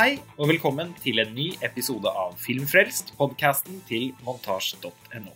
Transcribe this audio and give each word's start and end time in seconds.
Hei 0.00 0.14
og 0.40 0.48
velkommen 0.48 0.94
til 0.96 1.20
en 1.20 1.34
ny 1.36 1.50
episode 1.66 2.08
av 2.08 2.30
Filmfrelst, 2.40 3.10
podkasten 3.18 3.82
til 3.84 4.14
montasj.no. 4.24 5.34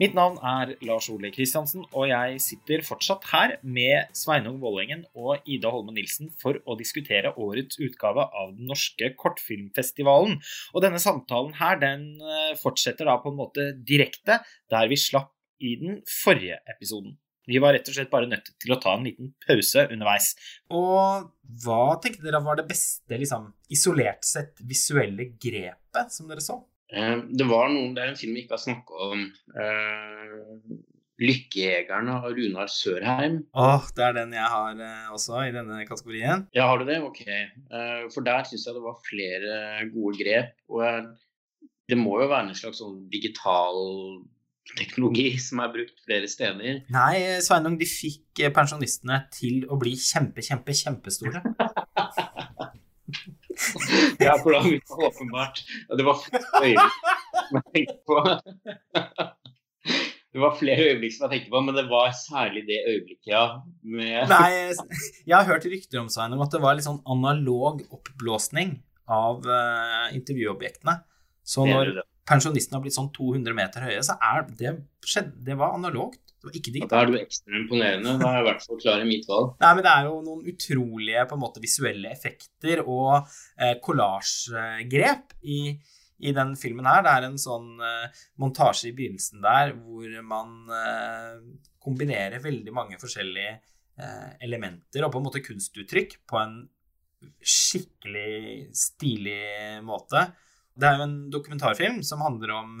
Mitt 0.00 0.16
navn 0.18 0.40
er 0.42 0.72
Lars 0.82 1.06
Ole 1.12 1.30
Kristiansen, 1.30 1.84
og 1.94 2.08
jeg 2.10 2.40
sitter 2.42 2.82
fortsatt 2.82 3.28
her 3.30 3.54
med 3.62 4.10
Sveinung 4.18 4.58
Vålengen 4.64 5.04
og 5.14 5.46
Ida 5.46 5.70
Holme 5.70 5.94
Nilsen 5.94 6.32
for 6.42 6.58
å 6.66 6.74
diskutere 6.80 7.36
årets 7.38 7.78
utgave 7.78 8.26
av 8.26 8.56
den 8.56 8.66
norske 8.72 9.12
kortfilmfestivalen. 9.14 10.40
Og 10.74 10.82
denne 10.82 10.98
samtalen 10.98 11.54
her, 11.60 11.78
den 11.78 12.08
eh, 12.18 12.56
fortsetter 12.58 13.06
da 13.06 13.20
på 13.22 13.30
en 13.30 13.38
måte 13.44 13.70
direkte 13.78 14.42
der 14.74 14.90
vi 14.90 14.98
slapp 14.98 15.30
i 15.62 15.76
den 15.78 16.02
forrige 16.24 16.58
episoden. 16.74 17.14
Vi 17.48 17.60
var 17.62 17.76
rett 17.76 17.88
og 17.90 17.96
slett 17.96 18.12
bare 18.12 18.28
nødt 18.30 18.52
til 18.62 18.72
å 18.74 18.80
ta 18.80 18.94
en 18.96 19.04
liten 19.06 19.32
pause 19.44 19.86
underveis. 19.90 20.32
Og 20.72 21.28
hva 21.64 21.82
tenkte 22.02 22.24
dere 22.24 22.40
var 22.44 22.60
det 22.60 22.68
beste, 22.70 23.18
liksom, 23.20 23.50
isolert 23.72 24.24
sett, 24.26 24.56
visuelle 24.64 25.32
grepet 25.40 26.14
som 26.14 26.30
dere 26.30 26.44
så? 26.44 26.62
Eh, 26.94 27.18
det 27.28 27.46
var 27.50 27.70
noen, 27.72 27.92
det 27.96 28.04
er 28.04 28.12
en 28.12 28.18
film 28.18 28.36
vi 28.36 28.44
ikke 28.44 28.56
har 28.56 28.64
snakka 28.64 29.06
om. 29.10 29.24
Uh, 29.54 30.82
'Lykkejegeren' 31.14 32.10
av 32.10 32.24
Runar 32.34 32.70
Sørheim. 32.70 33.36
Åh, 33.54 33.84
Det 33.94 34.02
er 34.02 34.16
den 34.16 34.32
jeg 34.34 34.48
har 34.50 34.80
uh, 34.80 35.12
også, 35.14 35.44
i 35.46 35.52
denne 35.54 35.84
kategorien. 35.86 36.48
Ja, 36.56 36.66
har 36.70 36.80
du 36.80 36.88
det? 36.88 36.98
Ok. 37.06 37.22
Uh, 37.70 38.10
for 38.10 38.26
der 38.26 38.42
syns 38.48 38.66
jeg 38.66 38.74
det 38.74 38.82
var 38.82 38.98
flere 39.06 39.84
gode 39.92 40.18
grep. 40.18 40.56
Og 40.72 40.82
jeg, 40.82 41.04
det 41.92 41.98
må 42.00 42.18
jo 42.22 42.30
være 42.32 42.48
en 42.48 42.58
slags 42.58 42.82
sånn 42.82 43.04
digital 43.12 43.78
teknologi 44.72 45.38
som 45.42 45.58
er 45.64 45.72
brukt 45.74 45.98
flere 46.06 46.28
steder. 46.30 46.80
Nei, 46.92 47.16
Sveinung, 47.44 47.76
de 47.80 47.86
fikk 47.88 48.42
eh, 48.42 48.52
pensjonistene 48.54 49.16
til 49.34 49.56
å 49.68 49.74
bli 49.80 49.92
kjempe, 50.00 50.40
kjempe, 50.44 50.72
kjempestore. 50.76 51.40
ja, 54.24 54.32
for 54.40 54.50
da 54.56 54.60
åpenbart 55.06 55.56
Det 55.92 56.04
var 56.06 56.16
flere 56.24 56.46
øyeblikk 56.64 56.94
som 57.44 57.54
jeg 57.60 57.66
tenkte 57.76 57.98
på. 58.08 58.16
Det 60.34 60.42
var 60.42 60.52
flere 60.58 60.82
øyeblikk 60.88 61.12
som 61.14 61.28
jeg 61.28 61.30
tenkte 61.30 61.52
på, 61.52 61.60
men 61.62 61.76
det 61.76 61.84
var 61.86 62.08
særlig 62.18 62.64
det 62.66 62.80
øyeblikket, 62.90 63.28
ja. 63.30 63.62
Med... 63.86 64.26
Nei, 64.32 64.74
jeg 65.22 65.36
har 65.36 65.46
hørt 65.46 65.62
rykter 65.70 66.00
om 66.00 66.10
Sveinung 66.10 66.42
at 66.42 66.50
det 66.50 66.58
var 66.64 66.74
litt 66.74 66.88
sånn 66.88 66.98
analog 67.06 67.84
oppblåsning 67.94 68.82
av 69.14 69.46
uh, 69.46 70.10
intervjuobjektene. 70.16 70.96
Så 71.46 71.62
når 71.68 72.02
pensjonistene 72.28 72.78
har 72.78 72.84
blitt 72.84 72.96
sånn 72.96 73.10
200 73.14 73.56
meter 73.56 73.86
høye, 73.88 74.02
så 74.04 74.16
er 74.22 74.46
det, 74.58 74.76
det 75.46 75.56
var 75.60 75.76
analogt. 75.76 76.20
Det 76.44 76.50
var 76.50 76.56
ikke 76.60 76.72
digitalt. 76.74 76.92
Da 76.92 77.00
er 77.00 77.10
du 77.10 77.18
ekstra 77.18 77.56
imponerende. 77.56 78.14
Da 78.20 78.28
er 78.28 78.36
jeg 78.36 78.44
i 78.44 78.48
hvert 78.50 78.64
fall 78.66 78.80
klar 78.82 79.00
i 79.00 79.08
mitt 79.08 79.26
valg. 79.28 79.52
Nei, 79.62 79.72
men 79.72 79.86
det 79.86 79.92
er 79.94 80.08
jo 80.10 80.16
noen 80.26 80.48
utrolige 80.52 81.26
på 81.30 81.36
en 81.36 81.42
måte 81.44 81.62
visuelle 81.64 82.12
effekter 82.12 82.82
og 82.84 83.34
kollasjgrep 83.86 85.36
eh, 85.38 85.46
i, 85.54 85.60
i 86.28 86.34
den 86.36 86.52
filmen 86.60 86.88
her. 86.88 87.04
Det 87.06 87.14
er 87.14 87.28
en 87.30 87.40
sånn 87.40 87.70
eh, 87.80 88.24
montasje 88.42 88.90
i 88.90 88.96
begynnelsen 88.96 89.44
der 89.44 89.72
hvor 89.78 90.18
man 90.28 90.74
eh, 90.80 91.40
kombinerer 91.84 92.44
veldig 92.44 92.76
mange 92.76 93.00
forskjellige 93.00 93.56
eh, 93.56 94.30
elementer 94.44 95.04
og 95.04 95.14
på 95.14 95.20
en 95.20 95.28
måte 95.30 95.44
kunstuttrykk 95.44 96.20
på 96.28 96.40
en 96.40 96.58
skikkelig 97.40 98.68
stilig 98.76 99.80
måte. 99.84 100.28
Det 100.74 100.88
er 100.88 100.96
jo 100.98 101.04
en 101.06 101.18
dokumentarfilm 101.30 102.00
som 102.06 102.22
handler 102.24 102.50
om 102.56 102.78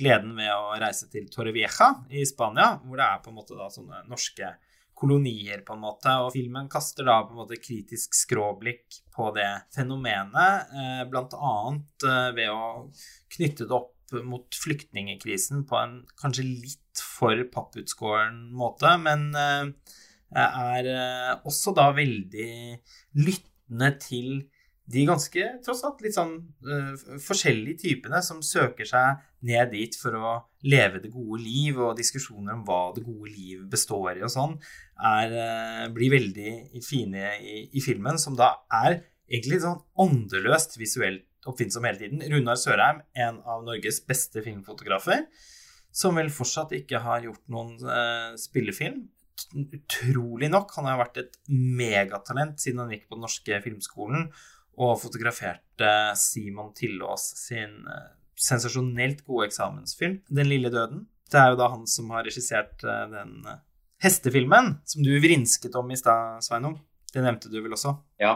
gleden 0.00 0.32
ved 0.38 0.48
å 0.48 0.76
reise 0.80 1.10
til 1.12 1.26
Torrevieja 1.32 1.90
i 2.08 2.24
Spania, 2.28 2.78
hvor 2.80 2.96
det 2.96 3.04
er 3.04 3.20
på 3.24 3.32
en 3.32 3.36
måte 3.36 3.58
da 3.58 3.68
sånne 3.72 4.00
norske 4.08 4.54
kolonier, 4.96 5.60
på 5.66 5.74
en 5.74 5.82
måte. 5.82 6.14
Og 6.24 6.32
filmen 6.32 6.70
kaster 6.72 7.04
da 7.04 7.18
på 7.26 7.34
en 7.34 7.42
måte 7.42 7.60
kritisk 7.60 8.16
skråblikk 8.16 9.02
på 9.14 9.28
det 9.36 9.50
fenomenet, 9.76 10.72
eh, 10.72 11.02
blant 11.10 11.36
annet 11.36 12.08
eh, 12.08 12.30
ved 12.38 12.54
å 12.54 12.64
knytte 13.36 13.68
det 13.68 13.76
opp 13.76 13.92
mot 14.24 14.56
flyktningekrisen 14.62 15.64
på 15.68 15.78
en 15.80 15.94
kanskje 16.20 16.46
litt 16.46 17.00
for 17.02 17.40
papputskåren 17.52 18.46
måte, 18.56 18.96
men 19.02 19.28
eh, 19.36 19.94
er 20.40 20.88
også 21.44 21.74
da 21.76 21.90
veldig 21.94 22.52
lyttende 23.20 23.90
til 24.02 24.30
de 24.84 25.04
ganske, 25.08 25.44
tross 25.64 25.80
alt, 25.86 26.02
litt 26.04 26.16
sånn 26.16 26.34
uh, 26.68 26.92
forskjellige 27.24 27.80
typene 27.86 28.20
som 28.24 28.42
søker 28.44 28.88
seg 28.88 29.22
ned 29.48 29.70
dit 29.72 29.96
for 29.96 30.16
å 30.18 30.32
leve 30.68 31.00
det 31.00 31.12
gode 31.12 31.40
liv, 31.40 31.78
og 31.80 31.96
diskusjoner 31.96 32.52
om 32.52 32.64
hva 32.68 32.92
det 32.96 33.04
gode 33.06 33.32
liv 33.32 33.62
består 33.72 34.18
i 34.18 34.24
og 34.26 34.32
sånn, 34.34 34.58
er, 35.00 35.32
uh, 35.32 35.86
blir 35.94 36.12
veldig 36.12 36.82
fine 36.84 37.32
i, 37.40 37.62
i, 37.72 37.84
filmen, 37.84 38.20
som 38.20 38.36
da 38.36 38.50
er 38.84 39.00
egentlig 39.24 39.62
sånn 39.64 39.80
åndeløst 40.04 40.76
visuelt 40.76 41.48
oppfinnsom 41.48 41.88
hele 41.88 42.02
tiden. 42.02 42.24
Runar 42.32 42.60
Sørheim, 42.60 43.00
en 43.16 43.40
av 43.48 43.64
Norges 43.64 44.02
beste 44.04 44.44
filmfotografer, 44.44 45.24
som 45.94 46.16
vel 46.18 46.28
fortsatt 46.32 46.74
ikke 46.76 47.00
har 47.04 47.24
gjort 47.24 47.44
noen 47.52 47.78
uh, 47.88 48.34
spillefilm. 48.40 49.06
Utrolig 49.54 50.50
nok. 50.52 50.76
Han 50.76 50.88
har 50.90 51.00
vært 51.00 51.22
et 51.22 51.38
megatalent 51.48 52.60
siden 52.60 52.84
han 52.84 52.92
gikk 52.92 53.08
på 53.08 53.16
den 53.16 53.24
norske 53.24 53.60
filmskolen 53.64 54.28
og 54.80 54.96
fotograferte 55.02 55.90
Simon 56.18 56.72
Tillås 56.76 57.26
sin 57.38 57.84
eh, 57.90 58.08
sensasjonelt 58.40 59.24
gode 59.26 59.48
eksamensfilm, 59.50 60.20
'Den 60.28 60.50
lille 60.50 60.70
døden'. 60.70 61.06
Det 61.30 61.40
er 61.40 61.52
jo 61.52 61.60
da 61.60 61.68
han 61.68 61.86
som 61.86 62.10
har 62.10 62.26
regissert 62.26 62.82
eh, 62.84 63.04
den 63.10 63.44
eh, 63.46 63.60
hestefilmen 64.04 64.78
som 64.84 65.02
du 65.02 65.12
vrinsket 65.20 65.74
om 65.74 65.90
i 65.90 65.96
stad, 65.96 66.42
Sveinung. 66.42 66.80
Det 67.12 67.22
nevnte 67.22 67.50
du 67.50 67.60
vel 67.62 67.72
også? 67.72 67.94
Ja. 68.20 68.34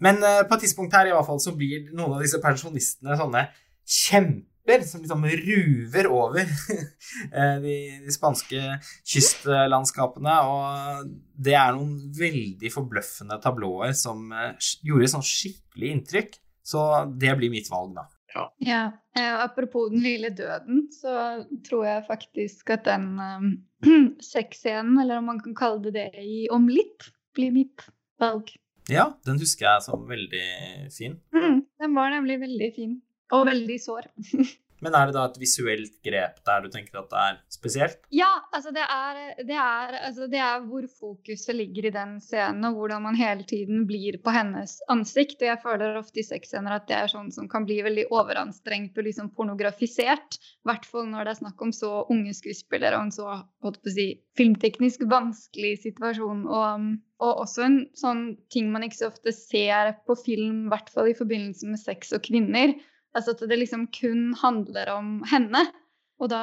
Men 0.00 0.20
på 0.20 0.54
et 0.54 0.60
tidspunkt 0.62 0.94
her 0.94 1.08
i 1.08 1.10
hvert 1.10 1.26
fall 1.26 1.40
så 1.42 1.56
blir 1.56 1.88
noen 1.90 2.12
av 2.14 2.20
disse 2.22 2.38
pensjonistene 2.38 3.16
sånne 3.18 3.48
kjempe 3.82 4.46
klipper 4.68 4.86
som 4.86 5.00
liksom 5.00 5.24
ruver 5.24 6.06
over 6.06 6.40
eh, 7.32 7.56
de, 7.62 8.00
de, 8.04 8.12
spanske 8.12 8.78
kystlandskapene. 9.04 10.34
Og 10.44 11.08
det 11.34 11.56
er 11.56 11.74
noen 11.76 11.96
veldig 12.18 12.72
forbløffende 12.72 13.40
tablåer 13.42 13.92
som 13.96 14.30
eh, 14.32 14.54
gjorde 14.84 15.12
sånn 15.14 15.26
skikkelig 15.26 15.92
inntrykk. 15.94 16.38
Så 16.62 16.84
det 17.16 17.32
blir 17.38 17.50
mitt 17.50 17.70
valg, 17.70 17.94
da. 17.96 18.04
Ja. 18.34 18.44
ja. 18.60 18.82
Eh, 19.16 19.34
apropos 19.40 19.88
Den 19.90 20.04
lille 20.04 20.30
døden, 20.30 20.86
så 20.92 21.44
tror 21.64 21.86
jeg 21.86 22.08
faktisk 22.08 22.74
at 22.76 22.84
den 22.84 23.14
um, 23.16 23.52
sexscenen, 24.20 24.98
eller 25.00 25.22
om 25.22 25.30
man 25.32 25.40
kan 25.40 25.56
kalle 25.56 25.88
det 25.88 25.96
det 25.96 26.10
i 26.20 26.48
Om 26.52 26.68
litt, 26.68 27.08
blir 27.34 27.54
mitt 27.54 27.88
valg. 28.20 28.52
Ja, 28.88 29.10
den 29.24 29.40
husker 29.40 29.66
jeg 29.68 29.84
som 29.84 30.06
veldig 30.08 30.46
fin. 30.92 31.18
Mm, 31.36 31.60
den 31.80 31.96
var 31.96 32.12
nemlig 32.12 32.38
veldig 32.40 32.70
fin. 32.76 32.94
Og 33.36 33.46
veldig 33.48 33.78
sår. 33.82 34.10
Men 34.84 34.94
er 34.94 35.08
det 35.08 35.16
da 35.16 35.24
et 35.26 35.38
visuelt 35.40 35.94
grep 36.06 36.36
der 36.46 36.62
du 36.62 36.68
tenker 36.70 37.00
at 37.00 37.08
det 37.10 37.20
er 37.20 37.38
spesielt? 37.50 37.98
Ja, 38.14 38.30
altså 38.54 38.70
det 38.74 38.84
er, 38.84 39.18
det 39.48 39.56
er, 39.58 39.96
altså 40.06 40.28
det 40.30 40.40
er 40.42 40.62
hvor 40.68 40.84
fokuset 41.00 41.56
ligger 41.56 41.88
i 41.88 41.94
den 41.94 42.18
scenen, 42.22 42.66
og 42.68 42.78
hvordan 42.78 43.02
man 43.08 43.18
hele 43.18 43.46
tiden 43.48 43.86
blir 43.88 44.20
på 44.22 44.34
hennes 44.34 44.76
ansikt. 44.92 45.40
Og 45.42 45.50
jeg 45.50 45.62
føler 45.64 45.98
ofte 45.98 46.22
i 46.22 46.26
sexscener 46.26 46.76
at 46.76 46.86
det 46.90 46.98
er 46.98 47.10
sånn 47.10 47.32
som 47.34 47.48
kan 47.50 47.66
bli 47.66 47.80
veldig 47.86 48.06
overanstrengt 48.14 48.98
og 48.98 49.08
liksom 49.08 49.32
pornografisert. 49.38 50.38
I 50.38 50.70
hvert 50.70 50.86
fall 50.86 51.10
når 51.10 51.26
det 51.26 51.34
er 51.34 51.40
snakk 51.42 51.64
om 51.66 51.74
så 51.74 51.92
unge 52.14 52.36
skuespillere 52.38 53.00
og 53.00 53.08
en 53.08 53.16
så 53.18 53.40
holdt 53.64 53.80
på 53.82 53.90
å 53.90 53.96
si, 53.96 54.08
filmteknisk 54.38 55.02
vanskelig 55.10 55.74
situasjon. 55.88 56.44
Og, 56.46 56.86
og 57.18 57.42
også 57.42 57.66
en 57.66 57.80
sånn 57.98 58.22
ting 58.54 58.70
man 58.70 58.86
ikke 58.86 59.00
så 59.00 59.10
ofte 59.10 59.34
ser 59.34 59.96
på 60.06 60.14
film, 60.22 60.68
i 60.68 60.70
hvert 60.70 60.94
fall 60.94 61.10
i 61.10 61.18
forbindelse 61.18 61.66
med 61.66 61.82
sex 61.82 62.14
og 62.14 62.22
kvinner 62.28 62.76
Altså 63.16 63.34
at 63.34 63.44
det 63.50 63.60
liksom 63.60 63.86
kun 63.94 64.32
handler 64.38 64.92
om 64.96 65.18
henne. 65.30 65.64
Og 66.20 66.30
da 66.32 66.42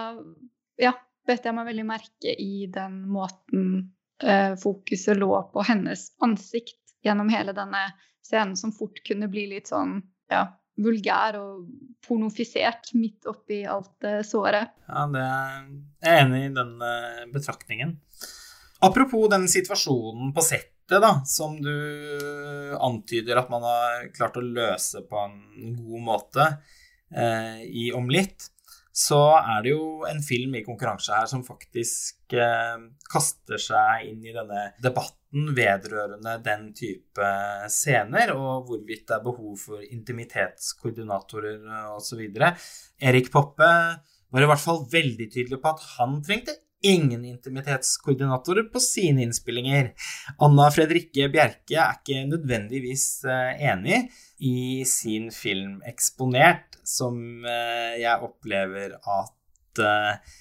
ja, 0.82 0.94
bet 1.28 1.46
jeg 1.46 1.56
meg 1.56 1.70
veldig 1.70 1.86
merke 1.88 2.34
i 2.42 2.66
den 2.72 3.04
måten 3.12 3.70
eh, 4.24 4.56
fokuset 4.60 5.18
lå 5.20 5.32
på 5.54 5.66
hennes 5.68 6.10
ansikt 6.26 6.82
gjennom 7.06 7.30
hele 7.30 7.54
denne 7.56 7.88
scenen, 8.26 8.56
som 8.58 8.74
fort 8.74 9.02
kunne 9.06 9.30
bli 9.30 9.46
litt 9.52 9.70
sånn 9.70 10.00
ja, 10.32 10.48
vulgær 10.82 11.38
og 11.40 11.68
pornofisert 12.06 12.94
midt 12.98 13.28
oppi 13.30 13.62
alt 13.70 13.94
det 14.04 14.18
såret. 14.28 14.74
Ja, 14.90 15.06
det 15.12 15.26
er 15.26 15.68
jeg 16.06 16.26
enig 16.26 16.42
i 16.48 16.56
den 16.56 16.74
uh, 16.82 17.22
betraktningen. 17.34 17.96
Apropos 18.86 19.30
den 19.32 19.48
situasjonen 19.50 20.34
på 20.36 20.44
sett 20.46 20.75
det 20.90 21.02
da, 21.02 21.12
som 21.26 21.58
du 21.62 21.76
antyder 22.78 23.40
at 23.42 23.52
man 23.54 23.66
har 23.66 24.10
klart 24.16 24.38
å 24.38 24.44
løse 24.46 25.02
på 25.10 25.22
en 25.24 25.78
god 25.80 26.04
måte 26.06 26.46
eh, 27.16 27.64
i 27.66 27.90
Om 27.96 28.12
litt, 28.14 28.50
så 28.96 29.20
er 29.42 29.66
det 29.66 29.74
jo 29.74 30.06
en 30.08 30.22
film 30.24 30.56
i 30.56 30.64
konkurranse 30.64 31.12
her 31.12 31.28
som 31.28 31.44
faktisk 31.44 32.36
eh, 32.38 32.78
kaster 33.12 33.60
seg 33.60 34.08
inn 34.12 34.24
i 34.24 34.36
denne 34.36 34.70
debatten 34.84 35.50
vedrørende 35.58 36.38
den 36.46 36.70
type 36.78 37.32
scener, 37.68 38.32
og 38.38 38.70
hvorvidt 38.70 39.08
det 39.10 39.18
er 39.18 39.26
behov 39.26 39.58
for 39.60 39.84
intimitetskoordinatorer 39.84 41.66
osv. 41.98 42.22
Erik 43.04 43.34
Poppe 43.34 43.72
var 44.32 44.46
i 44.46 44.48
hvert 44.52 44.64
fall 44.64 44.86
veldig 44.92 45.28
tydelig 45.34 45.60
på 45.64 45.74
at 45.74 45.84
han 45.98 46.22
trengte 46.24 46.56
ingen 46.84 47.26
intimitetskoordinatorer 47.26 48.64
på 48.64 48.80
sine 48.80 49.26
innspillinger. 49.26 49.92
Anna 50.44 50.68
Fredrikke 50.74 51.30
Bjerke 51.34 51.78
er 51.82 52.00
ikke 52.00 52.26
nødvendigvis 52.30 53.08
eh, 53.30 53.64
enig 53.72 54.02
i 54.46 54.84
sin 54.90 55.32
film 55.34 55.80
'Eksponert', 55.86 56.80
som 56.86 57.46
eh, 57.46 58.02
jeg 58.04 58.28
opplever 58.28 58.98
at 59.00 59.82
eh, 59.82 60.36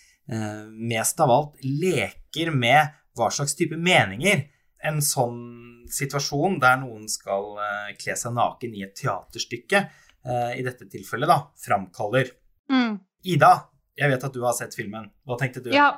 mest 0.73 1.21
av 1.21 1.31
alt 1.31 1.65
leker 1.65 2.53
med 2.53 2.95
hva 3.15 3.31
slags 3.31 3.57
type 3.57 3.77
meninger 3.77 4.47
en 4.85 5.01
sånn 5.05 5.85
situasjon 5.93 6.59
der 6.61 6.79
noen 6.81 7.05
skal 7.09 7.55
kle 8.01 8.17
seg 8.17 8.33
naken 8.37 8.73
i 8.77 8.83
et 8.85 8.95
teaterstykke, 8.97 9.83
i 10.57 10.65
dette 10.65 10.89
tilfellet, 10.89 11.29
da, 11.29 11.37
framkaller. 11.61 12.33
Mm. 12.73 12.97
Ida, 13.29 13.53
jeg 13.97 14.13
vet 14.13 14.27
at 14.29 14.35
du 14.35 14.41
har 14.45 14.57
sett 14.57 14.77
filmen. 14.77 15.07
Hva 15.29 15.39
tenkte 15.41 15.63
du? 15.65 15.71
Ja, 15.73 15.91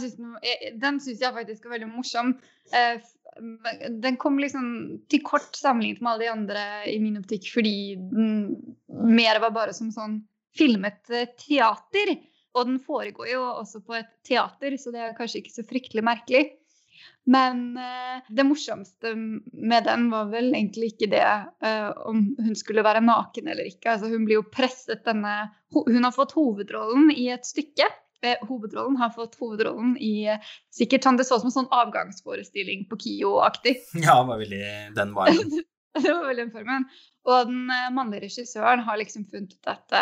synes 0.00 0.16
den, 0.18 0.34
den 0.80 1.00
syns 1.00 1.22
jeg 1.24 1.36
faktisk 1.36 1.66
er 1.66 1.74
veldig 1.76 1.90
morsom. 1.90 2.34
Eh, 2.76 3.00
den 4.02 4.18
kom 4.20 4.38
liksom 4.42 4.66
til 5.10 5.22
kort 5.24 5.56
sammenlignet 5.56 6.02
med 6.02 6.12
alle 6.12 6.26
de 6.26 6.32
andre 6.32 6.64
i 6.90 6.98
min 7.02 7.20
optikk 7.20 7.46
fordi 7.54 7.76
den 8.10 8.32
mer 8.88 9.40
var 9.40 9.54
bare 9.54 9.76
som 9.76 9.92
sånn 9.94 10.20
filmet 10.58 11.12
eh, 11.14 11.30
teater. 11.40 12.16
Og 12.58 12.66
den 12.66 12.80
foregår 12.82 13.30
jo 13.30 13.44
også 13.46 13.80
på 13.86 13.94
et 14.00 14.10
teater, 14.26 14.74
så 14.76 14.90
det 14.92 15.04
er 15.04 15.14
kanskje 15.16 15.44
ikke 15.44 15.54
så 15.54 15.64
fryktelig 15.68 16.02
merkelig. 16.02 16.48
Men 17.30 17.76
uh, 17.78 18.26
det 18.26 18.42
morsomste 18.48 19.12
med 19.14 19.84
den 19.86 20.08
var 20.10 20.32
vel 20.32 20.48
egentlig 20.50 20.90
ikke 20.90 21.08
det 21.12 21.22
om 22.10 22.24
hun 22.40 22.56
skulle 22.58 22.82
være 22.82 23.04
naken 23.04 23.52
eller 23.52 23.68
ikke. 23.70 23.92
Altså, 23.92 24.10
hun 24.10 24.26
blir 24.26 24.40
jo 24.40 24.48
presset 24.50 25.04
denne 25.06 25.36
Hun 25.70 26.02
har 26.02 26.16
fått 26.16 26.34
hovedrollen 26.34 27.12
i 27.14 27.28
et 27.30 27.46
stykke 27.46 27.86
hovedrollen 28.48 28.98
har 29.00 29.12
fått 29.14 29.38
hovedrollen 29.40 29.96
i 29.98 30.28
sikkert 30.74 31.06
sånn, 31.06 31.18
Det 31.20 31.26
så 31.28 31.38
ut 31.38 31.44
som 31.44 31.50
en 31.50 31.58
sånn 31.58 31.70
avgangsforestilling 31.82 32.86
på 32.90 33.00
KIO-aktig. 33.04 33.76
Ja, 34.06 34.18
det 34.22 34.32
var 34.32 34.42
veldig 34.42 34.64
den 34.96 35.14
viben. 35.16 35.54
det 36.00 36.08
var 36.08 36.26
veldig 36.26 36.44
den 36.44 36.52
formen. 36.54 36.90
Og 37.28 37.48
den 37.50 37.70
eh, 37.74 37.88
mannlige 37.94 38.28
regissøren 38.28 38.84
har 38.86 39.00
liksom 39.00 39.26
funnet 39.30 39.56
ut 39.56 39.72
at 39.72 39.96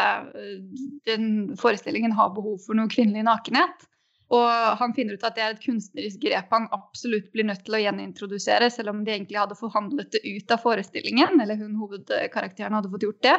den 1.09 1.55
forestillingen 1.59 2.15
har 2.15 2.35
behov 2.35 2.61
for 2.67 2.79
noe 2.79 2.91
kvinnelig 2.93 3.27
nakenhet. 3.27 3.89
Og 4.35 4.49
han 4.81 4.93
finner 4.97 5.17
ut 5.17 5.25
at 5.25 5.37
det 5.39 5.45
er 5.45 5.55
et 5.55 5.63
kunstnerisk 5.63 6.21
grep 6.21 6.51
han 6.53 6.69
absolutt 6.77 7.31
blir 7.33 7.47
nødt 7.49 7.63
til 7.65 7.79
å 7.79 7.81
gjenintrodusere, 7.81 8.69
selv 8.73 8.93
om 8.93 9.01
de 9.05 9.15
egentlig 9.15 9.41
hadde 9.41 9.57
forhandlet 9.57 10.13
det 10.13 10.21
ut 10.27 10.53
av 10.53 10.61
forestillingen, 10.61 11.41
eller 11.41 11.57
hun 11.57 11.79
hovedkarakteren 11.81 12.77
hadde 12.77 12.91
fått 12.93 13.07
gjort 13.09 13.23
det. 13.25 13.37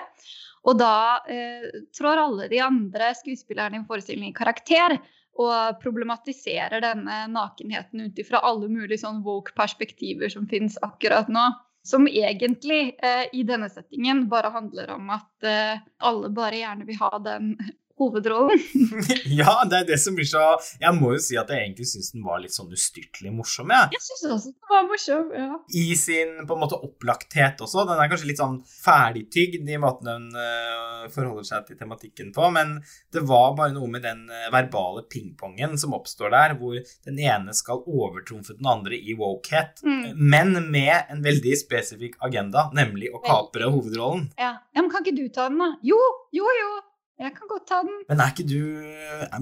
Og 0.68 0.80
da 0.80 1.22
eh, 1.32 1.70
trår 1.96 2.26
alle 2.26 2.50
de 2.52 2.60
andre 2.64 3.14
skuespillerne 3.18 3.80
i 3.80 3.88
forestillingen 3.88 4.34
i 4.34 4.38
karakter 4.38 4.98
og 5.40 5.80
problematiserer 5.80 6.84
denne 6.84 7.22
nakenheten 7.32 8.10
ut 8.10 8.20
ifra 8.20 8.42
alle 8.44 8.68
mulige 8.72 9.00
sånn 9.06 9.22
woke 9.24 9.56
perspektiver 9.56 10.32
som 10.32 10.50
finnes 10.52 10.76
akkurat 10.86 11.32
nå. 11.32 11.48
Som 11.88 12.10
egentlig 12.12 12.98
eh, 13.00 13.26
i 13.32 13.46
denne 13.48 13.70
settingen 13.72 14.26
bare 14.32 14.52
handler 14.52 14.92
om 14.98 15.14
at 15.16 15.48
eh, 15.48 15.80
alle 16.04 16.32
bare 16.36 16.60
gjerne 16.60 16.88
vil 16.90 17.00
ha 17.00 17.12
den 17.24 17.54
hovedrollen. 18.00 18.62
ja, 19.40 19.56
det 19.70 19.82
er 19.82 19.88
det 19.92 20.00
som 20.02 20.16
blir 20.18 20.28
så 20.28 20.42
Jeg 20.80 20.96
må 20.98 21.14
jo 21.16 21.22
si 21.24 21.38
at 21.40 21.52
jeg 21.52 21.66
egentlig 21.66 21.88
syns 21.90 22.14
den 22.16 22.26
var 22.26 22.42
litt 22.44 22.56
sånn 22.56 22.72
ustyrtelig 22.74 23.34
morsom, 23.36 23.74
jeg. 23.76 23.94
Jeg 23.98 24.06
syns 24.06 24.26
også 24.38 24.54
den 24.54 24.72
var 24.72 24.88
morsom, 24.90 25.32
ja. 25.36 25.60
I 25.82 25.86
sin 26.00 26.36
på 26.48 26.58
en 26.58 26.64
måte 26.64 26.80
opplagthet 26.80 27.62
også. 27.66 27.86
Den 27.90 28.02
er 28.02 28.12
kanskje 28.12 28.32
litt 28.32 28.42
sånn 28.42 28.60
ferdigtygd 28.70 29.70
i 29.70 29.80
måten 29.82 30.10
den 30.10 30.28
uh, 30.34 31.08
forholder 31.14 31.48
seg 31.48 31.68
til 31.68 31.80
tematikken 31.80 32.34
på, 32.36 32.50
men 32.56 32.78
det 33.14 33.24
var 33.28 33.56
bare 33.58 33.76
noe 33.76 33.90
med 33.92 34.06
den 34.06 34.26
uh, 34.32 34.48
verbale 34.54 35.06
pingpongen 35.12 35.78
som 35.80 35.96
oppstår 35.98 36.34
der, 36.34 36.56
hvor 36.60 36.80
den 37.08 37.20
ene 37.22 37.56
skal 37.58 37.84
overtrumfe 37.86 38.58
den 38.58 38.70
andre 38.70 38.98
i 38.98 39.16
wokehet, 39.20 39.84
mm. 39.86 40.16
men 40.16 40.56
med 40.72 41.12
en 41.12 41.24
veldig 41.26 41.56
spesifikk 41.60 42.20
agenda, 42.26 42.70
nemlig 42.76 43.12
å 43.14 43.24
kapre 43.24 43.70
hovedrollen. 43.70 44.30
Ja. 44.40 44.56
ja, 44.74 44.82
men 44.82 44.92
kan 44.94 45.06
ikke 45.06 45.18
du 45.18 45.28
ta 45.34 45.50
den, 45.50 45.62
da? 45.62 45.74
Jo, 45.86 46.00
jo, 46.36 46.48
jo. 46.62 46.72
Jeg 47.20 47.34
kan 47.36 47.50
godt 47.52 47.66
ta 47.68 47.82
den. 47.84 47.98
Men 48.08 48.22
ikke 48.24 48.46
du, 48.48 48.60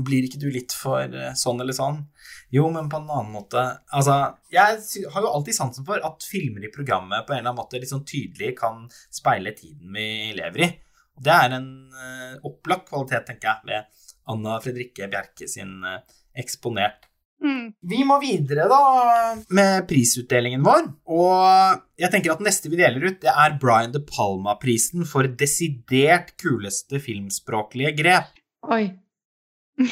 blir 0.06 0.26
ikke 0.26 0.40
du 0.42 0.48
litt 0.50 0.74
for 0.74 1.06
eh, 1.06 1.36
sånn 1.38 1.62
eller 1.62 1.76
sånn? 1.78 2.00
Jo, 2.54 2.66
men 2.74 2.88
på 2.90 2.98
en 2.98 3.12
annen 3.12 3.36
måte 3.36 3.62
Altså, 3.94 4.16
jeg 4.50 4.80
har 5.14 5.26
jo 5.26 5.30
alltid 5.30 5.58
sansen 5.60 5.86
for 5.86 6.02
at 6.02 6.26
filmer 6.26 6.66
i 6.66 6.72
programmet 6.74 7.28
på 7.28 7.36
en 7.36 7.42
eller 7.44 7.52
annen 7.52 7.60
måte 7.60 7.78
litt 7.78 7.92
sånn 7.92 8.08
tydelig 8.08 8.56
kan 8.58 8.88
speile 9.14 9.54
tiden 9.58 9.94
vi 9.94 10.08
lever 10.38 10.66
i. 10.66 10.70
Og 11.18 11.26
det 11.26 11.34
er 11.34 11.54
en 11.58 11.70
uh, 11.94 12.34
opplagt 12.46 12.90
kvalitet, 12.90 13.26
tenker 13.30 13.50
jeg, 13.50 13.70
ved 13.70 14.10
Anna 14.34 14.58
Fredrikke 14.62 15.10
Bjerke 15.12 15.50
sin 15.50 15.80
uh, 15.86 16.00
Eksponert 16.38 17.08
Mm. 17.44 17.74
Vi 17.81 18.00
må 18.07 18.18
videre 18.22 18.66
da 18.72 18.80
med 19.54 19.86
prisutdelingen 19.89 20.63
vår. 20.66 20.88
Og 21.13 21.84
jeg 22.01 22.12
tenker 22.13 22.34
at 22.34 22.44
neste 22.45 22.72
vi 22.72 22.80
deler 22.80 23.10
ut, 23.10 23.19
det 23.24 23.34
er 23.34 23.57
Brian 23.62 23.94
De 23.94 24.01
Palma-prisen 24.04 25.06
for 25.10 25.30
desidert 25.39 26.34
kuleste 26.42 27.01
filmspråklige 27.04 27.94
grep. 28.00 28.42
Oi. 28.74 28.88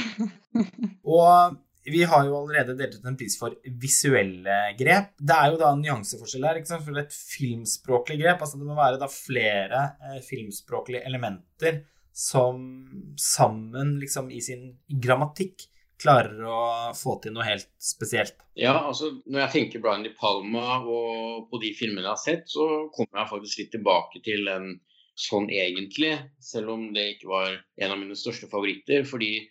og 1.18 1.62
vi 1.86 2.02
har 2.10 2.26
jo 2.26 2.38
allerede 2.40 2.74
delt 2.80 2.98
ut 2.98 3.06
en 3.06 3.18
pris 3.18 3.36
for 3.38 3.54
visuelle 3.82 4.56
grep. 4.80 5.12
Det 5.22 5.36
er 5.36 5.52
jo 5.54 5.60
da 5.62 5.70
en 5.74 5.84
nyanseforskjell 5.86 6.48
her. 6.48 6.60
ikke 6.60 6.72
sant? 6.72 6.86
For 6.88 6.98
et 6.98 7.14
filmspråklig 7.14 8.18
grep, 8.24 8.42
altså 8.42 8.58
det 8.58 8.66
må 8.66 8.78
være 8.78 8.98
da 9.02 9.10
flere 9.12 9.84
eh, 10.02 10.18
filmspråklige 10.26 11.06
elementer 11.06 11.84
som 12.16 12.58
sammen 13.20 13.98
liksom 14.00 14.32
i 14.32 14.42
sin 14.42 14.70
grammatikk 14.88 15.68
klarer 16.02 16.42
å 16.48 16.60
få 16.98 17.18
til 17.24 17.36
noe 17.36 17.46
helt 17.48 17.70
spesielt. 17.82 18.38
Ja, 18.60 18.76
altså 18.88 19.12
når 19.26 19.46
jeg 19.46 19.54
tenker 19.56 19.84
Brian 19.84 20.06
De 20.06 20.12
Palma 20.16 20.80
og 20.82 21.48
på 21.52 21.62
de 21.64 21.72
filmene 21.78 22.06
jeg 22.06 22.12
har 22.12 22.22
sett, 22.24 22.50
så 22.52 22.68
kommer 22.96 23.22
jeg 23.22 23.32
faktisk 23.34 23.62
litt 23.62 23.74
tilbake 23.76 24.24
til 24.26 24.52
en 24.52 24.74
sånn 25.16 25.48
egentlig, 25.48 26.18
selv 26.44 26.74
om 26.76 26.90
det 26.96 27.06
ikke 27.14 27.32
var 27.32 27.54
en 27.56 27.94
av 27.94 28.00
mine 28.02 28.18
største 28.20 28.50
favoritter. 28.52 29.06
Fordi 29.08 29.46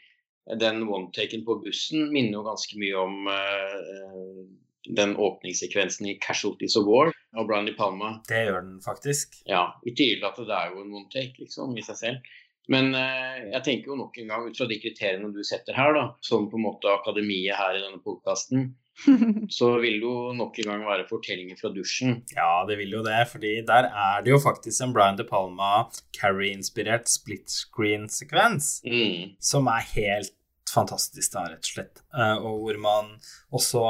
den 0.60 0.84
one-taken 0.84 1.44
på 1.46 1.56
bussen 1.64 2.10
minner 2.12 2.38
jo 2.38 2.44
ganske 2.44 2.78
mye 2.80 3.00
om 3.00 3.30
uh, 3.32 4.42
den 4.84 5.16
åpningssekvensen 5.16 6.10
i 6.10 6.18
'Casualties 6.20 6.76
of 6.76 6.84
War' 6.84 7.14
av 7.36 7.46
Brian 7.48 7.64
De 7.64 7.72
Palma. 7.72 8.18
Det 8.28 8.44
gjør 8.44 8.60
den 8.60 8.80
faktisk. 8.84 9.40
Ja, 9.48 9.66
i 9.86 9.94
tvil 9.96 10.24
at 10.28 10.36
det 10.36 10.52
er 10.52 10.74
jo 10.74 10.84
en 10.84 10.92
one-take, 11.00 11.38
liksom, 11.40 11.72
i 11.78 11.86
seg 11.86 12.00
selv. 12.00 12.34
Men 12.72 12.94
eh, 12.96 13.50
jeg 13.52 13.64
tenker 13.66 13.92
jo 13.92 13.98
nok 13.98 14.16
en 14.20 14.30
gang 14.32 14.46
ut 14.48 14.56
fra 14.56 14.68
de 14.70 14.78
kriteriene 14.80 15.32
du 15.34 15.42
setter 15.44 15.76
her, 15.76 15.92
da, 15.96 16.06
som 16.24 16.48
på 16.50 16.58
en 16.60 16.66
måte 16.68 16.92
akademiet 16.92 17.58
her 17.58 17.76
i 17.76 17.82
denne 17.82 18.00
podkasten, 18.04 18.70
så 19.56 19.72
vil 19.82 19.98
det 19.98 20.06
jo 20.06 20.32
nok 20.38 20.60
en 20.62 20.70
gang 20.70 20.84
være 20.86 21.08
fortellinger 21.10 21.58
fra 21.60 21.72
dusjen. 21.74 22.22
Ja, 22.36 22.62
det 22.68 22.78
vil 22.80 22.94
jo 22.96 23.02
det, 23.04 23.18
fordi 23.32 23.56
der 23.66 23.90
er 23.90 24.24
det 24.24 24.32
jo 24.32 24.40
faktisk 24.42 24.86
en 24.86 24.94
Brian 24.96 25.18
De 25.18 25.26
Palma 25.28 25.88
Carrie-inspirert 26.16 27.10
split 27.10 27.52
screen-sekvens 27.52 28.78
mm. 28.86 29.36
som 29.42 29.68
er 29.72 29.92
helt 29.96 30.32
fantastisk, 30.74 31.32
da, 31.34 31.46
rett 31.52 31.64
og 31.64 31.70
slett. 31.70 32.02
Uh, 32.14 32.36
og 32.38 32.64
hvor 32.64 32.80
man 32.82 33.12
også 33.54 33.84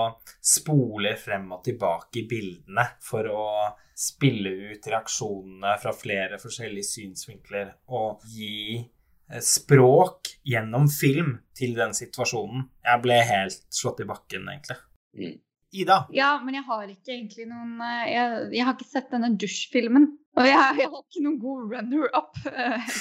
spoler 0.44 1.16
frem 1.20 1.48
og 1.56 1.64
tilbake 1.66 2.22
i 2.22 2.26
bildene 2.30 2.86
for 3.04 3.28
å 3.30 3.46
spille 3.94 4.50
ut 4.72 4.88
reaksjonene 4.90 5.76
fra 5.82 5.94
flere 5.94 6.40
forskjellige 6.42 6.88
synsvinkler 6.88 7.70
og 7.94 8.24
gi 8.26 8.80
eh, 8.80 9.42
språk 9.44 10.32
gjennom 10.50 10.88
film 10.90 11.36
til 11.54 11.76
den 11.78 11.94
situasjonen. 11.94 12.66
Jeg 12.82 13.02
ble 13.04 13.20
helt 13.28 13.62
slått 13.70 14.02
i 14.02 14.08
bakken, 14.08 14.50
egentlig. 14.50 14.80
Mm. 15.14 15.36
Ida? 15.74 16.04
Ja, 16.14 16.36
men 16.42 16.54
jeg 16.54 16.66
har 16.68 16.90
ikke 16.90 17.10
egentlig 17.16 17.48
noen 17.50 17.80
eh, 17.82 18.10
Jeg, 18.12 18.42
jeg 18.54 18.66
har 18.66 18.76
ikke 18.76 18.90
sett 18.90 19.14
denne 19.14 19.32
dusjfilmen. 19.38 20.10
Og 20.34 20.46
jeg, 20.48 20.54
jeg 20.80 20.88
har 20.90 21.02
ikke 21.04 21.20
noen 21.22 21.36
god 21.38 21.72
runner-up. 21.72 22.38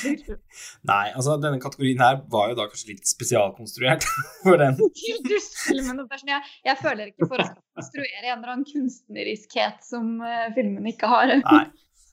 Nei, 0.91 1.05
altså 1.15 1.37
denne 1.41 1.61
kategorien 1.61 2.01
her 2.03 2.19
var 2.31 2.51
jo 2.51 2.57
da 2.59 2.67
kanskje 2.69 2.91
litt 2.91 3.09
spesialkonstruert 3.09 4.05
for 4.43 4.61
den. 4.61 4.77
Sånn, 5.63 6.29
jeg, 6.29 6.51
jeg 6.67 6.77
føler 6.81 7.09
ikke 7.09 7.29
for 7.31 7.41
å 7.41 7.47
konstruere 7.49 8.27
en 8.27 8.35
eller 8.35 8.53
annen 8.53 8.67
kunstneriskhet 8.69 9.81
som 9.85 10.15
uh, 10.21 10.51
filmen 10.53 10.85
ikke 10.93 11.09
har. 11.09 11.33
Nei, 11.41 11.65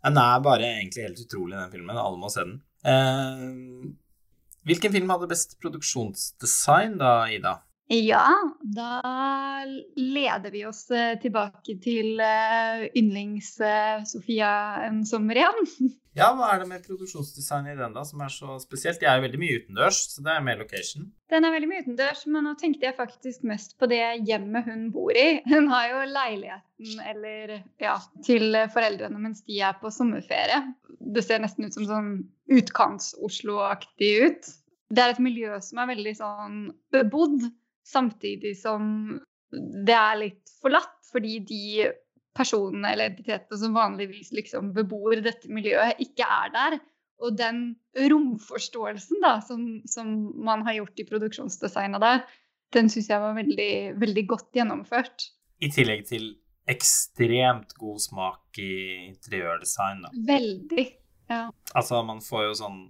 den 0.06 0.20
er 0.24 0.44
bare 0.46 0.72
egentlig 0.78 1.04
helt 1.10 1.24
utrolig, 1.26 1.58
den 1.58 1.74
filmen. 1.74 2.00
Alle 2.00 2.20
må 2.20 2.32
se 2.32 2.46
den. 2.46 2.60
Uh, 2.80 3.92
hvilken 4.68 4.96
film 4.96 5.12
hadde 5.12 5.28
best 5.28 5.58
produksjonsdesign 5.60 6.96
da, 7.00 7.12
Ida? 7.32 7.58
Ja, 7.90 8.54
da 8.62 9.00
leder 9.96 10.50
vi 10.50 10.60
oss 10.66 10.84
eh, 10.94 11.16
tilbake 11.18 11.74
til 11.82 12.20
eh, 12.22 12.84
yndlings-Sofia 12.94 14.50
eh, 14.76 14.84
en 14.86 15.00
sommer 15.08 15.40
igjen. 15.40 15.90
Ja, 16.14 16.28
hva 16.38 16.52
er 16.52 16.62
det 16.62 16.68
med 16.70 16.84
produksjonsdesign 16.86 17.66
i 17.72 17.74
den 17.74 17.96
da, 17.96 18.04
som 18.06 18.22
er 18.22 18.30
så 18.30 18.60
spesielt? 18.62 19.00
De 19.02 19.08
er 19.10 19.18
jo 19.18 19.24
veldig 19.26 19.42
mye 19.42 19.58
utendørs, 19.58 19.98
så 20.12 20.22
det 20.22 20.36
er 20.36 20.46
mer 20.46 20.62
location. 20.62 21.10
Den 21.34 21.48
er 21.48 21.56
veldig 21.56 21.72
mye 21.72 21.82
utendørs, 21.82 22.24
men 22.30 22.46
nå 22.46 22.54
tenkte 22.62 22.86
jeg 22.86 22.98
faktisk 23.00 23.42
mest 23.50 23.74
på 23.82 23.90
det 23.90 24.04
hjemmet 24.28 24.70
hun 24.70 24.88
bor 24.94 25.10
i. 25.10 25.40
Hun 25.50 25.66
har 25.74 25.90
jo 25.90 26.06
leiligheten 26.14 27.04
eller 27.10 27.56
ja, 27.82 27.98
til 28.22 28.54
foreldrene 28.70 29.18
mens 29.18 29.42
de 29.50 29.58
er 29.66 29.74
på 29.82 29.90
sommerferie. 29.90 30.62
Det 31.10 31.26
ser 31.26 31.42
nesten 31.42 31.66
ut 31.66 31.74
som 31.74 31.90
sånn 31.90 32.12
utkants-Oslo-aktig 32.54 34.16
ut. 34.28 34.54
Det 34.90 35.02
er 35.02 35.16
et 35.16 35.22
miljø 35.22 35.58
som 35.62 35.82
er 35.82 35.90
veldig 35.90 36.20
sånn 36.22 36.68
bebodd 36.94 37.50
samtidig 37.86 38.54
som 38.60 39.18
det 39.50 39.96
er 39.96 40.20
litt 40.20 40.52
forlatt, 40.62 40.96
fordi 41.10 41.40
de 41.46 41.90
personene 42.36 42.92
eller 42.92 43.10
entitetene 43.10 43.58
som 43.58 43.74
vanligvis 43.74 44.30
liksom 44.36 44.70
bebor 44.76 45.18
dette 45.24 45.50
miljøet, 45.50 45.98
ikke 46.02 46.26
er 46.26 46.52
der. 46.54 46.78
Og 47.20 47.34
den 47.36 47.64
romforståelsen 47.98 49.20
da, 49.24 49.34
som, 49.44 49.64
som 49.90 50.12
man 50.40 50.62
har 50.64 50.78
gjort 50.78 51.02
i 51.02 51.08
produksjonsdesignet 51.08 52.00
der, 52.00 52.22
den 52.72 52.88
syns 52.92 53.10
jeg 53.10 53.20
var 53.20 53.34
veldig, 53.36 53.72
veldig 54.00 54.24
godt 54.30 54.54
gjennomført. 54.56 55.26
I 55.60 55.68
tillegg 55.74 56.06
til 56.08 56.30
ekstremt 56.70 57.74
god 57.76 57.98
smak 58.00 58.60
i 58.62 58.72
interiørdesign, 59.08 60.04
da. 60.06 60.12
Veldig. 60.30 60.86
Ja. 61.30 61.42
Altså, 61.74 62.00
man 62.06 62.22
får 62.24 62.46
jo 62.46 62.56
sånn 62.62 62.80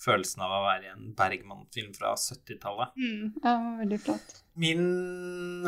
følelsen 0.00 0.42
av 0.44 0.52
å 0.56 0.60
være 0.64 0.86
i 0.86 0.92
en 0.94 1.10
Bergman-film 1.16 1.90
fra 1.96 2.14
70-tallet. 2.18 2.94
Mm, 2.96 3.24
ja, 3.44 3.54
veldig 3.82 3.98
flott. 4.00 4.38
Min 4.60 4.84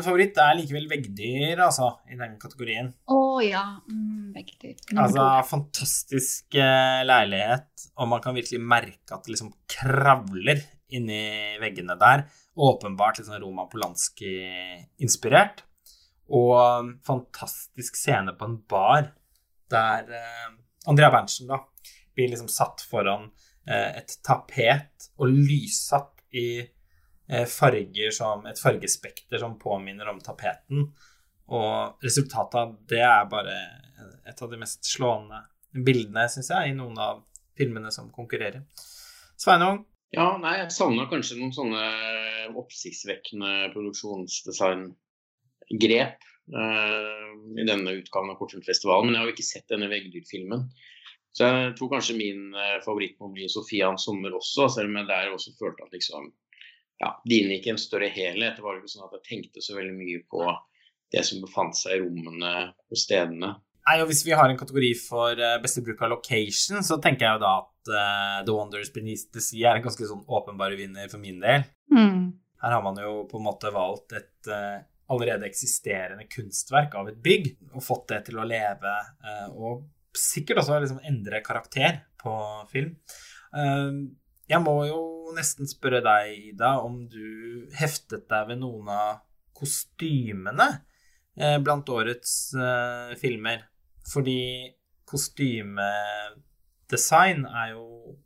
favoritt 0.03 0.37
er 0.41 0.57
likevel 0.57 0.87
veggdyr, 0.91 1.61
altså, 1.63 1.89
i 2.09 2.17
den 2.19 2.35
kategorien. 2.41 2.91
Å 3.07 3.17
oh, 3.17 3.41
ja. 3.43 3.63
Mm, 3.89 4.31
veggdyr. 4.35 4.77
Altså, 4.97 5.25
fantastisk 5.49 6.57
eh, 6.57 7.01
leilighet, 7.05 7.87
og 7.97 8.09
man 8.13 8.23
kan 8.23 8.37
virkelig 8.37 8.61
merke 8.61 9.15
at 9.15 9.25
det 9.25 9.35
liksom 9.35 9.53
kravler 9.69 10.63
inni 10.93 11.57
veggene 11.61 11.97
der. 12.01 12.25
Åpenbart 12.53 13.19
litt 13.19 13.29
sånn 13.29 13.41
Roma 13.41 13.67
Polanski-inspirert. 13.69 15.63
Og 16.33 16.93
fantastisk 17.05 17.97
scene 17.99 18.33
på 18.37 18.47
en 18.47 18.59
bar 18.69 19.11
der 19.73 20.09
eh, 20.13 20.51
Andrea 20.89 21.11
Berntsen 21.13 21.49
da, 21.49 21.59
blir 22.15 22.29
liksom 22.31 22.49
satt 22.51 22.83
foran 22.87 23.27
eh, 23.27 23.42
et 23.71 24.17
tapet 24.25 25.09
og 25.17 25.31
lyssatt 25.31 26.23
i 26.35 26.59
eh, 26.59 27.47
farger 27.49 28.11
som 28.15 28.45
et 28.49 28.59
fargespekter 28.59 29.39
som 29.41 29.59
påminner 29.61 30.09
om 30.11 30.19
tapeten. 30.23 30.79
Og 31.53 32.03
resultatet 32.03 32.59
av 32.59 32.75
det 32.89 33.03
er 33.05 33.31
bare 33.31 33.55
et 34.27 34.41
av 34.41 34.51
de 34.51 34.57
mest 34.59 34.85
slående 34.87 35.43
bildene, 35.73 36.29
syns 36.29 36.49
jeg, 36.53 36.69
i 36.69 36.75
noen 36.77 36.97
av 37.01 37.23
filmene 37.57 37.91
som 37.93 38.11
konkurrerer. 38.13 38.61
Sveinung? 39.39 39.85
Ja, 40.13 40.37
nei, 40.37 40.57
jeg 40.59 40.71
savna 40.75 41.07
kanskje 41.09 41.39
noen 41.39 41.53
sånne 41.55 41.83
oppsiktsvekkende 42.59 43.71
produksjonsdesigngrep 43.73 46.17
uh, 46.53 47.31
i 47.57 47.65
denne 47.65 47.91
utgaven 47.97 48.29
av 48.29 48.37
Kortfilmfestivalen. 48.37 49.05
Men 49.07 49.15
jeg 49.15 49.21
har 49.23 49.29
jo 49.29 49.35
ikke 49.35 49.47
sett 49.47 49.71
denne 49.73 49.91
veggdyrfilmen. 49.91 50.61
Så 51.33 51.49
jeg 51.49 51.73
tror 51.77 51.89
kanskje 51.95 52.17
min 52.19 52.51
uh, 52.53 52.77
favoritt 52.85 53.17
må 53.21 53.31
bli 53.33 53.47
'Sofians 53.49 54.05
sommer' 54.05 54.35
også, 54.37 54.69
selv 54.69 54.91
om 54.91 54.99
jeg 55.01 55.09
der 55.09 55.33
også 55.33 55.55
følte 55.57 55.87
at 55.87 55.95
liksom 55.95 56.29
ja, 57.01 57.09
det 57.25 57.39
inngikk 57.41 57.67
en 57.67 57.81
større 57.81 58.09
helhet. 58.13 58.55
Det 58.57 58.63
var 58.63 58.77
ikke 58.77 58.91
sånn 58.93 59.07
at 59.07 59.17
jeg 59.17 59.27
tenkte 59.29 59.63
så 59.65 59.75
veldig 59.77 59.95
mye 59.97 60.21
på 60.29 60.45
det 61.13 61.23
som 61.27 61.41
befant 61.43 61.77
seg 61.77 61.97
i 61.97 62.03
rommene 62.03 62.53
og 62.73 62.99
stedene. 62.99 63.53
Nei, 63.83 63.97
og 63.99 64.07
Hvis 64.07 64.23
vi 64.23 64.35
har 64.37 64.47
en 64.47 64.59
kategori 64.59 64.93
for 64.95 65.39
uh, 65.39 65.57
beste 65.63 65.83
bruk 65.83 65.99
av 66.05 66.13
location, 66.13 66.79
så 66.85 66.99
tenker 67.03 67.27
jeg 67.27 67.35
jo 67.35 67.43
da 67.43 67.51
at 67.59 67.91
uh, 67.91 68.39
The 68.47 68.55
Wonders 68.55 68.93
Beneath 68.95 69.27
the 69.33 69.43
Sea 69.43 69.73
er 69.73 69.81
en 69.81 69.85
ganske 69.85 70.07
sånn 70.07 70.23
åpenbar 70.23 70.75
vinner 70.79 71.11
for 71.11 71.19
min 71.21 71.41
del. 71.43 71.67
Mm. 71.91 72.31
Her 72.63 72.77
har 72.77 72.85
man 72.85 73.01
jo 73.01 73.25
på 73.27 73.41
en 73.41 73.47
måte 73.49 73.73
valgt 73.75 74.15
et 74.15 74.51
uh, 74.53 74.79
allerede 75.11 75.49
eksisterende 75.49 76.29
kunstverk 76.31 76.95
av 76.95 77.11
et 77.11 77.19
bygg 77.25 77.49
og 77.73 77.83
fått 77.83 78.07
det 78.13 78.21
til 78.29 78.39
å 78.39 78.45
leve, 78.47 78.93
og 79.51 79.83
sikkert 80.17 80.57
også 80.61 80.79
liksom 80.83 80.99
endre 81.07 81.41
karakter 81.45 81.93
på 82.21 82.31
film. 82.71 82.91
Jeg 83.53 84.59
må 84.63 84.75
jo 84.89 84.99
nesten 85.33 85.65
spørre 85.69 86.01
deg, 86.05 86.23
Ida, 86.51 86.71
om 86.85 86.95
du 87.09 87.25
heftet 87.79 88.23
deg 88.29 88.47
ved 88.51 88.57
noen 88.61 88.87
av 88.93 89.09
kostymene 89.57 90.67
blant 91.63 91.89
årets 91.89 92.53
filmer. 93.21 93.59
Fordi 94.11 94.41
kostymedesign 95.09 97.39
er 97.47 97.67
jo 97.71 97.85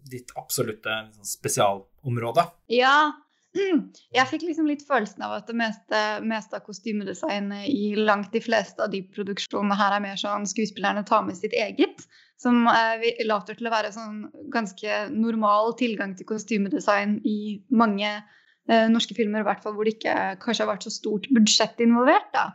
ditt 0.10 0.32
absolutte 0.40 0.90
liksom, 1.06 1.26
spesialområde. 1.28 2.44
Ja. 2.74 3.12
Jeg 3.58 4.30
fikk 4.30 4.46
liksom 4.48 4.70
litt 4.70 4.86
følelsen 4.88 5.24
av 5.26 5.38
at 5.40 5.50
det 5.50 5.56
meste, 5.58 6.02
meste 6.28 6.60
av 6.60 6.66
kostymedesignet 6.68 7.68
i 7.72 7.96
langt 7.98 8.32
de 8.36 8.42
fleste 8.44 8.84
av 8.84 8.94
de 8.94 9.02
produksjonene 9.14 9.78
her 9.80 9.98
er 9.98 10.04
mer 10.04 10.20
sånn 10.20 10.48
skuespillerne 10.50 11.06
tar 11.08 11.26
med 11.28 11.40
sitt 11.40 11.56
eget. 11.58 12.06
Som 12.38 12.68
eh, 12.70 13.24
later 13.26 13.58
til 13.58 13.70
å 13.70 13.74
være 13.74 13.94
sånn 13.96 14.28
ganske 14.54 15.08
normal 15.14 15.74
tilgang 15.80 16.14
til 16.18 16.30
kostymedesign 16.30 17.18
i 17.26 17.58
mange 17.74 18.12
eh, 18.14 18.88
norske 18.94 19.18
filmer, 19.18 19.42
i 19.42 19.48
hvert 19.48 19.64
fall 19.64 19.74
hvor 19.78 19.88
det 19.88 19.98
ikke 19.98 20.16
kanskje 20.44 20.66
har 20.66 20.74
vært 20.76 20.86
så 20.86 20.94
stort 20.94 21.30
budsjett 21.34 21.82
involvert. 21.84 22.30
da. 22.36 22.52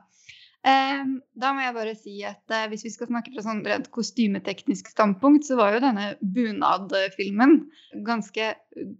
Eh, 0.62 1.00
da 1.42 1.48
må 1.50 1.58
jeg 1.64 1.74
bare 1.74 1.92
si 1.98 2.20
at 2.22 2.52
eh, 2.54 2.68
hvis 2.70 2.84
vi 2.86 2.90
skal 2.94 3.08
snakke 3.08 3.32
fra 3.34 3.42
sånn 3.42 3.64
rent 3.66 3.88
kostymeteknisk 3.94 4.90
standpunkt, 4.92 5.46
så 5.48 5.56
var 5.58 5.72
jo 5.74 5.80
denne 5.82 6.04
bunadfilmen 6.22 7.66
ganske 8.06 8.44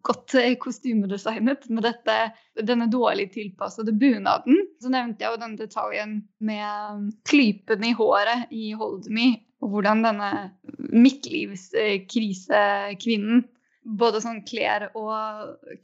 godt 0.03 0.35
eh, 0.41 0.57
kostymedesignet 0.59 1.69
med 1.71 1.83
dette, 1.87 2.35
denne 2.59 2.91
dårlig 2.91 3.31
tilpassede 3.37 3.93
bunaden. 3.95 4.59
Så 4.83 4.91
nevnte 4.91 5.23
jeg 5.23 5.31
jo 5.31 5.39
den 5.45 5.55
detaljen 5.61 6.27
med 6.43 7.15
klypen 7.31 7.87
i 7.87 7.95
håret 7.95 8.51
i 8.51 8.75
Hold 8.75 9.07
Me, 9.15 9.39
og 9.63 9.71
hvordan 9.77 10.03
denne 10.03 10.51
midtlivskrisekvinnen 10.91 13.47
både 13.87 14.19
sånn 14.23 14.43
kler 14.47 14.91
og 14.99 15.11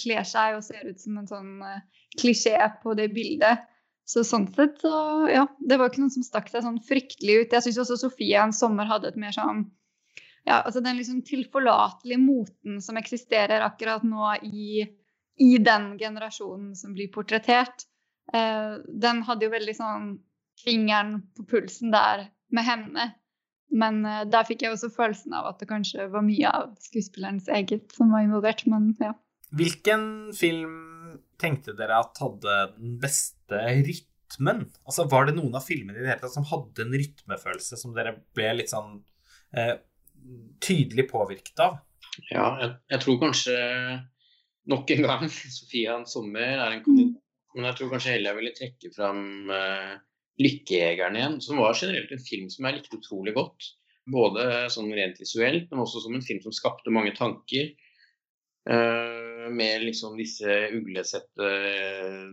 kler 0.02 0.22
seg 0.26 0.54
og 0.58 0.62
ser 0.66 0.82
ut 0.90 0.98
som 0.98 1.18
en 1.22 1.30
sånn 1.30 1.62
klisjé 2.18 2.58
på 2.82 2.94
det 2.98 3.14
bildet. 3.14 3.62
Så 4.08 4.22
sånn 4.24 4.46
sett, 4.56 4.78
så 4.80 4.90
ja. 5.28 5.44
Det 5.60 5.76
var 5.76 5.90
ikke 5.90 6.00
noen 6.00 6.14
som 6.14 6.24
stakk 6.24 6.48
seg 6.48 6.64
sånn 6.64 6.80
fryktelig 6.84 7.42
ut. 7.42 7.52
Jeg 7.52 7.66
syns 7.66 7.80
også 7.82 7.98
Sofie 8.06 8.40
en 8.40 8.54
sommer 8.56 8.88
hadde 8.88 9.12
et 9.12 9.20
mer 9.20 9.34
sånn 9.36 9.66
Ja, 10.48 10.62
altså 10.62 10.80
den 10.80 10.96
liksom 10.96 11.20
tilforlatelige 11.28 12.22
moten 12.22 12.78
som 12.80 12.96
eksisterer 12.96 13.60
akkurat 13.66 14.06
nå 14.06 14.30
i, 14.48 14.86
i 15.44 15.50
den 15.60 15.90
generasjonen 16.00 16.72
som 16.78 16.94
blir 16.96 17.10
portrettert, 17.12 17.84
eh, 18.32 18.78
den 18.88 19.20
hadde 19.28 19.44
jo 19.44 19.52
veldig 19.52 19.74
sånn 19.76 20.06
fingeren 20.64 21.18
på 21.36 21.44
pulsen 21.50 21.92
der 21.92 22.30
med 22.48 22.64
henne. 22.64 23.10
Men 23.68 24.00
eh, 24.08 24.24
der 24.32 24.48
fikk 24.48 24.64
jeg 24.64 24.72
også 24.72 24.88
følelsen 24.94 25.36
av 25.36 25.50
at 25.50 25.60
det 25.60 25.68
kanskje 25.68 26.08
var 26.14 26.24
mye 26.24 26.48
av 26.48 26.72
skuespillerens 26.80 27.50
eget 27.52 27.92
som 27.92 28.14
var 28.14 28.24
involvert. 28.24 28.64
Men 28.70 28.94
ja. 29.04 29.12
Hvilken 29.52 30.32
film 30.36 30.78
tenkte 31.40 31.74
dere 31.78 32.00
at 32.02 32.20
hadde 32.22 32.56
den 32.76 32.96
beste 33.02 33.60
rytmen? 33.86 34.64
Altså, 34.84 35.06
Var 35.10 35.28
det 35.28 35.36
noen 35.38 35.56
av 35.58 35.66
filmene 35.66 35.98
i 35.98 36.02
det 36.02 36.12
hele 36.12 36.22
tatt 36.22 36.34
som 36.34 36.48
hadde 36.50 36.84
en 36.84 36.96
rytmefølelse 36.96 37.78
som 37.80 37.94
dere 37.96 38.16
ble 38.36 38.50
litt 38.58 38.72
sånn 38.72 38.98
eh, 39.56 39.76
tydelig 40.64 41.08
påvirket 41.10 41.64
av? 41.64 41.80
Ja, 42.32 42.50
jeg, 42.60 42.74
jeg, 42.90 43.02
tror 43.04 43.20
kanskje 43.22 43.56
nok 44.68 44.90
en 44.90 45.06
gang 45.06 45.24
Sofia 45.58 45.96
en 45.96 46.06
sommer 46.10 46.56
er 46.58 46.68
en 46.72 46.84
kandidat. 46.84 47.24
Men 47.56 47.70
jeg 47.70 47.78
tror 47.78 47.90
kanskje 47.94 48.14
heller 48.14 48.30
jeg 48.30 48.38
ville 48.38 48.56
trekke 48.58 48.94
fram 48.94 49.22
eh, 49.54 49.96
'Lykkejegeren' 50.38 51.16
igjen, 51.18 51.40
som 51.42 51.58
var 51.58 51.74
generelt 51.74 52.12
en 52.14 52.22
film 52.22 52.46
som 52.52 52.68
jeg 52.68 52.76
likte 52.76 52.98
utrolig 53.00 53.34
godt. 53.34 53.72
Både 54.08 54.44
sånn 54.72 54.92
rent 54.94 55.18
visuelt, 55.20 55.66
men 55.70 55.82
også 55.82 56.04
som 56.04 56.14
en 56.14 56.22
film 56.24 56.38
som 56.44 56.54
skapte 56.54 56.92
mange 56.94 57.10
tanker. 57.16 57.72
Uh, 58.68 59.17
med 59.50 59.84
liksom 59.86 60.16
disse 60.18 60.54
uglesette 60.76 61.48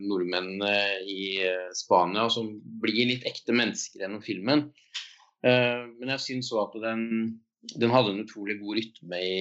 nordmennene 0.02 1.02
i 1.10 1.28
uh, 1.46 1.72
Spania 1.76 2.28
som 2.32 2.52
blir 2.82 3.10
litt 3.12 3.26
ekte 3.30 3.56
mennesker 3.56 4.04
gjennom 4.04 4.24
filmen. 4.26 4.68
Uh, 5.46 5.88
men 5.98 6.14
jeg 6.16 6.24
syns 6.26 6.52
òg 6.54 6.68
at 6.68 6.78
den, 6.88 7.06
den, 7.76 7.94
hadde 7.94 8.16
en 8.16 8.24
utrolig 8.26 8.60
god 8.64 8.82
rytme 8.82 9.22
i 9.22 9.40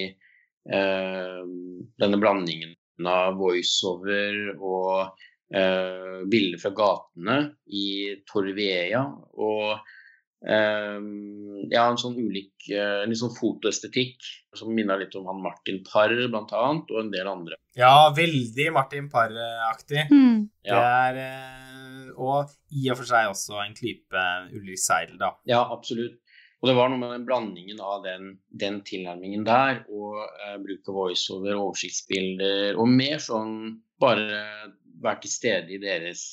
denne 0.64 2.16
blandingen 2.16 2.70
av 3.04 3.34
voiceover 3.36 4.54
og 4.54 5.18
bilder 5.52 6.62
fra 6.62 6.70
gatene 6.72 7.34
i 7.68 8.14
Torvieja. 8.24 9.02
Og 9.36 9.74
Um, 10.44 11.64
ja, 11.72 11.86
en 11.88 11.96
sånn 11.96 12.18
ulik 12.20 12.66
uh, 12.68 13.04
litt 13.08 13.16
sånn 13.16 13.32
fotoestetikk 13.32 14.26
som 14.52 14.74
minner 14.76 15.00
litt 15.00 15.14
om 15.16 15.24
han 15.30 15.40
Martin 15.40 15.78
Parr 15.86 16.12
bl.a. 16.12 16.42
og 16.44 16.98
en 17.00 17.12
del 17.12 17.30
andre. 17.30 17.56
Ja, 17.78 18.10
veldig 18.14 18.66
Martin 18.74 19.08
Parr-aktig. 19.12 20.04
Mm. 20.12 20.42
Det 20.64 20.80
er 20.80 21.20
uh, 21.22 22.10
Og 22.20 22.52
i 22.76 22.90
og 22.92 23.00
for 23.00 23.08
seg 23.08 23.30
også 23.30 23.62
en 23.62 23.72
klype 23.76 24.24
Ulrik 24.52 24.82
Seidel, 24.82 25.16
da. 25.22 25.32
Ja, 25.48 25.62
absolutt. 25.64 26.20
Og 26.60 26.68
det 26.68 26.76
var 26.76 26.92
noe 26.92 27.00
med 27.00 27.10
den 27.12 27.24
blandingen 27.28 27.80
av 27.84 28.04
den, 28.04 28.28
den 28.48 28.78
tilnærmingen 28.84 29.44
der, 29.48 29.82
og 29.92 30.20
uh, 30.20 30.56
bruk 30.60 30.92
av 30.92 30.98
voiceover, 31.00 31.56
oversiktsbilder, 31.60 32.76
og 32.80 32.92
mer 32.92 33.16
sånn 33.20 33.56
bare 34.00 34.44
være 35.04 35.24
til 35.24 35.32
stede 35.32 35.72
i 35.72 35.80
deres 35.80 36.26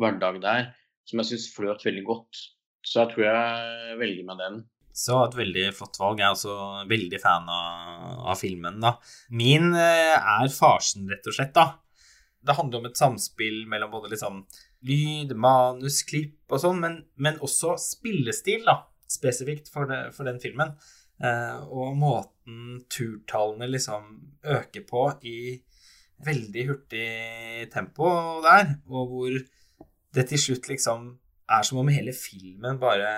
hverdag 0.00 0.42
der, 0.44 0.70
som 1.08 1.20
jeg 1.22 1.32
syns 1.32 1.48
fløt 1.54 1.84
veldig 1.86 2.04
godt. 2.08 2.44
Så 2.86 3.02
jeg 3.02 3.12
tror 3.12 3.26
jeg 3.26 3.96
velger 4.00 4.26
meg 4.28 4.40
den. 4.40 4.60
Så 4.96 5.16
et 5.20 5.34
veldig 5.36 5.64
flott 5.76 5.98
valg. 6.00 6.20
Jeg 6.22 6.28
er 6.28 6.36
også 6.36 6.84
veldig 6.88 7.18
fan 7.20 7.50
av, 7.52 8.04
av 8.32 8.38
filmen, 8.40 8.78
da. 8.80 8.94
Min 9.36 9.74
eh, 9.76 10.14
er 10.16 10.52
Farsen, 10.54 11.08
rett 11.10 11.26
og 11.28 11.36
slett, 11.36 11.52
da. 11.56 11.66
det 12.46 12.56
handler 12.56 12.80
om 12.80 12.88
et 12.88 13.00
samspill 13.00 13.66
mellom 13.68 13.92
både 13.92 14.14
liksom 14.14 14.44
lyd, 14.86 15.34
manus, 15.36 16.00
klipp 16.06 16.52
og 16.52 16.62
sånn, 16.62 16.80
men, 16.80 17.00
men, 17.20 17.40
også 17.44 17.74
spillestil, 17.82 18.62
da, 18.68 18.78
spesifikt 19.10 19.68
for, 19.72 19.90
det, 19.90 20.14
for 20.16 20.28
den 20.28 20.40
filmen. 20.40 20.72
Eh, 21.20 21.58
og 21.66 21.96
måten 21.98 22.80
turtallene 22.92 23.68
liksom 23.68 24.08
øker 24.56 24.86
på 24.88 25.04
i 25.28 25.38
veldig 26.24 26.66
hurtig 26.70 27.68
tempo 27.74 28.08
der, 28.46 28.78
og 28.88 29.12
hvor 29.12 29.38
det 30.16 30.28
til 30.30 30.40
slutt 30.40 30.70
liksom 30.72 31.10
er 31.46 31.66
som 31.66 31.80
om 31.82 31.90
hele 31.92 32.14
filmen 32.16 32.78
bare 32.80 33.10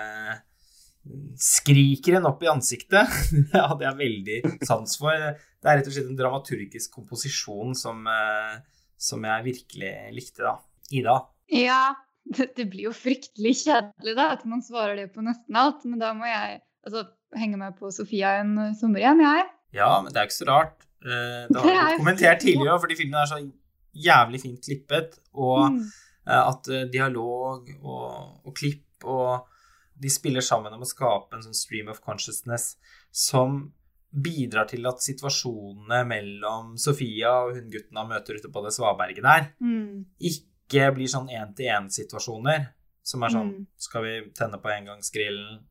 skriker 1.39 2.19
en 2.19 2.27
opp 2.29 2.43
i 2.43 2.49
ansiktet. 2.51 3.13
det 3.51 3.61
hadde 3.61 3.85
jeg 3.87 3.99
veldig 3.99 4.65
sans 4.67 4.97
for. 4.99 5.15
Det 5.59 5.69
er 5.69 5.79
rett 5.79 5.89
og 5.89 5.95
slett 5.95 6.11
en 6.11 6.19
dramaturgisk 6.19 6.99
komposisjon 6.99 7.73
som, 7.77 8.03
eh, 8.07 8.59
som 8.99 9.25
jeg 9.25 9.47
virkelig 9.47 9.93
likte, 10.15 10.43
da. 10.45 10.57
Ida? 10.89 11.17
Ja, 11.53 11.83
det, 12.25 12.51
det, 12.57 12.65
blir 12.71 12.89
jo 12.89 12.95
fryktelig 12.95 13.55
kjedelig 13.63 14.15
da, 14.17 14.31
at 14.35 14.45
man 14.49 14.63
svarer 14.65 14.97
det 14.99 15.09
på 15.13 15.23
nesten 15.25 15.57
alt. 15.59 15.85
Men 15.85 16.01
da 16.01 16.11
må 16.17 16.27
jeg 16.29 16.59
altså, 16.85 17.07
henge 17.37 17.61
meg 17.61 17.79
på 17.79 17.91
Sofia 17.93 18.39
en 18.43 18.75
sommer 18.77 19.03
igjen, 19.03 19.23
jeg. 19.25 19.47
Ja, 19.77 19.89
men 20.01 20.13
det 20.13 20.21
er 20.21 20.29
ikke 20.29 20.41
så 20.41 20.49
rart. 20.49 20.77
Eh, 21.05 21.47
det 21.47 21.63
har 21.63 21.75
jeg 21.75 21.99
kommentert 22.01 22.41
tidligere 22.43 22.79
fordi 22.81 22.97
filmen 22.99 23.19
er 23.21 23.29
så 23.29 23.39
jævlig 24.09 24.43
fint 24.43 24.63
klippet. 24.65 25.19
Og 25.33 25.69
mm. 25.75 25.83
At 26.29 26.69
dialog 26.93 27.69
og, 27.79 28.45
og 28.45 28.53
klipp 28.55 29.07
og 29.09 29.47
de 29.99 30.11
spiller 30.11 30.43
sammen 30.45 30.73
om 30.75 30.83
å 30.83 30.87
skape 30.87 31.35
en 31.35 31.43
sånn 31.43 31.57
stream 31.57 31.89
of 31.91 31.99
consciousness 32.03 32.73
som 33.11 33.61
bidrar 34.09 34.65
til 34.69 34.87
at 34.89 35.03
situasjonene 35.03 36.01
mellom 36.07 36.73
Sofia 36.81 37.33
og 37.43 37.57
hun 37.57 37.69
gutten 37.73 37.99
han 37.99 38.09
møter 38.09 38.39
ute 38.39 38.51
på 38.51 38.63
det 38.65 38.73
svaberget 38.73 39.25
der, 39.25 39.49
mm. 39.61 40.21
ikke 40.31 40.89
blir 40.95 41.11
sånn 41.11 41.29
én-til-én-situasjoner 41.33 42.69
som 43.05 43.25
er 43.25 43.33
sånn 43.33 43.51
mm. 43.51 43.67
Skal 43.81 44.05
vi 44.05 44.15
tenne 44.37 44.59
på 44.61 44.71
engangsgrillen? 44.73 45.61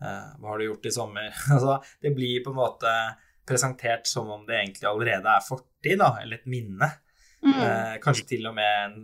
Eh, 0.00 0.30
hva 0.40 0.52
har 0.52 0.60
du 0.60 0.66
gjort 0.66 0.86
i 0.88 0.94
sommer? 0.94 1.28
altså, 1.54 1.78
det 2.02 2.14
blir 2.16 2.44
på 2.44 2.54
en 2.54 2.60
måte 2.60 2.94
presentert 3.46 4.08
som 4.10 4.30
om 4.30 4.46
det 4.46 4.58
egentlig 4.58 4.88
allerede 4.90 5.34
er 5.34 5.44
fortid, 5.44 5.98
da, 6.00 6.12
eller 6.22 6.40
et 6.40 6.50
minne. 6.50 6.88
Mm. 7.42 7.52
Eh, 7.52 7.94
kanskje 8.02 8.26
til 8.34 8.48
og 8.50 8.56
med 8.58 8.80
en, 8.84 8.96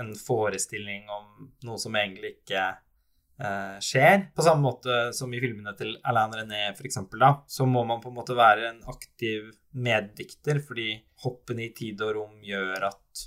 en 0.00 0.12
forestilling 0.18 1.06
om 1.12 1.48
noe 1.66 1.78
som 1.80 1.96
egentlig 1.98 2.36
ikke 2.38 2.64
eh, 2.66 3.76
skjer. 3.84 4.28
På 4.36 4.44
samme 4.46 4.66
måte 4.66 4.98
som 5.16 5.32
i 5.34 5.40
filmene 5.42 5.74
til 5.78 5.94
Alain 6.08 6.34
René 6.36 6.66
f.eks., 6.72 7.00
da, 7.16 7.32
så 7.46 7.68
må 7.68 7.84
man 7.88 8.02
på 8.02 8.12
en 8.12 8.18
måte 8.18 8.36
være 8.38 8.70
en 8.72 8.82
aktiv 8.92 9.50
meddikter, 9.76 10.60
fordi 10.64 10.92
hoppene 11.24 11.68
i 11.68 11.72
tid 11.76 12.04
og 12.04 12.14
rom 12.20 12.44
gjør 12.44 12.90
at 12.90 13.26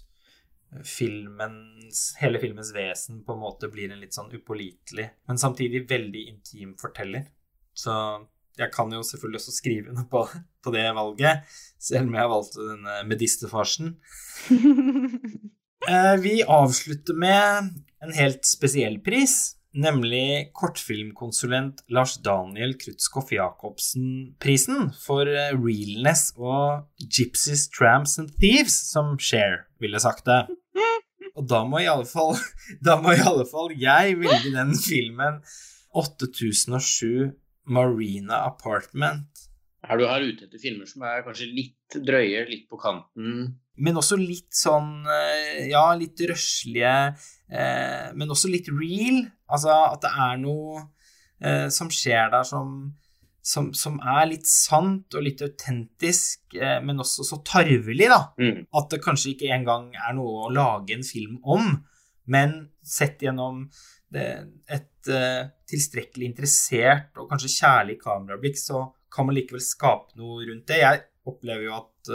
filmens, 0.85 2.15
hele 2.19 2.39
filmens 2.41 2.73
vesen 2.75 3.23
på 3.25 3.33
en 3.33 3.41
måte 3.41 3.69
blir 3.73 3.89
en 3.89 4.01
litt 4.01 4.13
sånn 4.13 4.29
upålitelig, 4.33 5.07
men 5.27 5.41
samtidig 5.41 5.87
veldig 5.89 6.25
intim 6.29 6.75
forteller. 6.79 7.25
Så 7.73 7.93
jeg 8.59 8.71
kan 8.73 8.91
jo 8.91 9.01
selvfølgelig 9.05 9.39
også 9.39 9.55
skrive 9.55 9.95
noe 9.95 10.05
på, 10.11 10.25
på 10.63 10.73
det 10.75 10.85
valget, 10.97 11.47
selv 11.81 12.09
om 12.09 12.17
jeg 12.19 12.33
valgte 12.33 12.67
denne 12.73 12.97
medisterfarsen. 13.09 13.95
Eh, 15.89 16.15
vi 16.21 16.43
avslutter 16.43 17.13
med 17.17 17.71
en 18.03 18.13
helt 18.13 18.45
spesiell 18.45 18.99
pris 19.01 19.55
nemlig 19.73 20.49
kortfilmkonsulent 20.53 21.83
Lars 21.93 22.17
Daniel 22.21 22.75
Krutskoff 22.77 23.31
Jacobsen-prisen 23.33 24.91
for 25.01 25.29
eh, 25.29 25.53
realness 25.53 26.29
og 26.37 26.85
Gypsies, 27.01 27.67
Tramps 27.73 28.17
and 28.21 28.33
Thieves, 28.41 28.75
som 28.91 29.15
Cher 29.19 29.65
ville 29.81 30.01
sagt 30.01 30.25
det. 30.29 30.43
Og 31.37 31.45
da 31.47 31.63
må 31.65 31.83
i 31.83 31.89
alle 31.89 32.07
fall, 32.09 32.35
da 32.85 32.97
må 33.01 33.13
i 33.15 33.25
alle 33.25 33.45
fall 33.49 33.73
jeg 33.77 34.17
velge 34.21 34.53
den 34.55 34.73
filmen 34.77 35.41
8007 35.97 37.31
Marina 37.69 38.43
Apartment. 38.49 39.47
Er 39.85 39.97
du 39.97 40.03
her 40.09 40.25
ute 40.25 40.45
etter 40.45 40.59
filmer 40.59 40.89
som 40.89 41.05
er 41.07 41.23
kanskje 41.23 41.47
litt 41.53 41.95
drøye, 42.03 42.43
litt 42.49 42.65
på 42.69 42.77
kanten? 42.81 43.55
Men 43.79 43.99
også 43.99 44.17
litt 44.19 44.53
sånn 44.55 45.03
eh, 45.07 45.67
Ja, 45.71 45.89
litt 45.97 46.19
røslige, 46.29 46.95
eh, 47.47 48.07
men 48.15 48.31
også 48.31 48.51
litt 48.51 48.69
real. 48.73 49.23
Altså 49.49 49.73
at 49.73 50.01
det 50.05 50.13
er 50.25 50.39
noe 50.41 50.81
eh, 51.41 51.67
som 51.73 51.91
skjer 51.93 52.31
der 52.33 52.45
som, 52.47 52.73
som, 53.41 53.71
som, 53.77 53.99
er 54.03 54.27
litt 54.33 54.49
sant 54.49 55.15
og 55.15 55.25
litt 55.25 55.43
autentisk, 55.45 56.43
eh, 56.57 56.79
men 56.85 57.01
også 57.01 57.25
så 57.27 57.41
tarvelig, 57.47 58.09
da. 58.11 58.21
Mm. 58.41 58.65
At 58.81 58.91
det 58.93 59.03
kanskje 59.05 59.33
ikke 59.35 59.53
engang 59.55 59.93
er 59.95 60.17
noe 60.17 60.47
å 60.47 60.53
lage 60.53 60.97
en 60.97 61.07
film 61.07 61.39
om, 61.43 61.77
men 62.29 62.59
sett 62.85 63.23
gjennom 63.25 63.65
det, 64.13 64.27
et 64.69 65.07
tilstrekkelig 65.69 66.27
interessert 66.27 67.17
og 67.17 67.29
kanskje 67.29 67.53
kjærlig 67.55 67.95
kamerablikk, 68.01 68.57
så 68.59 68.83
kan 69.09 69.25
man 69.25 69.37
likevel 69.37 69.61
skape 69.63 70.17
noe 70.19 70.43
rundt 70.45 70.67
det. 70.69 70.81
Jeg 70.83 71.01
opplever 71.29 71.65
jo 71.65 71.77
at 71.77 72.11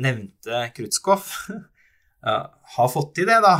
nevnte 0.00 0.66
Krutskov, 0.76 1.28
har 2.74 2.88
fått 2.88 3.14
til 3.18 3.28
det, 3.28 3.36
da. 3.44 3.58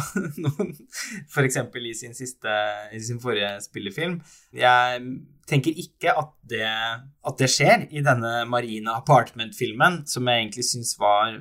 F.eks. 1.32 1.58
i 1.60 1.94
sin 1.98 2.14
siste, 2.16 2.52
i 2.94 3.00
sin 3.02 3.20
forrige 3.20 3.58
spillefilm. 3.66 4.20
Jeg 4.56 5.02
tenker 5.50 5.80
ikke 5.84 6.14
at 6.16 6.32
det, 6.48 6.64
at 6.64 7.42
det 7.42 7.50
skjer 7.52 7.88
i 7.92 8.04
denne 8.04 8.46
Marina 8.48 8.96
Apartment-filmen, 9.02 10.04
som 10.08 10.30
jeg 10.30 10.44
egentlig 10.46 10.64
syns 10.70 10.94
var 11.00 11.36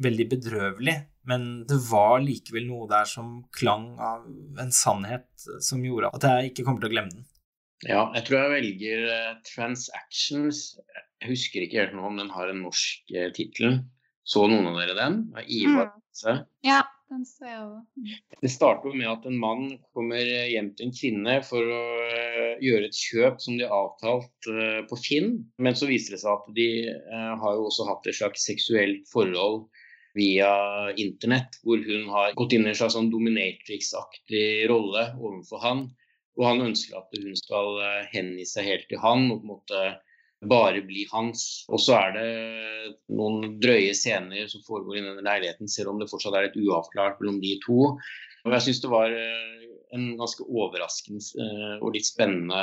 veldig 0.00 0.28
bedrøvelig. 0.36 0.96
Men 1.28 1.48
det 1.68 1.76
var 1.90 2.22
likevel 2.24 2.64
noe 2.68 2.88
der 2.90 3.08
som 3.08 3.40
klang 3.54 3.92
av 4.00 4.24
en 4.62 4.72
sannhet 4.74 5.28
som 5.62 5.82
gjorde 5.84 6.12
at 6.16 6.26
jeg 6.26 6.50
ikke 6.50 6.64
kommer 6.66 6.82
til 6.82 6.90
å 6.90 6.94
glemme 6.94 7.14
den. 7.18 7.26
Ja, 7.86 8.06
jeg 8.16 8.26
tror 8.26 8.42
jeg 8.42 8.52
velger 8.56 9.04
uh, 9.08 9.36
Transactions. 9.46 10.62
Jeg 11.20 11.32
husker 11.32 11.64
ikke 11.64 11.80
helt 11.80 11.96
nå 11.96 12.04
om 12.08 12.18
den 12.20 12.32
har 12.34 12.50
en 12.50 12.62
norsk 12.66 13.14
uh, 13.16 13.28
tittel. 13.36 13.80
Så 14.30 14.46
noen 14.46 14.68
av 14.70 14.78
dere 14.78 14.94
den? 14.94 15.20
Av 15.34 15.46
Ivar 15.50 15.90
mm. 15.90 16.42
Ja, 16.62 16.84
den 17.10 17.24
så 17.26 17.48
jeg 17.48 17.60
òg. 17.64 17.78
Mm. 17.98 18.10
Det 18.44 18.50
starter 18.52 18.94
med 18.94 19.08
at 19.10 19.24
en 19.26 19.38
mann 19.42 19.64
kommer 19.96 20.22
hjem 20.22 20.68
til 20.78 20.86
en 20.86 20.94
kvinne 20.94 21.36
for 21.46 21.66
å 21.74 21.80
uh, 21.98 22.52
gjøre 22.62 22.86
et 22.86 23.00
kjøp 23.00 23.40
som 23.42 23.58
de 23.58 23.66
har 23.66 23.74
avtalt 23.74 24.50
uh, 24.50 24.80
på 24.86 24.98
Finn. 25.02 25.32
Men 25.58 25.78
så 25.78 25.88
viser 25.90 26.14
det 26.14 26.20
seg 26.22 26.36
at 26.36 26.52
de 26.54 26.68
uh, 26.94 27.32
har 27.42 27.56
jo 27.58 27.66
også 27.66 27.88
hatt 27.88 28.06
et 28.06 28.18
slags 28.20 28.46
seksuelt 28.46 29.08
forhold 29.10 29.64
via 30.18 30.52
internett, 30.98 31.58
hvor 31.66 31.82
hun 31.86 32.06
har 32.14 32.34
gått 32.38 32.54
inn 32.54 32.66
i 32.66 32.70
en 32.70 32.78
slags 32.78 32.94
sånn 32.98 33.10
dominatrix-aktig 33.10 34.68
rolle 34.70 35.08
overfor 35.18 35.62
han. 35.62 35.82
Og 36.38 36.46
han 36.46 36.62
ønsker 36.68 36.98
at 36.98 37.18
hun 37.18 37.34
skal 37.38 37.82
hengi 38.10 38.46
seg 38.46 38.66
helt 38.66 38.86
til 38.90 39.02
han 39.02 39.26
og 39.28 39.42
på 39.42 39.46
en 39.46 39.52
måte 39.52 39.82
bare 40.48 40.82
bli 40.86 41.04
hans. 41.12 41.64
Og 41.68 41.80
så 41.82 41.96
er 41.98 42.14
det 42.16 42.28
noen 43.12 43.58
drøye 43.60 43.92
scener 43.96 44.48
som 44.50 44.64
foregår 44.66 44.98
i 44.98 45.04
denne 45.04 45.24
leiligheten, 45.26 45.68
selv 45.68 45.92
om 45.92 46.00
det 46.00 46.08
fortsatt 46.10 46.36
er 46.36 46.48
litt 46.48 46.60
uavklart 46.60 47.20
mellom 47.20 47.40
de 47.42 47.56
to. 47.64 47.90
Og 48.46 48.56
jeg 48.56 48.66
syns 48.68 48.80
det 48.84 48.92
var 48.92 49.12
eh, 49.12 49.66
en 49.96 50.06
ganske 50.20 50.46
overraskende 50.46 51.20
eh, 51.44 51.76
og 51.80 51.92
litt 51.96 52.08
spennende 52.08 52.62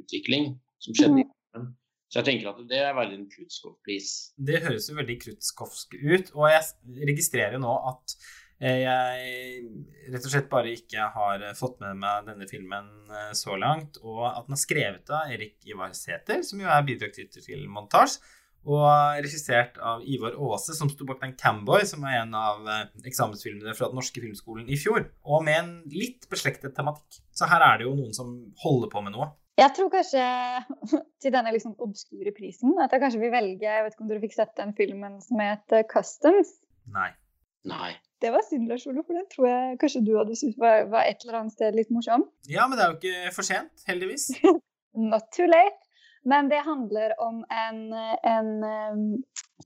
utvikling 0.00 0.54
som 0.82 0.98
skjedde. 0.98 1.28
Mm. 1.54 1.70
Så 2.12 2.20
jeg 2.20 2.28
tenker 2.28 2.50
at 2.50 2.60
det 2.68 2.80
er 2.84 2.96
veldig 2.96 3.16
en 3.22 3.28
Krutskov-pris. 3.32 4.08
Det 4.36 4.60
høres 4.66 4.90
jo 4.90 4.98
veldig 4.98 5.14
krutskovsk 5.22 5.94
ut, 5.96 6.32
og 6.36 6.50
jeg 6.50 7.06
registrerer 7.08 7.62
nå 7.62 7.72
at 7.88 8.16
jeg 8.62 10.12
rett 10.12 10.26
og 10.26 10.30
slett 10.32 10.50
bare 10.50 10.74
ikke 10.76 11.08
har 11.14 11.42
eh, 11.42 11.56
fått 11.58 11.80
med 11.82 11.98
meg 12.02 12.28
denne 12.28 12.46
filmen 12.50 12.90
eh, 13.10 13.32
så 13.38 13.56
langt. 13.58 13.98
Og 14.02 14.22
at 14.28 14.46
den 14.46 14.56
er 14.56 14.60
skrevet 14.60 15.10
av 15.10 15.32
Erik 15.34 15.66
Ivar 15.66 15.94
Sæther, 15.96 16.44
som 16.46 16.62
jo 16.62 16.70
er 16.70 16.86
bidragsyter 16.86 17.44
til 17.44 17.66
montasje. 17.70 18.22
Og 18.62 18.86
regissert 19.18 19.80
av 19.82 20.04
Ivar 20.06 20.36
Aase, 20.38 20.76
som 20.78 20.86
sto 20.86 21.02
bak 21.08 21.18
den 21.24 21.32
Camboy, 21.34 21.82
som 21.88 22.04
er 22.06 22.20
en 22.20 22.36
av 22.38 22.68
eksamensfilmene 23.02 23.74
fra 23.74 23.88
Den 23.90 23.98
norske 23.98 24.22
filmskolen 24.22 24.68
i 24.70 24.78
fjor. 24.78 25.08
Og 25.26 25.42
med 25.42 25.58
en 25.58 25.72
litt 25.90 26.28
beslektet 26.30 26.76
tematikk. 26.76 27.18
Så 27.34 27.48
her 27.50 27.64
er 27.66 27.80
det 27.80 27.88
jo 27.88 27.96
noen 27.98 28.14
som 28.14 28.30
holder 28.62 28.92
på 28.92 29.02
med 29.02 29.16
noe. 29.16 29.32
Jeg 29.58 29.74
tror 29.74 29.90
kanskje 29.90 30.22
til 31.24 31.34
denne 31.34 31.50
liksom 31.58 31.74
obskure 31.82 32.30
prisen 32.38 32.78
at 32.80 32.94
jeg 32.94 33.02
kanskje 33.02 33.20
vil 33.20 33.34
velge 33.34 33.66
Jeg 33.66 33.82
vet 33.84 33.92
ikke 33.92 34.06
om 34.06 34.14
dere 34.14 34.22
fikk 34.22 34.38
sett 34.38 34.54
den 34.62 34.72
filmen 34.78 35.18
som 35.26 35.42
het 35.42 35.76
Customs? 35.90 36.54
Nei. 36.94 37.10
Nei. 37.68 37.92
Det 38.22 38.30
var 38.30 38.44
synd, 38.46 38.68
Lars 38.70 38.86
Ole, 38.86 39.02
for 39.02 39.18
den 39.18 39.28
tror 39.32 39.48
jeg 39.50 39.78
kanskje 39.82 40.04
du 40.06 40.12
hadde 40.14 40.36
syntes 40.38 40.60
var, 40.62 40.84
var, 40.92 41.08
et 41.10 41.24
eller 41.24 41.40
annet 41.40 41.56
sted 41.56 41.78
litt 41.78 41.90
morsom. 41.94 42.28
Ja, 42.50 42.68
men 42.68 42.78
det 42.78 42.84
er 42.84 42.92
jo 42.92 43.00
ikke 43.00 43.32
for 43.34 43.46
sent, 43.46 43.86
heldigvis. 43.88 44.30
Not 45.12 45.32
too 45.34 45.48
late. 45.50 45.78
Men 46.24 46.46
det 46.46 46.60
handler 46.62 47.16
om 47.18 47.40
en, 47.50 47.80
en 48.22 48.50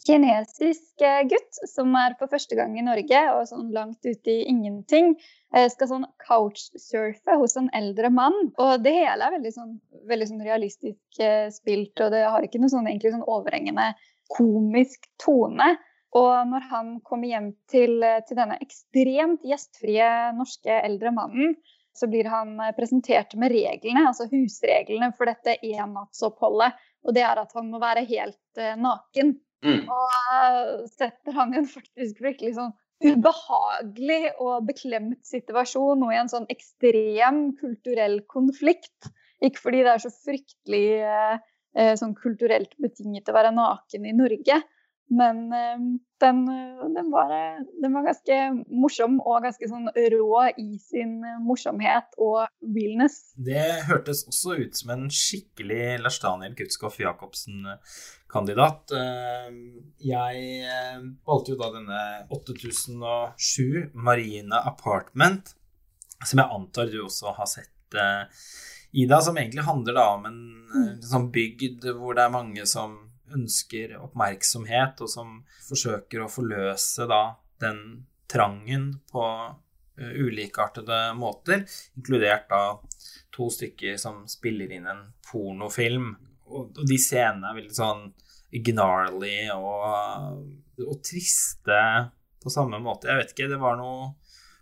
kinesisk 0.04 1.02
eh, 1.04 1.22
gutt 1.28 1.58
som 1.68 1.94
er 1.98 2.14
for 2.20 2.30
første 2.32 2.56
gang 2.58 2.76
i 2.78 2.84
Norge 2.84 3.22
og 3.34 3.42
sånn 3.48 3.70
langt 3.74 4.04
ute 4.06 4.32
i 4.32 4.46
ingenting. 4.48 5.14
Eh, 5.54 5.68
skal 5.72 5.90
sånn 5.90 6.06
couchsurfe 6.24 7.38
hos 7.40 7.56
en 7.60 7.70
eldre 7.76 8.10
mann. 8.12 8.36
Og 8.62 8.84
det 8.84 8.94
hele 8.96 9.28
er 9.28 9.36
veldig 9.38 9.52
sånn, 9.54 9.74
veldig 10.10 10.30
sånn 10.30 10.44
realistisk 10.46 11.20
uh, 11.20 11.48
spilt, 11.54 11.94
og 12.00 12.12
det 12.14 12.24
har 12.26 12.44
ikke 12.44 12.60
noe 12.62 12.72
sånn, 12.72 12.88
egentlig 12.90 13.14
sånn 13.14 13.26
overhengende 13.26 13.92
komisk 14.32 15.08
tone. 15.22 15.76
Og 16.16 16.48
når 16.48 16.68
han 16.70 16.92
kommer 17.04 17.28
hjem 17.28 17.50
til, 17.70 18.00
til 18.28 18.38
denne 18.38 18.56
ekstremt 18.64 19.42
gjestfrie 19.44 20.06
norske 20.36 20.78
eldre 20.80 21.12
mannen, 21.12 21.56
så 21.96 22.08
blir 22.12 22.28
han 22.28 22.56
presentert 22.76 23.34
med 23.40 23.52
reglene, 23.54 24.06
altså 24.08 24.26
husreglene 24.30 25.10
for 25.16 25.28
dette 25.28 25.56
ennattsoppholdet. 25.64 26.76
Og 27.06 27.14
det 27.16 27.24
er 27.24 27.40
at 27.40 27.52
han 27.56 27.68
må 27.70 27.80
være 27.82 28.04
helt 28.08 28.60
uh, 28.60 28.74
naken. 28.80 29.36
Mm. 29.64 29.86
Og 29.88 30.16
uh, 30.32 30.84
setter 30.90 31.36
han 31.36 31.54
i 31.54 31.60
en 31.62 31.70
faktisk 31.70 32.20
virkelig 32.24 32.56
sånn 32.58 32.74
ubehagelig 33.04 34.32
og 34.40 34.64
beklemt 34.70 35.20
situasjon 35.28 36.04
og 36.06 36.12
i 36.14 36.20
en 36.20 36.32
sånn 36.32 36.48
ekstrem 36.52 37.42
kulturell 37.60 38.22
konflikt. 38.30 39.10
Ikke 39.44 39.66
fordi 39.66 39.84
det 39.84 39.92
er 39.92 40.04
så 40.04 40.12
fryktelig 40.14 40.86
uh, 41.04 41.92
sånn 42.00 42.16
kulturelt 42.16 42.72
betinget 42.80 43.28
å 43.28 43.36
være 43.36 43.52
naken 43.56 44.08
i 44.08 44.16
Norge, 44.16 44.62
men 45.08 45.52
eh, 45.52 45.78
den, 46.20 46.46
den, 46.94 47.10
var, 47.10 47.28
den, 47.82 47.92
var, 47.92 48.06
ganske 48.06 48.38
morsom 48.72 49.18
og 49.20 49.44
ganske 49.44 49.68
sånn 49.70 49.90
rå 49.94 50.30
i 50.58 50.78
sin 50.82 51.20
morsomhet 51.44 52.16
og 52.18 52.46
realness. 52.64 53.34
Det 53.36 53.84
hørtes 53.86 54.24
også 54.26 54.56
ut 54.62 54.78
som 54.80 54.94
en 54.96 55.06
skikkelig 55.12 56.00
Lars 56.02 56.18
Daniel 56.22 56.56
Kutskoff 56.58 56.98
Jacobsen-kandidat. 57.02 58.96
Eh, 58.96 59.50
jeg 60.08 60.46
eh, 60.66 61.00
valgte 61.28 61.54
jo 61.54 61.60
da 61.60 61.72
denne 61.76 62.02
8007 62.34 63.92
Marina 63.94 64.64
Apartment, 64.66 65.54
som 66.24 66.40
jeg 66.40 66.48
antar 66.60 66.90
du 66.90 67.02
også 67.04 67.36
har 67.36 67.50
sett. 67.50 67.74
Ida, 68.96 69.20
som 69.20 69.36
egentlig 69.36 69.62
handler 69.66 69.94
da 69.94 70.06
om 70.16 70.24
en 70.26 70.38
mm. 70.66 71.02
sånn 71.04 71.28
bygd 71.34 71.84
hvor 71.98 72.16
det 72.16 72.24
er 72.24 72.32
mange 72.32 72.64
som 72.68 72.96
ønsker 73.34 73.96
oppmerksomhet, 73.98 75.00
og 75.02 75.10
som 75.10 75.40
forsøker 75.66 76.22
å 76.22 76.30
forløse 76.30 77.08
da 77.10 77.22
den 77.62 77.80
trangen 78.30 78.90
på 79.10 79.24
uh, 79.24 80.12
ulikeartede 80.20 81.00
måter, 81.18 81.64
inkludert 81.96 82.48
da 82.50 82.62
to 83.34 83.48
stykker 83.52 83.98
som 84.00 84.24
spiller 84.30 84.72
inn 84.72 84.88
en 84.90 85.02
pornofilm. 85.30 86.14
Og 86.46 86.78
de 86.86 86.98
scenene 87.00 87.50
er 87.50 87.58
veldig 87.58 87.76
sånn 87.76 88.06
gnarly 88.66 89.50
og, 89.56 90.38
og, 90.78 90.96
triste 91.04 91.80
på 92.42 92.52
samme 92.52 92.78
måte. 92.82 93.10
Jeg 93.10 93.20
vet 93.20 93.34
ikke, 93.34 93.50
det 93.50 93.60
var 93.60 93.78
noe 93.80 94.14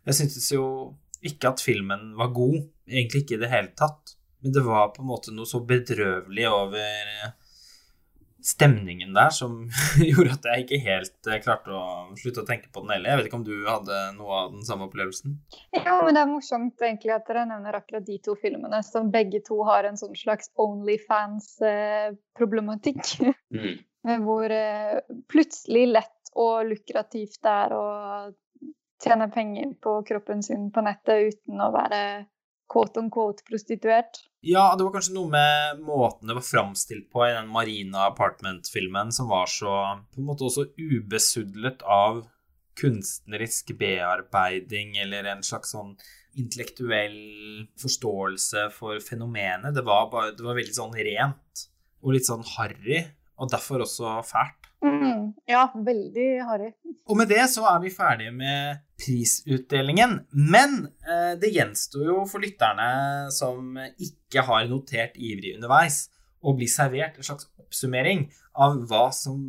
Jeg 0.05 0.17
syntes 0.19 0.51
jo 0.53 0.65
ikke 1.25 1.55
at 1.55 1.63
filmen 1.65 2.13
var 2.19 2.33
god, 2.37 2.59
egentlig 2.89 3.25
ikke 3.25 3.39
i 3.39 3.41
det 3.41 3.53
hele 3.53 3.73
tatt. 3.77 4.17
Men 4.45 4.53
det 4.53 4.65
var 4.67 4.91
på 4.93 5.01
en 5.01 5.09
måte 5.09 5.33
noe 5.33 5.49
så 5.49 5.63
bedrøvelig 5.65 6.45
over 6.51 7.31
stemningen 8.45 9.15
der 9.17 9.31
som 9.33 9.71
gjorde 10.11 10.35
at 10.37 10.45
jeg 10.51 10.59
ikke 10.65 10.85
helt 10.85 11.29
eh, 11.31 11.43
klarte 11.45 11.71
å 11.73 11.81
slutte 12.21 12.41
å 12.43 12.49
tenke 12.49 12.69
på 12.73 12.81
den 12.85 12.93
heller. 12.95 13.11
Jeg 13.11 13.19
vet 13.21 13.27
ikke 13.31 13.41
om 13.41 13.47
du 13.47 13.57
hadde 13.65 13.97
noe 14.19 14.33
av 14.43 14.49
den 14.53 14.65
samme 14.69 14.85
opplevelsen? 14.91 15.31
Ja, 15.73 15.95
men 16.05 16.13
det 16.15 16.23
er 16.23 16.35
morsomt 16.35 16.77
egentlig 16.85 17.13
at 17.17 17.29
dere 17.31 17.49
nevner 17.49 17.75
akkurat 17.81 18.07
de 18.07 18.17
to 18.25 18.33
filmene, 18.41 18.79
som 18.85 19.13
begge 19.15 19.41
to 19.47 19.57
har 19.69 19.83
en 19.89 20.01
sånn 20.01 20.17
slags 20.19 20.47
Onlyfans-problematikk. 20.61 23.05
Mm. 23.57 23.75
Hvor 24.27 24.49
eh, 24.53 24.97
plutselig 25.33 25.85
lett 25.95 26.23
og 26.35 26.55
lukrativt 26.69 27.39
det 27.47 27.55
er 27.65 27.71
å 27.73 27.85
tjene 29.05 29.29
penger 29.33 29.69
på 29.83 30.03
kroppen 30.09 30.43
sin 30.45 30.71
på 30.73 30.81
nettet 30.85 31.19
uten 31.33 31.61
å 31.61 31.73
være 31.73 32.01
quote 32.71 33.01
on 33.01 33.11
quote 33.13 33.45
prostituert. 33.49 34.23
Ja, 34.45 34.75
det 34.77 34.85
var 34.85 34.93
kanskje 34.97 35.15
noe 35.17 35.31
med 35.33 35.83
måten 35.87 36.29
det 36.29 36.37
var 36.37 36.45
framstilt 36.45 37.07
på 37.13 37.25
i 37.25 37.33
den 37.33 37.49
Marina 37.53 38.09
Apartment-filmen, 38.11 39.13
som 39.13 39.31
var 39.33 39.49
så 39.51 39.73
på 40.13 40.21
en 40.21 40.29
måte 40.29 40.45
også 40.49 40.67
ubesudlet 40.77 41.85
av 41.89 42.25
kunstnerisk 42.81 43.71
bearbeiding 43.79 44.97
eller 45.01 45.31
en 45.31 45.45
slags 45.47 45.73
sånn 45.75 45.95
intellektuell 46.35 47.15
forståelse 47.81 48.67
for 48.75 49.01
fenomenet. 49.05 49.75
Det 49.77 49.85
var, 49.87 50.09
bare, 50.13 50.35
det 50.35 50.45
var 50.45 50.59
veldig 50.59 50.77
sånn 50.77 50.97
rent 50.99 51.69
og 52.05 52.13
litt 52.17 52.27
sånn 52.29 52.45
harry, 52.57 53.05
og 53.41 53.49
derfor 53.55 53.87
også 53.87 54.19
fælt. 54.29 54.64
Mm, 54.85 55.29
ja, 55.49 55.65
veldig 55.87 56.29
harry. 56.45 56.71
Og 57.09 57.19
med 57.19 57.31
det 57.33 57.45
så 57.53 57.65
er 57.71 57.81
vi 57.83 57.93
ferdige 57.93 58.33
med 58.35 58.83
prisutdelingen. 59.01 60.19
Men 60.33 60.77
eh, 61.07 61.35
det 61.41 61.53
gjenstår 61.55 62.09
jo 62.11 62.19
for 62.29 62.45
lytterne 62.45 63.31
som 63.35 63.79
ikke 63.79 64.45
har 64.47 64.69
notert 64.71 65.17
ivrig 65.17 65.57
underveis, 65.57 66.09
å 66.45 66.53
bli 66.57 66.69
servert 66.69 67.17
en 67.17 67.25
slags 67.25 67.49
oppsummering 67.61 68.27
av 68.61 68.77
hva 68.91 69.07
som 69.17 69.41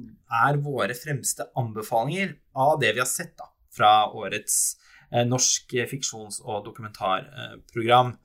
er 0.45 0.61
våre 0.63 0.95
fremste 0.97 1.49
anbefalinger 1.59 2.37
av 2.55 2.79
det 2.81 2.93
vi 2.95 3.03
har 3.03 3.09
sett 3.09 3.35
da, 3.37 3.49
fra 3.75 3.91
årets 4.15 4.77
eh, 5.11 5.25
norsk 5.27 5.75
fiksjons- 5.91 6.41
og 6.45 6.63
dokumentarprogram. 6.69 8.15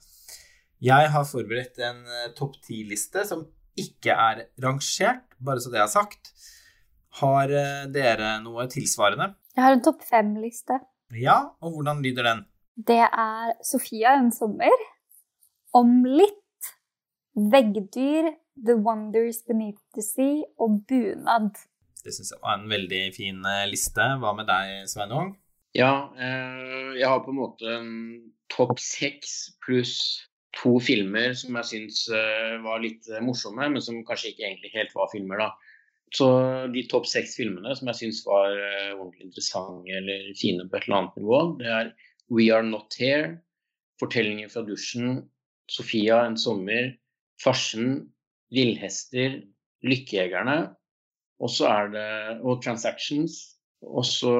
Jeg 0.81 1.11
har 1.12 1.27
forberedt 1.29 1.81
en 1.85 2.05
eh, 2.07 2.31
topp 2.37 2.57
ti-liste 2.64 3.27
som 3.29 3.44
ikke 3.81 4.14
er 4.14 4.46
rangert, 4.62 5.27
bare 5.40 5.61
så 5.62 5.73
det 5.73 5.83
er 5.83 5.90
sagt. 5.90 6.33
Har 7.18 7.51
eh, 7.51 7.87
dere 7.90 8.37
noe 8.44 8.66
tilsvarende? 8.70 9.33
Jeg 9.57 9.64
har 9.64 9.75
en 9.75 9.83
topp 9.83 10.05
fem-liste. 10.07 10.79
Ja, 11.18 11.40
og 11.59 11.75
hvordan 11.75 12.03
lyder 12.05 12.29
den? 12.29 12.44
Det 12.79 13.03
er 13.03 13.57
Sofia 13.66 14.14
en 14.20 14.31
sommer. 14.35 14.85
Om 15.75 16.05
litt. 16.07 16.37
Veggdyr. 17.35 18.31
The 18.61 18.75
Wonders 18.77 19.38
Beneath 19.49 19.81
the 19.96 20.03
Sea 20.05 20.42
og 20.61 20.83
bunad. 20.90 21.55
Det 22.05 22.12
syns 22.12 22.35
jeg 22.35 22.42
var 22.42 22.59
en 22.59 22.66
veldig 22.68 23.05
fin 23.16 23.38
eh, 23.49 23.68
liste. 23.70 24.05
Hva 24.20 24.35
med 24.37 24.51
deg, 24.51 24.85
Sveinung? 24.90 25.33
Ja, 25.77 26.11
eh, 26.18 26.90
jeg 26.99 27.09
har 27.09 27.23
på 27.25 27.33
en 27.33 27.40
måte 27.40 27.70
en 27.79 27.94
topp 28.53 28.77
seks 28.83 29.55
pluss 29.64 29.94
to 30.59 30.75
filmer 30.83 31.33
som 31.38 31.57
jeg 31.61 31.68
syns 31.68 31.99
var 32.64 32.81
litt 32.83 33.07
morsomme, 33.23 33.68
men 33.70 33.83
som 33.85 34.01
kanskje 34.05 34.33
ikke 34.33 34.49
egentlig 34.49 34.73
helt 34.75 34.96
var 34.99 35.07
filmer, 35.12 35.44
da. 35.46 35.69
Så 36.16 36.27
de 36.75 36.83
topp 36.90 37.07
seks 37.07 37.37
filmene 37.38 37.75
som 37.79 37.90
jeg 37.90 38.01
syns 38.01 38.25
var 38.27 38.55
uh, 38.57 38.96
ordentlig 38.96 39.29
interessante 39.29 39.94
eller 40.01 40.33
fine 40.38 40.66
på 40.66 40.79
et 40.79 40.88
eller 40.88 40.99
annet 40.99 41.20
nivå, 41.20 41.42
det 41.61 41.70
er 41.70 41.92
We 42.35 42.49
Are 42.55 42.66
Not 42.66 42.96
Here, 42.99 43.37
Fortellinger 44.03 44.51
fra 44.51 44.64
dusjen, 44.66 45.20
Sofia 45.70 46.25
en 46.27 46.38
sommer, 46.40 46.94
Farsen, 47.42 48.09
Villhester, 48.51 49.38
Lykkejegerne, 49.87 50.59
og 51.40 51.53
så 51.53 51.70
er 51.70 51.94
det 51.94 52.11
og 52.42 52.61
Transactions. 52.64 53.38
Og 53.81 54.05
så 54.05 54.35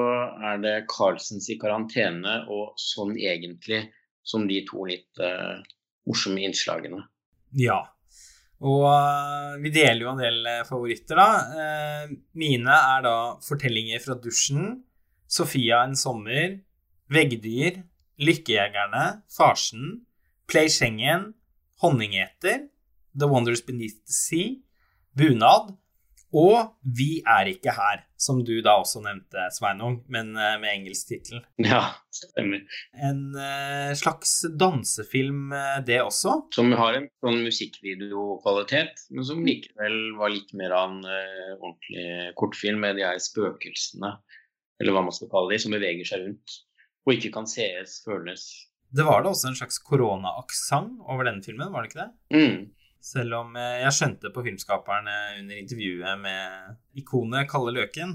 er 0.45 0.59
det 0.61 0.73
Carlsens 0.91 1.47
i 1.49 1.57
karantene 1.57 2.43
og 2.53 2.75
Sånn 2.77 3.15
egentlig 3.17 3.87
som 4.21 4.45
de 4.45 4.59
to 4.67 4.85
litt 4.85 5.21
uh, 5.23 5.57
morsomme 6.05 6.43
innslagene. 6.45 7.01
Ja, 7.57 7.79
og 8.61 8.83
uh, 8.85 9.57
vi 9.61 9.71
deler 9.73 10.03
jo 10.03 10.11
en 10.11 10.21
del 10.21 10.45
uh, 10.45 10.61
favoritter, 10.67 11.17
da. 11.17 11.29
Uh, 11.57 12.13
mine 12.37 12.75
er 12.77 13.05
da 13.05 13.15
'Fortellinger 13.41 14.03
fra 14.03 14.17
dusjen', 14.21 14.83
'Sofia 15.25 15.81
en 15.87 15.95
sommer', 15.97 16.59
'Veggdyr', 17.09 17.81
'Lykkejegerne', 18.21 19.23
'Farsen', 19.33 20.05
'Play 20.47 20.69
Schengen', 20.69 21.33
'Honningeter', 21.81 22.67
'The 23.17 23.27
Wonders 23.27 23.65
Beneath 23.65 23.97
the 24.05 24.13
Sea', 24.13 24.61
'Bunad', 25.17 25.73
og 26.31 26.77
Vi 26.97 27.21
er 27.27 27.49
ikke 27.51 27.73
her, 27.75 28.03
som 28.19 28.39
du 28.45 28.53
da 28.63 28.77
også 28.79 29.01
nevnte, 29.03 29.47
Sveinung, 29.55 29.99
men 30.11 30.31
uh, 30.37 30.55
med 30.61 30.71
engelsk 30.71 31.11
tittel. 31.11 31.43
Ja, 31.61 31.81
stemmer. 32.15 32.63
En 33.09 33.21
uh, 33.35 33.91
slags 33.99 34.37
dansefilm, 34.59 35.51
uh, 35.51 35.79
det 35.85 36.01
også? 36.03 36.37
Som 36.55 36.71
har 36.79 36.97
en 36.97 37.07
sånn 37.23 37.43
musikkvideokvalitet, 37.45 39.07
men 39.11 39.27
som 39.27 39.43
likevel 39.45 39.99
var 40.19 40.33
litt 40.33 40.55
mer 40.57 40.75
av 40.77 40.89
en 40.89 41.05
ordentlig 41.59 42.33
kortfilm 42.39 42.83
med 42.83 42.99
de 42.99 43.07
her 43.07 43.21
spøkelsene, 43.21 44.15
eller 44.81 44.95
hva 44.95 45.05
man 45.05 45.15
skal 45.15 45.31
kalle 45.33 45.53
de, 45.53 45.61
som 45.61 45.75
beveger 45.75 46.07
seg 46.07 46.25
rundt 46.25 46.61
og 47.05 47.15
ikke 47.15 47.31
kan 47.33 47.49
sees, 47.49 47.99
føles. 48.05 48.45
Det 48.91 49.05
var 49.07 49.23
da 49.23 49.31
også 49.31 49.51
en 49.51 49.57
slags 49.57 49.79
koronaaksent 49.87 50.99
over 51.07 51.27
denne 51.27 51.43
filmen, 51.45 51.71
var 51.73 51.85
det 51.85 51.91
ikke 51.91 52.03
det? 52.03 52.11
Mm. 52.35 52.57
Selv 53.01 53.39
om 53.39 53.55
eh, 53.57 53.81
jeg 53.81 53.95
skjønte 53.97 54.29
på 54.33 54.43
filmskaperne 54.45 55.17
under 55.39 55.57
intervjuet 55.57 56.19
med 56.21 56.99
ikonet 57.01 57.49
Kalle 57.49 57.73
Løken 57.73 58.13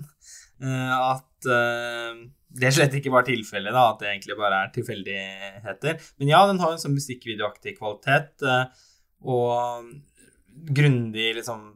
eh, 0.63 0.93
at 0.95 1.49
eh, 1.51 2.21
det 2.57 2.71
slett 2.73 2.95
ikke 2.95 3.13
var 3.13 3.27
tilfellet, 3.27 3.75
da, 3.75 3.89
at 3.91 4.01
det 4.01 4.13
egentlig 4.13 4.37
bare 4.39 4.63
er 4.63 4.71
tilfeldigheter. 4.73 5.99
Men 6.23 6.31
ja, 6.31 6.45
den 6.49 6.63
har 6.63 6.73
en 6.73 6.81
sånn 6.81 6.95
musikkvideoaktig 6.97 7.75
kvalitet 7.77 8.47
og 9.27 9.91
grundig 10.71 11.27
liksom 11.37 11.67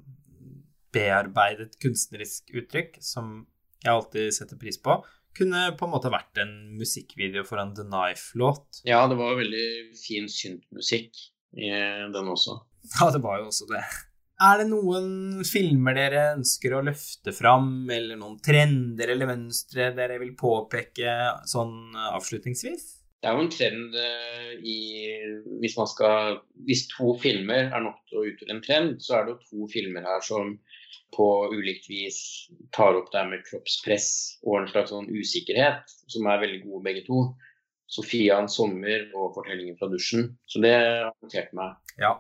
bearbeidet 0.95 1.77
kunstnerisk 1.83 2.55
uttrykk, 2.57 2.97
som 3.05 3.43
jeg 3.83 3.93
alltid 3.93 4.33
setter 4.39 4.63
pris 4.63 4.81
på. 4.81 4.97
Kunne 5.37 5.67
på 5.77 5.87
en 5.87 5.93
måte 5.93 6.15
vært 6.15 6.41
en 6.43 6.55
musikkvideo 6.79 7.45
for 7.45 7.61
en 7.61 7.75
The 7.77 7.85
Knife-låt. 7.85 8.81
Ja, 8.89 9.05
det 9.11 9.19
var 9.21 9.37
veldig 9.39 9.69
fin 10.01 10.31
syntmusikk 10.33 11.21
i 11.61 11.71
den 12.15 12.33
også. 12.33 12.57
Ja, 13.01 13.11
det 13.13 13.21
var 13.25 13.41
jo 13.41 13.51
også 13.51 13.69
det. 13.71 13.83
Er 14.41 14.63
det 14.63 14.71
noen 14.71 15.43
filmer 15.45 15.97
dere 15.99 16.23
ønsker 16.39 16.73
å 16.73 16.85
løfte 16.87 17.33
fram, 17.37 17.85
eller 17.93 18.17
noen 18.17 18.39
trender 18.41 19.13
eller 19.13 19.29
mønstre 19.29 19.91
dere 19.97 20.17
vil 20.23 20.33
påpeke 20.39 21.13
sånn 21.49 21.93
avslutningsvis? 22.15 22.87
Det 23.21 23.29
er 23.29 23.37
jo 23.37 23.45
en 23.45 23.53
trend 23.53 23.97
eh, 24.01 24.53
i 24.65 24.79
hvis, 25.61 25.75
man 25.77 25.91
skal, 25.91 26.39
hvis 26.65 26.87
to 26.89 27.13
filmer 27.21 27.69
er 27.69 27.85
nok 27.85 27.99
til 28.09 28.23
å 28.23 28.25
utgjøre 28.31 28.55
en 28.55 28.63
trend, 28.65 28.95
så 29.05 29.19
er 29.19 29.27
det 29.27 29.35
jo 29.35 29.51
to 29.51 29.69
filmer 29.75 30.09
her 30.09 30.25
som 30.25 30.55
på 31.13 31.27
ulikt 31.53 31.91
vis 31.91 32.23
tar 32.73 32.97
opp 32.97 33.11
det 33.13 33.27
med 33.29 33.45
kroppspress 33.45 34.09
og 34.47 34.63
en 34.63 34.71
slags 34.73 34.95
sånn 34.95 35.11
usikkerhet, 35.13 35.93
som 36.09 36.31
er 36.31 36.41
veldig 36.47 36.63
gode 36.65 36.85
begge 36.89 37.05
to. 37.11 37.27
'Sofia 37.91 38.39
en 38.39 38.49
sommer' 38.49 39.09
og 39.19 39.35
'Fortellingen 39.35 39.77
fra 39.77 39.91
dusjen'. 39.91 40.29
Så 40.47 40.63
det 40.63 40.73
har 40.79 41.13
notert 41.21 41.53
meg. 41.59 41.75
Ja, 41.99 42.15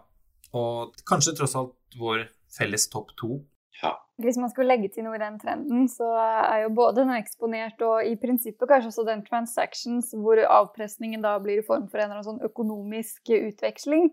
og 0.57 0.99
kanskje 1.09 1.37
tross 1.39 1.57
alt 1.59 1.99
vår 2.01 2.27
felles 2.51 2.89
topp 2.91 3.15
to. 3.21 3.41
Ja. 3.83 3.95
Hvis 4.21 4.37
man 4.37 4.51
skulle 4.53 4.75
legge 4.75 4.91
til 4.93 5.07
noe 5.07 5.17
i 5.17 5.23
den 5.23 5.39
trenden, 5.41 5.87
så 5.89 6.09
er 6.21 6.65
jo 6.67 6.73
både 6.77 7.01
den 7.01 7.15
eksponert 7.17 7.81
og 7.87 8.05
i 8.05 8.17
prinsippet 8.21 8.69
kanskje 8.69 8.91
også 8.91 9.07
den 9.09 9.23
transactions, 9.25 10.11
hvor 10.13 10.41
avpresningen 10.45 11.25
da 11.25 11.39
blir 11.41 11.63
i 11.63 11.67
form 11.67 11.87
for 11.89 12.01
en 12.01 12.11
eller 12.11 12.19
annen 12.19 12.29
sånn 12.29 12.51
økonomisk 12.51 13.33
utveksling. 13.39 14.11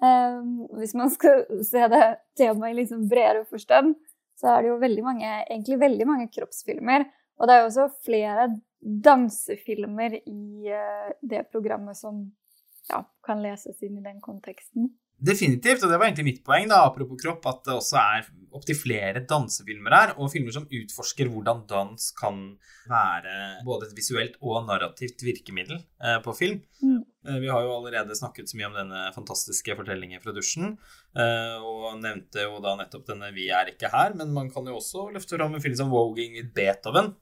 Um, 0.00 0.64
hvis 0.78 0.94
man 0.96 1.12
skal 1.12 1.44
se 1.66 1.84
det 1.92 2.06
temaet 2.40 2.72
i 2.72 2.80
liksom 2.80 3.04
bredere 3.10 3.44
forstand, 3.48 3.94
så 4.40 4.54
er 4.54 4.62
det 4.62 4.72
jo 4.72 4.80
veldig 4.80 5.04
mange, 5.04 5.28
egentlig 5.42 5.80
veldig 5.80 6.08
mange 6.08 6.30
kroppsfilmer. 6.32 7.04
Og 7.40 7.48
det 7.48 7.54
er 7.54 7.62
jo 7.62 7.70
også 7.70 7.86
flere 8.06 8.48
dansefilmer 8.80 10.16
i 10.22 10.72
uh, 10.72 11.12
det 11.20 11.44
programmet 11.52 12.00
som 12.00 12.24
ja, 12.88 13.04
kan 13.26 13.44
leses 13.44 13.84
inn 13.84 14.00
i 14.00 14.04
den 14.04 14.20
konteksten. 14.24 14.88
Definitivt, 15.20 15.82
og 15.84 15.90
det 15.92 15.98
var 16.00 16.08
egentlig 16.08 16.28
mitt 16.30 16.44
poeng, 16.44 16.68
da, 16.70 16.84
apropos 16.86 17.18
kropp, 17.20 17.44
at 17.50 17.66
det 17.66 17.74
også 17.76 17.98
er 18.00 18.28
opptil 18.56 18.78
flere 18.78 19.22
dansefilmer 19.28 19.94
her, 19.94 20.12
og 20.16 20.30
filmer 20.32 20.54
som 20.54 20.66
utforsker 20.66 21.28
hvordan 21.30 21.62
dans 21.70 22.08
kan 22.18 22.40
være 22.90 23.34
både 23.66 23.86
et 23.86 23.94
visuelt 23.98 24.38
og 24.40 24.64
narrativt 24.66 25.22
virkemiddel 25.22 25.78
eh, 25.78 26.18
på 26.24 26.34
film. 26.34 26.62
Mm. 26.82 27.02
Vi 27.44 27.50
har 27.52 27.62
jo 27.66 27.74
allerede 27.76 28.16
snakket 28.16 28.48
så 28.48 28.56
mye 28.56 28.70
om 28.70 28.78
denne 28.78 29.00
fantastiske 29.12 29.76
fortellingen 29.76 30.22
fra 30.24 30.32
dusjen, 30.34 30.72
eh, 31.12 31.56
og 31.60 32.00
nevnte 32.00 32.46
jo 32.46 32.62
da 32.64 32.74
nettopp 32.80 33.06
denne 33.12 33.30
'Vi 33.36 33.50
er 33.52 33.74
ikke 33.74 33.92
her', 33.92 34.16
men 34.16 34.32
man 34.32 34.48
kan 34.50 34.66
jo 34.66 34.80
også 34.80 35.10
løfte 35.12 35.36
fram 35.36 35.54
en 35.54 35.60
film 35.62 35.76
som 35.76 35.92
'Woging 35.92 36.38
with 36.38 36.54
Beethoven'. 36.56 37.14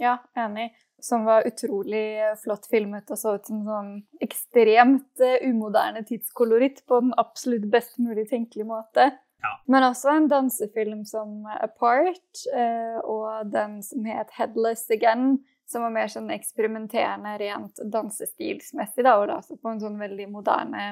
Ja, 0.00 0.16
enig 0.38 0.70
som 1.02 1.24
var 1.24 1.46
utrolig 1.46 2.20
flott 2.44 2.66
filmet 2.70 3.10
og 3.10 3.18
så 3.18 3.34
ut 3.38 3.48
som 3.48 3.62
sånn 3.64 3.90
ekstremt 4.22 5.22
uh, 5.22 5.36
umoderne 5.46 6.02
tidskoloritt 6.06 6.84
på 6.88 7.00
den 7.04 7.14
absolutt 7.20 7.66
best 7.72 7.98
mulig 8.02 8.28
tenkelige 8.30 8.68
måte. 8.68 9.10
Ja. 9.40 9.52
Men 9.72 9.86
også 9.88 10.12
en 10.12 10.28
dansefilm 10.28 11.04
som 11.08 11.46
Apart, 11.48 12.44
uh, 12.52 13.00
og 13.00 13.52
den 13.52 13.80
som 13.84 14.04
het 14.08 14.32
Headless 14.36 14.90
Again, 14.92 15.38
som 15.70 15.86
var 15.86 15.94
mer 15.94 16.10
sånn 16.12 16.30
eksperimenterende 16.34 17.36
rent 17.40 17.80
dansestilsmessig, 17.92 19.06
da, 19.06 19.16
og 19.20 19.30
da 19.30 19.38
også 19.40 19.56
på 19.60 19.72
en 19.72 19.82
sånn 19.82 19.98
veldig 20.00 20.28
moderne 20.32 20.86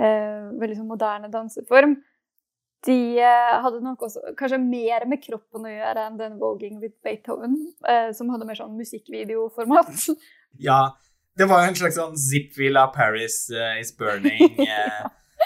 uh, 0.00 0.52
veldig 0.60 0.80
sånn 0.80 0.90
moderne 0.90 1.32
danseform 1.32 1.98
de 2.86 3.18
eh, 3.18 3.54
hadde 3.64 3.80
nok 3.84 4.04
også 4.06 4.34
kanskje 4.38 4.60
mer 4.60 5.06
med 5.08 5.22
kroppen 5.22 5.64
å 5.64 5.72
gjøre 5.72 6.06
enn 6.08 6.20
den 6.20 6.36
'Voging 6.40 6.80
with 6.82 6.96
Beethoven', 7.04 7.56
eh, 7.88 8.10
som 8.16 8.30
hadde 8.32 8.48
mer 8.48 8.60
sånn 8.60 8.76
musikkvideoformat. 8.78 9.94
Ja, 10.62 10.94
det 11.34 11.48
var 11.50 11.64
jo 11.64 11.72
en 11.72 11.74
slags 11.74 11.96
sånn 11.98 12.76
av 12.78 12.92
Paris 12.94 13.48
uh, 13.50 13.74
is 13.80 13.90
burning. 13.96 14.54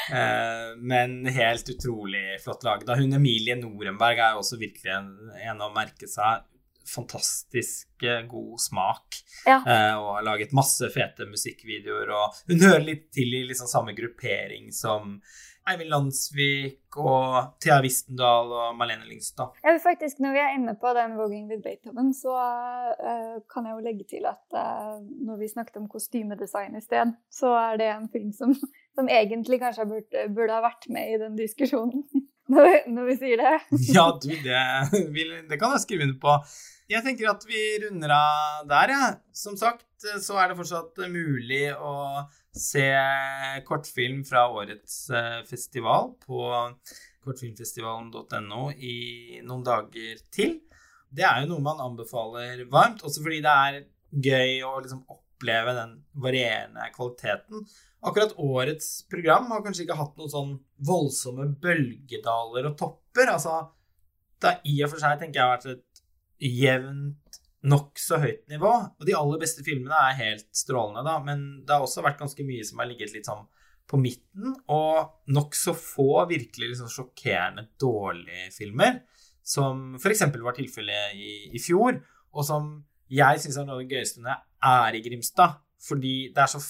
Uh, 0.09 0.15
uh, 0.15 0.77
men 0.79 1.27
helt 1.27 1.69
utrolig 1.73 2.37
flott 2.45 2.63
laget. 2.63 2.93
Hun 3.01 3.17
Emilie 3.17 3.57
Norenberg 3.57 4.21
er 4.21 4.37
jo 4.37 4.43
også 4.43 4.61
virkelig 4.61 4.93
en, 4.95 5.09
en 5.49 5.65
å 5.65 5.71
merke 5.73 6.07
seg. 6.07 6.45
Fantastisk 6.93 8.05
god 8.31 8.61
smak. 8.63 9.19
Ja. 9.49 9.59
og 9.99 10.13
har 10.15 10.29
laget 10.29 10.55
masse 10.57 10.87
fete 10.93 11.27
musikkvideoer. 11.29 12.13
Og 12.15 12.39
hun 12.53 12.63
hører 12.63 12.85
litt 12.85 13.09
til 13.17 13.35
i 13.41 13.43
liksom 13.49 13.69
samme 13.69 13.97
gruppering 13.97 14.71
som 14.77 15.19
Eivind 15.69 15.91
Landsvik 15.93 16.97
og 16.99 17.59
Thea 17.63 17.79
Wistendal 17.85 18.53
og 18.55 18.77
Marlene 18.79 19.07
Lyngstad. 19.09 19.57
Ja, 19.65 19.75
faktisk, 19.83 20.21
når 20.25 20.37
vi 20.37 20.43
er 20.43 20.55
inne 20.57 20.75
på 20.81 20.93
den 20.97 21.17
Voging 21.19 21.51
with 21.51 21.63
Beethoven', 21.65 22.15
så 22.17 22.35
uh, 22.35 23.37
kan 23.53 23.69
jeg 23.69 23.77
jo 23.77 23.85
legge 23.85 24.07
til 24.09 24.29
at 24.31 24.57
uh, 24.57 24.97
når 25.03 25.43
vi 25.43 25.51
snakket 25.53 25.77
om 25.83 25.91
kostymedesign 25.93 26.79
i 26.79 26.85
sted, 26.85 27.13
så 27.31 27.53
er 27.61 27.77
det 27.81 27.91
en 27.93 28.09
film 28.13 28.33
som, 28.33 28.57
som 28.97 29.13
egentlig 29.13 29.61
kanskje 29.61 29.87
burde, 29.93 30.25
burde, 30.35 30.57
ha 30.57 30.65
vært 30.65 30.89
med 30.89 31.15
i 31.15 31.21
den 31.21 31.37
diskusjonen. 31.39 32.07
når, 32.53 32.65
vi, 32.65 32.81
når 32.97 33.13
vi 33.13 33.21
sier 33.21 33.45
det. 33.45 33.55
ja, 33.99 34.09
du, 34.17 34.33
det, 34.33 35.45
det 35.51 35.61
kan 35.61 35.77
jeg 35.77 35.85
skrive 35.85 36.09
under 36.09 36.19
på. 36.23 36.41
Jeg 36.89 37.05
tenker 37.05 37.29
at 37.29 37.43
vi 37.45 37.63
runder 37.85 38.15
av 38.17 38.69
der, 38.69 38.95
jeg. 38.95 39.09
Ja. 39.13 39.37
Som 39.37 39.59
sagt 39.61 39.85
så 39.99 40.39
er 40.41 40.49
det 40.49 40.57
fortsatt 40.57 40.97
mulig 41.13 41.67
å 41.75 41.93
se 42.61 42.87
kortfilm 43.67 44.25
fra 44.27 44.47
årets 44.53 44.97
eh, 45.11 45.41
festival 45.49 46.13
på 46.25 46.43
kortfilmfestivalen.no 47.25 48.71
i 48.75 48.97
noen 49.47 49.65
dager 49.67 50.21
til. 50.35 50.59
Det 51.09 51.25
er 51.25 51.43
jo 51.43 51.53
noe 51.55 51.65
man 51.65 51.81
anbefaler 51.83 52.67
varmt, 52.71 53.05
også 53.07 53.25
fordi 53.25 53.41
det 53.45 53.55
er 53.55 53.81
gøy 54.29 54.65
å 54.67 54.75
liksom 54.81 55.05
oppleve 55.09 55.75
den 55.77 55.95
varierende 56.19 56.89
kvaliteten. 56.95 57.65
Akkurat 58.09 58.37
årets 58.39 58.91
program 59.11 59.49
har 59.53 59.65
kanskje 59.65 59.85
ikke 59.87 59.99
hatt 59.99 60.19
noen 60.19 60.33
sånn 60.33 60.53
voldsomme 60.87 61.49
bølgedaler 61.63 62.71
og 62.71 62.77
topper. 62.79 63.33
Altså, 63.33 63.57
det 64.39 64.53
har 64.53 64.61
i 64.71 64.77
og 64.85 64.93
for 64.93 65.03
seg, 65.03 65.19
tenker 65.21 65.41
jeg, 65.41 65.55
vært 65.55 65.71
et 65.73 66.05
jevnt 66.39 67.28
nokså 67.67 68.21
høyt 68.23 68.45
nivå. 68.51 68.71
Og 68.99 69.07
de 69.07 69.17
aller 69.19 69.41
beste 69.43 69.65
filmene 69.67 69.99
er 70.09 70.19
helt 70.21 70.49
strålende, 70.55 71.05
da, 71.07 71.19
men 71.25 71.47
det 71.67 71.75
har 71.75 71.85
også 71.85 72.05
vært 72.07 72.21
ganske 72.21 72.47
mye 72.47 72.67
som 72.67 72.83
har 72.83 72.91
ligget 72.91 73.15
litt 73.17 73.29
sånn 73.29 73.47
på 73.89 73.97
midten, 74.01 74.53
og 74.69 75.31
nokså 75.33 75.73
få 75.73 76.27
virkelig 76.29 76.75
liksom 76.75 76.91
sjokkerende 76.93 77.71
dårlige 77.81 78.51
filmer, 78.53 79.01
som 79.41 79.95
f.eks. 79.97 80.27
var 80.45 80.57
tilfellet 80.59 81.17
i, 81.17 81.31
i, 81.57 81.63
fjor, 81.63 81.97
og 82.37 82.45
som 82.45 82.75
jeg 83.09 83.41
syns 83.41 83.57
er 83.57 83.65
noe 83.65 83.79
av 83.79 83.87
det 83.87 83.97
gøyeste 83.97 84.21
når 84.21 84.35
jeg 84.35 84.83
er 84.83 84.99
i 84.99 85.03
Grimstad, 85.07 85.57
fordi 85.81 86.15
det 86.35 86.45
er 86.45 86.53
så 86.53 86.61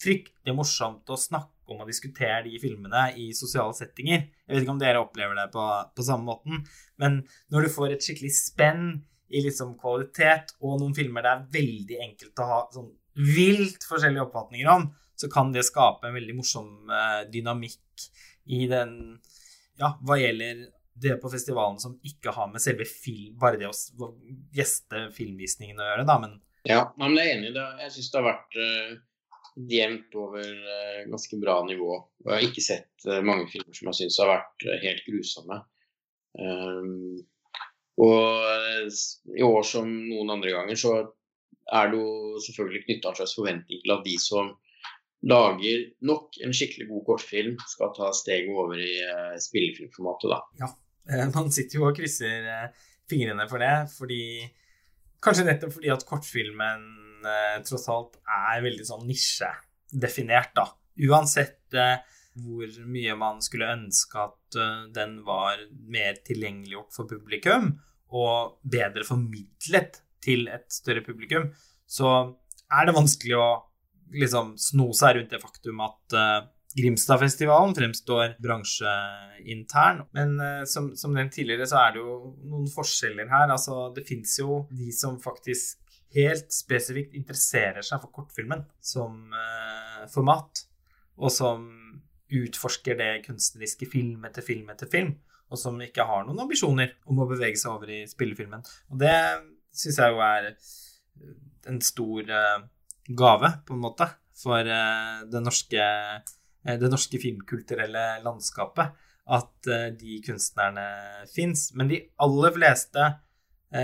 fryktelig 0.00 0.54
morsomt 0.54 1.10
å 1.10 1.18
snakke 1.18 1.74
om 1.74 1.82
og 1.82 1.90
diskutere 1.90 2.44
de 2.46 2.58
filmene 2.62 3.08
i 3.18 3.30
sosiale 3.36 3.74
settinger. 3.76 4.28
Jeg 4.46 4.54
vet 4.54 4.64
ikke 4.64 4.74
om 4.74 4.80
dere 4.80 5.02
opplever 5.02 5.36
det 5.38 5.50
på, 5.54 5.66
på 5.96 6.06
samme 6.06 6.30
måten, 6.30 6.62
men 7.02 7.20
når 7.50 7.66
du 7.66 7.74
får 7.74 7.96
et 7.96 8.06
skikkelig 8.06 8.32
spenn 8.36 8.84
i 9.30 9.42
liksom 9.44 9.76
kvalitet, 9.78 10.56
og 10.60 10.80
noen 10.80 10.94
filmer 10.96 11.24
det 11.24 11.32
er 11.32 11.46
veldig 11.54 12.00
enkelt 12.06 12.42
å 12.42 12.48
ha 12.48 12.58
sånn 12.74 12.90
vilt 13.20 13.84
forskjellige 13.86 14.24
oppfatninger 14.26 14.70
om, 14.70 14.88
så 15.20 15.28
kan 15.30 15.52
det 15.54 15.66
skape 15.68 16.08
en 16.08 16.16
veldig 16.16 16.36
morsom 16.38 16.90
uh, 16.90 17.22
dynamikk 17.30 18.06
i 18.50 18.64
den 18.70 18.94
Ja, 19.80 19.94
hva 20.04 20.16
gjelder 20.20 20.66
det 21.00 21.14
på 21.22 21.30
festivalen 21.32 21.78
som 21.80 21.94
ikke 22.04 22.32
har 22.36 22.50
med 22.50 22.60
selve 22.60 22.84
film, 22.88 23.36
bare 23.40 23.60
det 23.60 23.70
å 23.70 24.10
gjeste 24.56 25.06
filmvisningen 25.16 25.80
å 25.80 25.86
gjøre, 25.90 26.08
da, 26.08 26.18
men 26.22 26.38
Ja, 26.68 26.82
men 27.00 27.16
jeg 27.16 27.28
er 27.28 27.38
enig 27.38 27.52
i 27.52 27.56
det. 27.56 27.68
Jeg 27.86 27.94
syns 27.94 28.10
det 28.10 28.20
har 28.20 28.28
vært 28.28 28.58
uh, 28.60 28.90
jevnt 29.70 30.16
over 30.20 30.48
uh, 30.50 31.00
ganske 31.08 31.40
bra 31.40 31.58
nivå. 31.68 31.94
Og 32.24 32.28
jeg 32.28 32.36
har 32.36 32.48
ikke 32.50 32.64
sett 32.66 33.10
mange 33.24 33.46
filmer 33.52 33.76
som 33.76 33.88
jeg 33.88 34.02
syns 34.02 34.18
har 34.20 34.34
vært 34.34 34.66
helt 34.84 35.06
grusomme. 35.08 35.62
Um, 36.36 37.22
og 37.98 38.44
eh, 38.46 38.86
i 39.36 39.44
år 39.44 39.64
som 39.66 39.88
noen 39.88 40.36
andre 40.36 40.52
ganger 40.54 40.78
så 40.78 40.94
er 41.70 41.90
det 41.90 41.98
jo 42.00 42.40
selvfølgelig 42.46 42.84
knytta 42.86 43.10
en 43.10 43.18
slags 43.18 43.34
forventning 43.38 43.82
til 43.82 43.94
at 43.94 44.04
de 44.06 44.14
som 44.22 44.54
lager 45.30 45.82
nok 46.08 46.38
en 46.44 46.54
skikkelig 46.56 46.86
god 46.88 47.02
kortfilm, 47.10 47.58
skal 47.68 47.92
ta 47.94 48.08
steget 48.16 48.48
over 48.56 48.78
i 48.80 48.94
uh, 49.04 49.34
spillefilmformatet, 49.36 50.32
da. 50.32 50.38
Ja, 50.62 50.70
eh, 51.12 51.26
man 51.34 51.52
sitter 51.52 51.76
jo 51.76 51.90
og 51.90 51.98
krysser 51.98 52.48
fingrene 53.10 53.46
for 53.50 53.62
det, 53.62 53.74
fordi 53.98 54.22
Kanskje 55.20 55.42
nettopp 55.44 55.74
fordi 55.74 55.90
at 55.92 56.04
kortfilmen 56.08 56.84
tross 57.68 57.82
alt 57.92 58.14
er 58.24 58.62
veldig 58.64 58.86
sånn 58.88 59.02
nisjedefinert, 59.04 60.54
da. 60.56 60.64
Uansett 61.04 61.76
hvor 62.38 62.74
mye 62.86 63.14
man 63.18 63.40
skulle 63.42 63.72
ønske 63.72 64.20
at 64.22 64.58
den 64.94 65.16
var 65.26 65.58
mer 65.90 66.20
tilgjengeliggjort 66.26 66.94
for 66.94 67.10
publikum, 67.10 67.72
og 68.10 68.60
bedre 68.66 69.04
formidlet 69.06 70.00
til 70.22 70.48
et 70.50 70.66
større 70.72 71.02
publikum, 71.06 71.50
så 71.90 72.12
er 72.70 72.86
det 72.86 72.96
vanskelig 72.96 73.36
å 73.38 73.50
liksom 74.14 74.56
sno 74.58 74.90
seg 74.96 75.16
rundt 75.16 75.34
det 75.34 75.42
faktum 75.42 75.84
at 75.86 76.16
uh, 76.16 76.48
Grimstadfestivalen 76.70 77.72
fremstår 77.74 78.36
bransjeintern. 78.42 80.04
Men 80.14 80.36
uh, 80.38 80.62
som, 80.70 80.92
som 80.98 81.14
nevnt 81.14 81.34
tidligere, 81.34 81.66
så 81.66 81.80
er 81.82 81.96
det 81.96 82.02
jo 82.04 82.16
noen 82.46 82.68
forskjeller 82.70 83.30
her. 83.30 83.50
Altså, 83.50 83.88
det 83.94 84.06
fins 84.06 84.36
jo 84.38 84.64
de 84.70 84.90
som 84.94 85.18
faktisk 85.22 85.78
helt 86.14 86.50
spesifikt 86.54 87.14
interesserer 87.18 87.86
seg 87.86 88.02
for 88.02 88.14
kortfilmen 88.14 88.64
som 88.82 89.34
uh, 89.34 90.06
format, 90.10 90.64
og 91.20 91.34
som 91.34 91.66
utforsker 92.30 92.98
det 92.98 93.10
kunstneriske 93.26 93.88
film 93.90 94.24
etter 94.28 94.44
film 94.46 94.70
etter 94.72 94.90
film, 94.90 95.14
og 95.50 95.58
som 95.58 95.78
ikke 95.82 96.06
har 96.06 96.26
noen 96.26 96.44
ambisjoner 96.44 96.94
om 97.10 97.22
å 97.22 97.28
bevege 97.30 97.58
seg 97.58 97.72
over 97.74 97.90
i 97.92 98.02
spillefilmen. 98.10 98.62
Og 98.92 99.00
det 99.02 99.14
syns 99.74 99.98
jeg 99.98 100.14
jo 100.14 100.22
er 100.24 100.50
en 101.70 101.80
stor 101.84 102.30
uh, 102.30 102.62
gave, 103.06 103.50
på 103.66 103.76
en 103.76 103.82
måte, 103.82 104.06
for 104.38 104.62
uh, 104.62 105.26
det, 105.30 105.42
norske, 105.42 105.88
det 106.64 106.92
norske 106.92 107.20
filmkulturelle 107.22 108.06
landskapet. 108.24 108.96
At 109.30 109.68
de 109.94 110.16
kunstnerne 110.26 110.84
fins. 111.30 111.68
Men 111.78 111.86
de 111.86 112.00
aller 112.24 112.50
fleste 112.56 113.04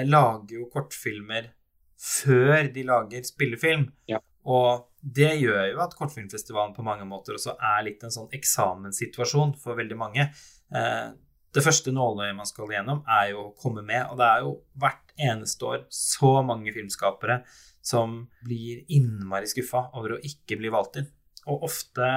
lager 0.09 0.57
jo 0.57 0.65
kortfilmer 0.73 1.53
før 1.95 2.67
de 2.75 2.83
lager 2.89 3.23
spillefilm. 3.29 3.85
Ja. 4.11 4.19
Og 4.47 4.87
det 5.03 5.33
gjør 5.41 5.73
jo 5.73 5.83
at 5.83 5.95
Kortfilmfestivalen 5.99 6.75
på 6.77 6.85
mange 6.87 7.07
måter 7.09 7.37
også 7.37 7.57
er 7.59 7.85
litt 7.87 8.03
en 8.07 8.15
sånn 8.15 8.33
eksamenssituasjon 8.35 9.57
for 9.63 9.79
veldig 9.79 9.99
mange. 9.99 10.29
Eh, 10.75 11.09
det 11.57 11.65
første 11.65 11.93
nåløyet 11.95 12.37
man 12.37 12.49
skal 12.49 12.71
gjennom, 12.71 13.03
er 13.09 13.33
jo 13.33 13.47
å 13.47 13.55
komme 13.59 13.83
med. 13.87 14.11
Og 14.11 14.19
det 14.21 14.27
er 14.29 14.45
jo 14.45 14.57
hvert 14.77 15.15
eneste 15.17 15.69
år 15.69 15.85
så 15.93 16.33
mange 16.47 16.75
filmskapere 16.75 17.41
som 17.87 18.19
blir 18.45 18.83
innmari 18.93 19.49
skuffa 19.51 19.87
over 19.97 20.17
å 20.17 20.23
ikke 20.27 20.59
bli 20.61 20.73
valgt 20.75 21.01
inn. 21.01 21.09
Og 21.47 21.69
ofte 21.69 22.09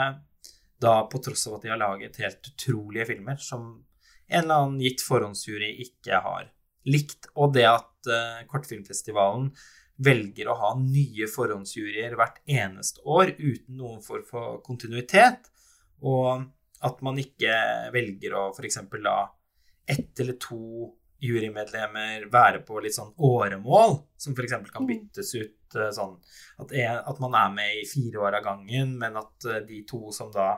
da 0.80 0.94
på 1.12 1.22
tross 1.24 1.46
av 1.48 1.58
at 1.58 1.66
de 1.66 1.74
har 1.74 1.80
laget 1.80 2.18
helt 2.24 2.52
utrolige 2.54 3.10
filmer 3.12 3.40
som 3.44 3.72
en 4.30 4.44
eller 4.44 4.64
annen 4.64 4.82
gitt 4.84 5.04
forhåndsjury 5.04 5.72
ikke 5.86 6.22
har 6.26 6.50
likt. 6.90 7.30
Og 7.36 7.54
det 7.56 7.68
at 7.70 8.10
uh, 8.10 8.42
Kortfilmfestivalen 8.50 9.52
velger 10.00 10.48
å 10.48 10.58
ha 10.60 10.70
nye 10.80 11.28
forhåndsjuryer 11.28 12.16
hvert 12.20 12.40
eneste 12.48 13.04
år 13.04 13.34
uten 13.38 13.80
noen 13.80 14.00
form 14.04 14.24
for 14.28 14.62
kontinuitet, 14.66 15.50
og 16.08 16.46
at 16.88 17.02
man 17.04 17.20
ikke 17.20 17.52
velger 17.92 18.38
å 18.40 18.46
f.eks. 18.54 18.80
la 19.04 19.18
ett 19.90 20.22
eller 20.24 20.38
to 20.40 20.94
jurymedlemmer 21.20 22.30
være 22.32 22.62
på 22.64 22.80
litt 22.84 22.96
sånn 22.96 23.12
åremål, 23.18 23.98
som 24.16 24.36
f.eks. 24.36 24.56
kan 24.72 24.86
mm. 24.86 24.90
byttes 24.90 25.34
ut 25.36 25.76
eh, 25.76 25.92
sånn 25.96 26.16
at, 26.64 26.72
en, 26.72 27.02
at, 27.04 27.20
man 27.20 27.36
er 27.36 27.54
med 27.58 27.82
i 27.82 27.88
fire 27.90 28.24
år 28.24 28.40
av 28.40 28.46
gangen, 28.46 28.96
men 29.02 29.20
at 29.20 29.48
eh, 29.50 29.64
de 29.68 29.82
to 29.90 30.14
som 30.16 30.32
da 30.32 30.54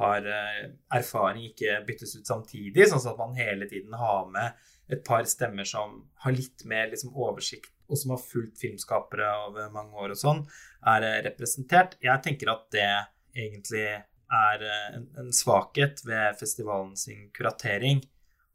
har 0.00 0.24
eh, 0.24 0.62
erfaring, 0.96 1.50
ikke 1.50 1.82
byttes 1.88 2.16
ut 2.16 2.30
samtidig, 2.30 2.88
sånn 2.88 3.10
at 3.12 3.20
man 3.20 3.36
hele 3.36 3.68
tiden 3.68 3.96
har 3.98 4.30
med 4.32 4.56
et 4.88 5.04
par 5.04 5.26
stemmer 5.28 5.68
som 5.68 6.00
har 6.24 6.32
litt 6.32 6.64
mer 6.64 6.88
liksom, 6.88 7.12
oversikt 7.12 7.74
og 7.88 7.98
som 7.98 8.12
har 8.14 8.20
fulgt 8.22 8.60
filmskapere 8.60 9.30
over 9.46 9.72
mange 9.72 9.96
år 9.96 10.14
og 10.14 10.20
sånn, 10.20 10.44
er 10.92 11.06
eh, 11.06 11.22
representert. 11.28 11.96
Jeg 12.04 12.24
tenker 12.24 12.52
at 12.52 12.68
det 12.74 12.88
egentlig 13.36 13.86
er 13.88 14.64
eh, 14.68 14.86
en, 14.98 15.08
en 15.24 15.34
svakhet 15.34 16.04
ved 16.06 16.38
festivalen 16.40 16.94
sin 17.00 17.28
kuratering. 17.34 18.04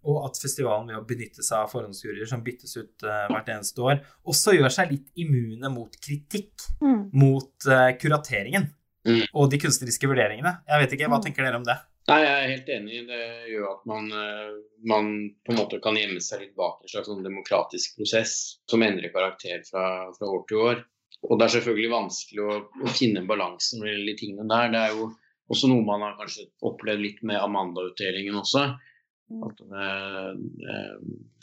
Og 0.03 0.25
at 0.27 0.35
festivalen 0.41 0.89
ved 0.91 0.99
å 0.99 1.05
benytte 1.07 1.45
seg 1.45 1.63
av 1.63 1.69
forhåndsjuryer 1.71 2.27
som 2.27 2.41
byttes 2.43 2.73
ut 2.75 3.05
uh, 3.07 3.21
hvert 3.31 3.47
eneste 3.53 3.79
år, 3.85 4.01
også 4.27 4.51
gjør 4.51 4.73
seg 4.75 4.89
litt 4.91 5.21
immune 5.23 5.69
mot 5.71 5.95
kritikk 5.95 6.65
mm. 6.83 7.05
mot 7.15 7.69
uh, 7.71 7.87
kurateringen 7.95 8.65
mm. 9.07 9.21
og 9.31 9.47
de 9.53 9.61
kunstneriske 9.63 10.09
vurderingene. 10.11 10.57
Jeg 10.67 10.83
vet 10.83 10.97
ikke, 10.97 11.07
Hva 11.07 11.21
mm. 11.21 11.23
tenker 11.23 11.47
dere 11.47 11.61
om 11.61 11.63
det? 11.69 11.77
Nei, 12.11 12.19
Jeg 12.19 12.31
er 12.35 12.49
helt 12.51 12.69
enig. 12.75 13.01
Det 13.07 13.25
gjør 13.53 13.67
at 13.69 13.83
man, 13.87 14.09
eh, 14.11 14.55
man, 14.91 15.11
på 15.45 15.53
en 15.53 15.59
måte 15.61 15.79
kan 15.83 15.95
gjemme 15.95 16.19
seg 16.23 16.41
litt 16.41 16.55
bak 16.59 16.81
en 16.81 16.91
slags 16.91 17.07
sånn 17.07 17.23
demokratisk 17.23 17.99
prosess 17.99 18.33
som 18.69 18.83
endrer 18.83 19.13
karakter 19.13 19.63
fra, 19.69 19.85
fra, 20.17 20.31
år 20.31 20.41
til 20.49 20.63
år. 20.65 20.81
Og 21.23 21.37
Det 21.39 21.45
er 21.45 21.53
selvfølgelig 21.55 21.91
vanskelig 21.93 22.41
å, 22.43 22.55
å 22.83 22.95
finne 22.97 23.23
balansen 23.27 23.85
gjelder 23.85 24.09
de 24.09 24.15
tingene 24.19 24.49
der. 24.51 24.73
Det 24.73 24.81
er 24.81 24.97
jo 24.97 25.05
også 25.53 25.69
noe 25.71 25.85
man 25.87 26.03
har 26.03 26.17
kanskje 26.19 26.49
opplevd 26.67 27.05
litt 27.05 27.21
med 27.23 27.39
Amanda-utdelingen 27.39 28.35
også. 28.41 28.65
At, 29.47 29.61
eh, 29.63 30.33
eh, 30.73 30.97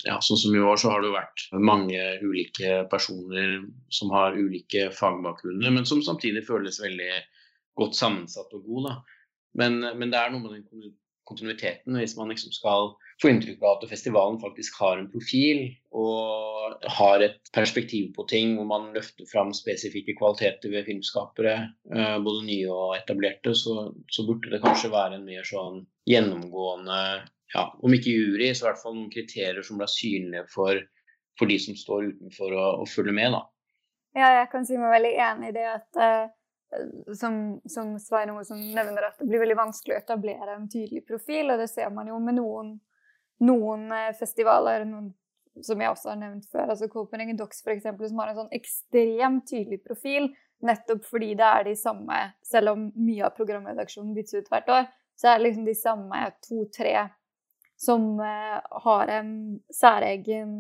ja, 0.05 0.19
sånn 0.21 0.39
som 0.43 0.55
i 0.55 0.61
år 0.61 0.77
så 0.83 0.93
har 0.93 1.01
det 1.01 1.09
jo 1.09 1.17
vært 1.17 1.47
mange 1.57 2.03
ulike 2.21 2.83
personer 2.93 3.63
som 3.89 4.13
har 4.13 4.37
ulike 4.37 4.91
fagbakgrunner, 4.93 5.73
men 5.73 5.89
som 5.89 6.05
samtidig 6.05 6.45
føles 6.47 6.83
veldig 6.85 7.15
godt 7.81 7.97
sammensatt 7.97 8.53
og 8.59 8.69
god. 8.69 8.91
da. 8.91 8.95
Men, 9.59 9.81
men, 9.83 10.11
det 10.13 10.19
er 10.19 10.33
noe 10.33 10.43
med 10.45 10.59
den 10.59 10.93
kontinuiteten. 11.31 11.97
Hvis 11.99 12.17
man 12.19 12.31
liksom 12.33 12.53
skal 12.55 12.93
få 13.23 13.31
inntrykk 13.31 13.63
av 13.63 13.79
at 13.79 13.91
festivalen 13.91 14.39
faktisk 14.43 14.79
har 14.81 14.99
en 14.99 15.11
profil 15.13 15.67
og 15.97 16.87
har 16.99 17.25
et 17.25 17.51
perspektiv 17.55 18.13
på 18.17 18.27
ting 18.31 18.57
hvor 18.57 18.69
man 18.71 18.91
løfter 18.95 19.29
fram 19.31 19.53
spesifikke 19.57 20.17
kvaliteter 20.19 20.73
ved 20.73 20.89
filmskapere, 20.89 21.57
eh, 21.95 22.17
både 22.25 22.47
nye 22.47 22.71
og 22.71 22.97
etablerte, 22.99 23.55
så, 23.59 23.91
så 24.11 24.27
burde 24.29 24.55
det 24.55 24.63
kanskje 24.65 24.93
være 24.95 25.19
en 25.19 25.29
mer 25.29 25.47
sånn 25.47 25.85
gjennomgående 26.11 27.03
ja, 27.51 27.65
Om 27.83 27.95
ikke 27.97 28.13
jury, 28.15 28.53
så 28.55 28.63
i 28.63 28.67
hvert 28.69 28.79
fall 28.79 28.93
noen 28.95 29.11
kriterier 29.11 29.65
som 29.67 29.81
blir 29.81 29.91
synlige 29.91 30.45
for, 30.53 30.79
for 31.35 31.51
de 31.51 31.57
som 31.59 31.75
står 31.75 32.13
utenfor 32.13 32.55
å, 32.55 32.67
og 32.85 32.87
følge 32.87 33.15
med. 33.17 33.35
da. 33.35 33.41
Ja, 34.15 34.29
jeg 34.37 34.53
kan 34.53 34.69
si 34.69 34.79
meg 34.79 34.95
veldig 34.95 35.11
enig 35.27 35.51
i 35.51 35.57
det 35.57 35.65
at 35.73 35.99
uh 35.99 36.29
som, 37.15 37.61
som 37.69 37.99
Svein 37.99 38.31
Ove 38.31 38.45
nevner, 38.57 39.09
at 39.09 39.19
det 39.19 39.29
blir 39.29 39.43
veldig 39.43 39.59
vanskelig 39.59 39.97
å 39.97 40.01
etablere 40.01 40.55
en 40.55 40.69
tydelig 40.71 41.03
profil. 41.09 41.51
Og 41.51 41.63
det 41.63 41.71
ser 41.73 41.91
man 41.95 42.11
jo 42.11 42.19
med 42.23 42.39
noen, 42.39 42.77
noen 43.47 43.89
eh, 43.97 44.13
festivaler, 44.19 44.87
noen, 44.89 45.11
som 45.67 45.83
jeg 45.83 45.93
også 45.93 46.13
har 46.13 46.21
nevnt 46.21 46.47
før. 46.51 46.71
altså 46.71 46.89
Copenhagen 46.93 47.39
Docs 47.39 47.65
f.eks., 47.67 47.89
som 47.91 48.23
har 48.23 48.33
en 48.33 48.43
sånn 48.45 48.55
ekstremt 48.57 49.49
tydelig 49.51 49.83
profil. 49.85 50.31
Nettopp 50.65 51.07
fordi 51.09 51.33
det 51.41 51.47
er 51.47 51.63
de 51.65 51.73
samme 51.79 52.17
Selv 52.45 52.75
om 52.75 52.83
mye 52.93 53.23
av 53.25 53.33
programredaksjonen 53.33 54.13
byttes 54.13 54.43
ut 54.43 54.51
hvert 54.53 54.69
år, 54.69 54.91
så 55.17 55.31
er 55.31 55.39
det 55.39 55.47
liksom 55.47 55.65
de 55.65 55.75
samme 55.77 56.21
to-tre 56.45 56.95
som 57.81 58.21
uh, 58.21 58.61
har 58.85 59.09
en 59.09 59.31
særegen 59.73 60.51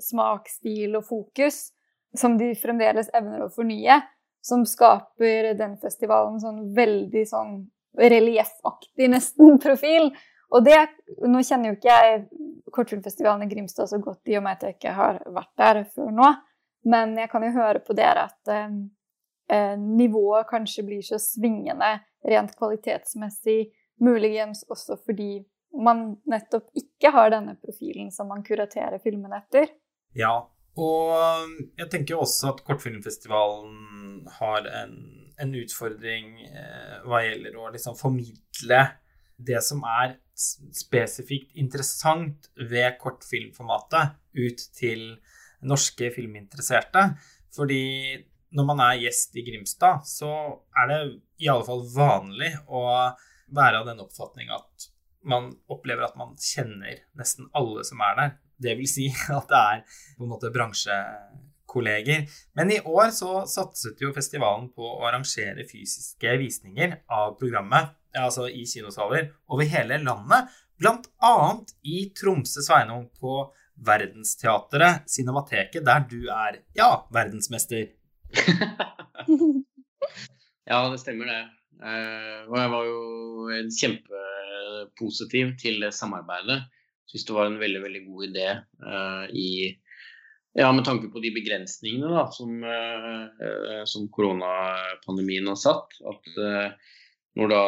smak, 0.00 0.48
stil 0.48 0.96
og 0.96 1.04
fokus, 1.10 1.74
som 2.16 2.38
de 2.40 2.54
fremdeles 2.56 3.12
evner 3.16 3.44
å 3.44 3.50
fornye 3.52 3.98
som 4.40 4.64
skaper 4.66 5.52
den 5.58 5.76
festivalen 5.80 6.40
sånn 6.40 6.62
veldig 6.76 7.24
sånn 7.28 7.54
relieffaktig 8.00 9.10
nesten 9.12 9.58
profil. 9.64 10.10
Og 10.50 10.64
det 10.66 10.78
Nå 11.30 11.42
kjenner 11.46 11.70
jo 11.70 11.76
ikke 11.76 11.94
jeg 11.94 12.22
kortfilmfestivalen 12.74 13.44
i 13.44 13.50
Grimstad 13.50 13.90
så 13.90 13.98
godt 14.02 14.30
i 14.30 14.36
og 14.38 14.44
med 14.46 14.58
at 14.58 14.66
jeg 14.66 14.78
ikke 14.78 14.94
har 14.94 15.20
vært 15.26 15.52
der 15.58 15.82
før 15.90 16.10
nå, 16.14 16.28
men 16.90 17.16
jeg 17.18 17.30
kan 17.32 17.44
jo 17.44 17.52
høre 17.54 17.82
på 17.84 17.96
dere 17.98 18.28
at 18.30 18.52
eh, 18.54 18.76
eh 19.50 19.74
nivået 19.78 20.48
kanskje 20.48 20.86
blir 20.86 21.02
så 21.02 21.18
svingende 21.18 21.98
rent 22.26 22.54
kvalitetsmessig, 22.56 23.72
muligens 24.00 24.62
også 24.70 24.96
fordi 25.04 25.42
man 25.76 26.16
nettopp 26.30 26.70
ikke 26.78 27.12
har 27.14 27.30
denne 27.34 27.56
profilen 27.60 28.10
som 28.14 28.30
man 28.30 28.42
kuraterer 28.46 28.98
filmene 29.02 29.42
etter. 29.42 29.68
Ja, 30.16 30.48
og 30.78 31.50
jeg 31.78 31.88
tenker 31.90 32.20
også 32.20 32.52
at 32.52 32.62
Kortfilmfestivalen 32.66 34.28
har 34.38 34.68
en, 34.82 34.96
en 35.40 35.54
utfordring 35.58 36.36
eh, 36.46 36.96
hva 37.06 37.24
gjelder 37.24 37.58
å 37.58 37.70
liksom 37.74 37.98
formidle 37.98 38.82
det 39.40 39.60
som 39.64 39.82
er 39.88 40.14
spesifikt 40.40 41.56
interessant 41.60 42.48
ved 42.56 42.96
kortfilmformatet 43.00 44.16
ut 44.36 44.64
til 44.76 45.04
norske 45.66 46.10
filminteresserte. 46.14 47.02
Fordi 47.52 47.84
når 48.56 48.68
man 48.68 48.82
er 48.84 49.02
gjest 49.04 49.36
i 49.36 49.44
Grimstad, 49.46 50.06
så 50.08 50.30
er 50.76 50.90
det 50.90 51.00
i 51.42 51.50
alle 51.50 51.66
fall 51.66 51.84
vanlig 51.94 52.52
å 52.68 52.84
være 53.50 53.82
av 53.82 53.90
den 53.90 54.02
oppfatning 54.02 54.52
at 54.54 54.90
man 55.26 55.50
opplever 55.70 56.06
at 56.06 56.16
man 56.16 56.36
kjenner 56.40 57.02
nesten 57.18 57.50
alle 57.56 57.84
som 57.86 58.00
er 58.06 58.16
der. 58.20 58.36
Det 58.60 58.76
vil 58.78 58.90
si 58.90 59.08
at 59.38 59.50
det 59.50 59.60
er 59.60 59.84
på 60.18 60.26
en 60.26 60.32
måte 60.34 60.52
bransjekolleger. 60.54 62.26
Men 62.58 62.74
i 62.74 62.80
år 62.84 63.14
så 63.16 63.44
satset 63.50 64.02
jo 64.02 64.12
festivalen 64.16 64.68
på 64.74 64.84
å 64.84 65.06
arrangere 65.08 65.66
fysiske 65.68 66.36
visninger 66.42 67.00
av 67.12 67.36
programmet, 67.40 67.94
altså 68.16 68.48
i 68.50 68.66
kinosaler, 68.68 69.30
over 69.50 69.70
hele 69.70 70.00
landet. 70.02 70.50
Blant 70.80 71.10
annet 71.24 71.74
i 71.84 72.06
Tromsø, 72.16 72.62
Sveinung, 72.64 73.08
på 73.20 73.42
Verdensteatret, 73.80 75.08
Cinemateket, 75.08 75.84
der 75.84 76.04
du 76.08 76.28
er, 76.32 76.60
ja, 76.76 77.06
verdensmester. 77.12 77.86
ja, 80.70 80.80
det 80.92 81.00
stemmer 81.00 81.30
det. 81.30 81.40
Eh, 81.80 82.40
og 82.44 82.56
jeg 82.60 82.72
var 82.74 82.88
jo 82.88 82.98
kjempepositiv 83.80 85.54
til 85.60 85.86
samarbeidet 85.96 86.60
syns 87.10 87.26
det 87.26 87.36
var 87.36 87.48
en 87.50 87.60
veldig, 87.60 87.82
veldig 87.82 88.02
god 88.06 88.26
idé 88.30 88.48
uh, 88.86 89.26
i 89.34 89.50
ja, 90.58 90.72
med 90.74 90.82
tanke 90.86 91.10
på 91.12 91.22
de 91.22 91.30
begrensningene 91.34 92.10
da, 92.10 92.24
som, 92.34 92.64
uh, 92.64 93.84
som 93.86 94.08
koronapandemien 94.14 95.46
har 95.46 95.58
satt. 95.58 95.94
At 96.10 96.32
uh, 96.38 96.96
når 97.38 97.52
da 97.52 97.62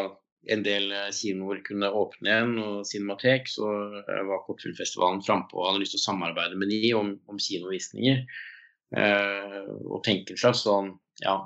en 0.50 0.64
del 0.66 0.88
kinoer 1.14 1.60
kunne 1.62 1.90
åpne 1.94 2.26
igjen, 2.26 2.56
og 2.58 2.86
Cinematek, 2.88 3.46
så 3.46 3.68
var 4.02 4.42
Kortfilmfestivalen 4.42 5.22
frampå 5.22 5.60
og 5.60 5.68
hadde 5.68 5.84
lyst 5.84 5.94
til 5.94 6.02
å 6.02 6.06
samarbeide 6.08 6.58
med 6.58 6.72
de 6.74 6.90
om, 6.98 7.12
om 7.30 7.38
kinovisninger. 7.38 8.24
og 9.86 10.02
tenke 10.02 10.34
en 10.34 10.40
slags 10.42 10.64
sånn 10.66 10.90
ja, 11.22 11.36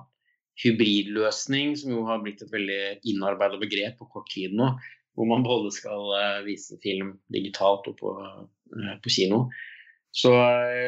hybridløsning, 0.65 1.77
som 1.77 1.93
jo 1.93 2.07
har 2.09 2.23
blitt 2.25 2.41
et 2.41 2.53
veldig 2.53 2.81
innarbeida 3.13 3.61
begrep 3.61 4.01
på 4.01 4.09
kort 4.15 4.33
tid 4.33 4.57
nå. 4.57 4.73
Hvor 5.17 5.29
man 5.31 5.47
både 5.47 5.73
skal 5.75 6.13
vise 6.47 6.77
film 6.83 7.17
digitalt 7.33 7.89
og 7.91 7.97
på, 8.01 8.13
på 9.03 9.13
kino. 9.13 9.47
Så 10.17 10.31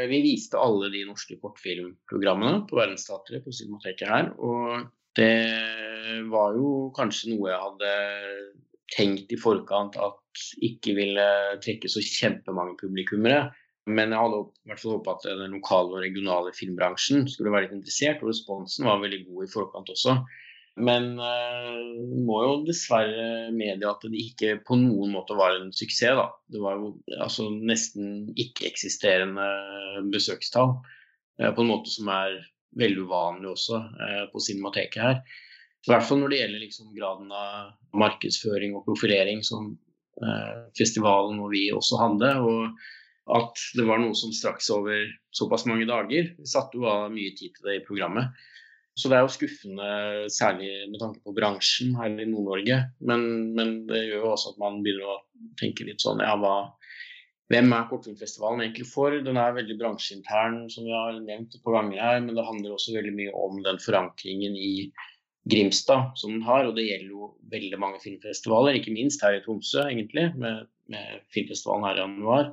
vi 0.08 0.22
viste 0.24 0.60
alle 0.60 0.88
de 0.92 1.02
norske 1.08 1.36
kortfilmprogrammene 1.40 2.62
på 2.68 2.78
Verdensteatret 2.78 3.44
på 3.44 3.52
Cinemateket 3.52 4.08
her. 4.08 4.30
Og 4.40 4.86
det 5.18 6.28
var 6.32 6.56
jo 6.56 6.88
kanskje 6.96 7.34
noe 7.34 7.50
jeg 7.50 7.60
hadde 7.64 7.92
tenkt 8.94 9.32
i 9.34 9.40
forkant 9.40 9.98
at 10.00 10.44
ikke 10.64 10.94
ville 10.96 11.26
trekke 11.64 11.90
så 11.92 12.00
kjempemange 12.04 12.78
publikummere. 12.80 13.48
Men 13.88 14.12
jeg 14.12 14.20
hadde 14.20 14.40
i 14.44 14.70
hvert 14.70 14.82
fall 14.82 14.96
håpa 14.98 15.16
at 15.16 15.26
den 15.42 15.56
lokale 15.56 15.96
og 15.96 16.02
regionale 16.04 16.52
filmbransjen 16.56 17.28
skulle 17.28 17.52
være 17.52 17.66
litt 17.66 17.78
interessert, 17.78 18.20
og 18.22 18.32
responsen 18.32 18.88
var 18.88 19.00
veldig 19.00 19.22
god 19.30 19.44
i 19.46 19.52
forkant 19.52 19.92
også. 19.94 20.18
Men 20.78 21.16
uh, 21.18 21.80
må 22.26 22.38
jo 22.44 22.52
dessverre 22.66 23.48
medie 23.54 23.88
at 23.88 24.04
det 24.04 24.20
ikke 24.22 24.58
på 24.66 24.78
noen 24.78 25.12
måte 25.14 25.36
var 25.38 25.56
en 25.56 25.72
suksess. 25.74 26.18
da. 26.18 26.28
Det 26.50 26.62
var 26.62 26.78
jo 26.78 26.92
altså, 27.18 27.48
nesten 27.50 28.30
ikke-eksisterende 28.38 29.48
besøkstall. 30.12 30.76
Uh, 31.40 31.50
på 31.50 31.64
en 31.64 31.72
måte 31.72 31.92
som 31.92 32.10
er 32.14 32.38
veldig 32.78 33.08
uvanlig 33.08 33.52
også 33.54 33.82
uh, 33.82 34.24
på 34.32 34.42
Cinemateket 34.44 35.02
her. 35.02 35.20
I 35.86 35.92
hvert 35.92 36.04
fall 36.04 36.22
når 36.22 36.32
det 36.32 36.40
gjelder 36.42 36.64
liksom, 36.66 36.94
graden 36.96 37.34
av 37.34 37.74
markedsføring 37.96 38.74
og 38.76 38.86
profilering 38.88 39.44
som 39.46 39.76
festivalen 40.74 41.36
og 41.38 41.52
vi 41.52 41.68
også 41.70 42.00
hadde. 42.00 42.32
og 42.42 42.72
at 43.38 43.60
det 43.76 43.84
var 43.86 44.00
noe 44.00 44.16
som 44.16 44.32
straks 44.32 44.70
over 44.72 45.04
såpass 45.36 45.66
mange 45.68 45.86
dager. 45.88 46.30
Vi 46.38 46.48
satte 46.48 46.80
jo 46.80 46.86
av 46.88 47.10
mye 47.12 47.34
tid 47.36 47.54
til 47.56 47.68
det 47.68 47.76
i 47.78 47.84
programmet. 47.84 48.32
Så 48.98 49.10
det 49.10 49.18
er 49.18 49.22
jo 49.22 49.30
skuffende, 49.30 49.90
særlig 50.34 50.70
med 50.90 50.98
tanke 50.98 51.20
på 51.22 51.34
bransjen 51.36 51.92
her 51.98 52.10
i 52.10 52.26
Nord-Norge. 52.26 52.80
Men, 53.06 53.26
men, 53.54 53.74
det 53.86 54.08
gjør 54.08 54.24
jo 54.24 54.32
også 54.32 54.54
at 54.54 54.58
man 54.62 54.80
begynner 54.82 55.12
å 55.12 55.20
tenke 55.60 55.86
litt 55.86 56.02
sånn 56.02 56.22
ja, 56.24 56.32
hva, 56.40 56.56
hvem 57.52 57.70
er 57.76 57.86
Kortfilmfestivalen 57.90 58.64
egentlig 58.64 58.88
for? 58.90 59.14
Den 59.24 59.38
er 59.38 59.54
veldig 59.56 59.76
bransjeintern, 59.78 60.64
som 60.72 60.88
vi 60.88 60.96
har 60.96 61.20
nevnt 61.22 61.54
et 61.54 61.62
par 61.62 61.78
ganger 61.78 62.02
her. 62.02 62.18
Men 62.24 62.34
det 62.34 62.48
handler 62.48 62.74
også 62.74 62.96
veldig 62.96 63.14
mye 63.20 63.36
om 63.38 63.62
den 63.68 63.78
forankringen 63.84 64.58
i 64.58 64.72
Grimstad 65.48 66.18
som 66.18 66.34
den 66.34 66.42
har. 66.48 66.66
Og 66.66 66.74
det 66.76 66.88
gjelder 66.88 67.14
jo 67.14 67.30
veldig 67.54 67.78
mange 67.80 68.02
filmfestivaler, 68.02 68.80
ikke 68.80 68.96
minst 68.98 69.22
her 69.22 69.38
i 69.38 69.44
Tromsø, 69.46 69.86
egentlig, 69.86 70.26
med, 70.42 70.66
med 70.90 71.22
filmfestivalen 71.36 71.86
her 71.86 72.02
i 72.02 72.04
januar 72.04 72.52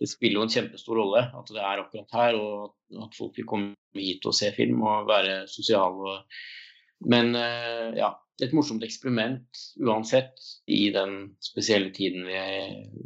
det 0.00 0.10
spiller 0.10 0.40
jo 0.40 0.44
en 0.44 0.52
kjempestor 0.52 0.98
rolle 1.00 1.24
at 1.38 1.50
det 1.52 1.62
er 1.62 1.82
akkurat 1.82 2.16
her, 2.18 2.38
og 2.38 3.02
at 3.06 3.16
folk 3.16 3.36
vil 3.38 3.48
komme 3.48 4.00
hit 4.00 4.26
og 4.28 4.36
se 4.36 4.50
film 4.56 4.82
og 4.84 5.08
være 5.08 5.44
sosiale. 5.48 6.18
Men 7.08 7.32
eh, 7.38 7.96
ja, 7.96 8.10
et 8.44 8.52
morsomt 8.56 8.84
eksperiment 8.84 9.62
uansett 9.80 10.36
i 10.68 10.90
den 10.92 11.36
spesielle 11.44 11.92
tiden 11.96 12.26
vi, 12.28 12.40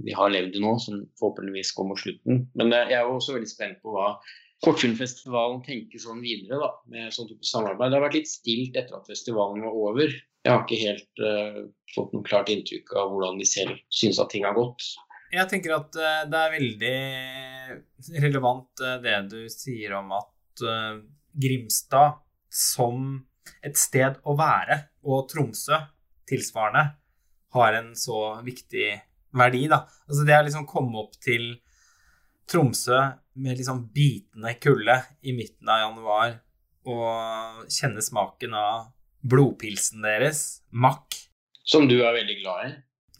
vi, 0.06 0.14
har 0.16 0.32
levd 0.34 0.58
i 0.58 0.62
nå, 0.62 0.76
som 0.82 1.04
forhåpentligvis 1.20 1.74
mot 1.86 2.00
slutten. 2.00 2.46
Men 2.58 2.74
jeg 2.74 2.96
er 2.98 3.06
jo 3.06 3.18
også 3.18 3.36
veldig 3.38 3.50
spent 3.50 3.82
på 3.84 3.94
hva 3.94 4.14
Kortfilmfestivalen 4.60 5.62
tenker 5.64 6.02
sånn 6.02 6.18
videre 6.20 6.58
da, 6.60 6.66
med 6.92 7.14
sånn 7.16 7.30
type 7.30 7.46
samarbeid. 7.48 7.92
Det 7.92 7.96
har 7.96 8.04
vært 8.04 8.18
litt 8.18 8.28
stilt 8.28 8.74
etter 8.76 8.98
at 8.98 9.08
festivalen 9.08 9.62
var 9.64 9.78
over. 9.86 10.12
Jeg 10.44 10.52
har 10.52 10.66
ikke 10.66 10.80
helt 10.82 11.22
uh, 11.24 11.62
fått 11.94 12.12
noe 12.12 12.26
klart 12.26 12.52
inntrykk 12.52 12.92
av 12.92 13.08
hvordan 13.08 13.40
de 13.40 13.46
selv 13.48 13.78
syns 13.88 14.20
at 14.20 14.28
ting 14.34 14.44
har 14.44 14.58
gått. 14.58 14.84
Jeg 15.30 15.46
tenker 15.50 15.76
at 15.76 15.94
eh, 15.94 16.22
det 16.30 16.38
er 16.40 16.54
veldig 16.56 18.20
relevant 18.24 18.82
eh, 18.82 18.96
det 19.04 19.16
du 19.30 19.40
sier 19.52 19.94
om 20.00 20.10
at 20.16 20.64
eh, 20.66 20.96
Grimstad 21.40 22.18
som 22.50 23.20
et 23.62 23.78
sted 23.78 24.18
å 24.26 24.34
være, 24.38 24.80
og 25.06 25.28
Tromsø 25.30 25.78
tilsvarende, 26.28 26.96
har 27.54 27.76
en 27.78 27.92
så 27.98 28.40
viktig 28.46 28.90
verdi, 29.38 29.64
da. 29.70 29.84
Altså 30.08 30.26
det 30.26 30.38
å 30.38 30.44
liksom 30.46 30.66
komme 30.70 30.98
opp 31.04 31.16
til 31.22 31.52
Tromsø 32.50 32.98
med 33.38 33.58
liksom 33.58 33.84
bitende 33.94 34.56
kulde 34.58 34.98
i 35.22 35.34
midten 35.36 35.70
av 35.70 35.84
januar 35.84 36.36
og 36.90 37.66
kjenne 37.70 38.02
smaken 38.02 38.54
av 38.58 38.90
blodpilsen 39.22 40.02
deres, 40.02 40.64
Mack. 40.70 41.14
Som 41.62 41.86
du 41.86 42.00
er 42.00 42.16
veldig 42.16 42.38
glad 42.40 42.66
i? 42.66 42.70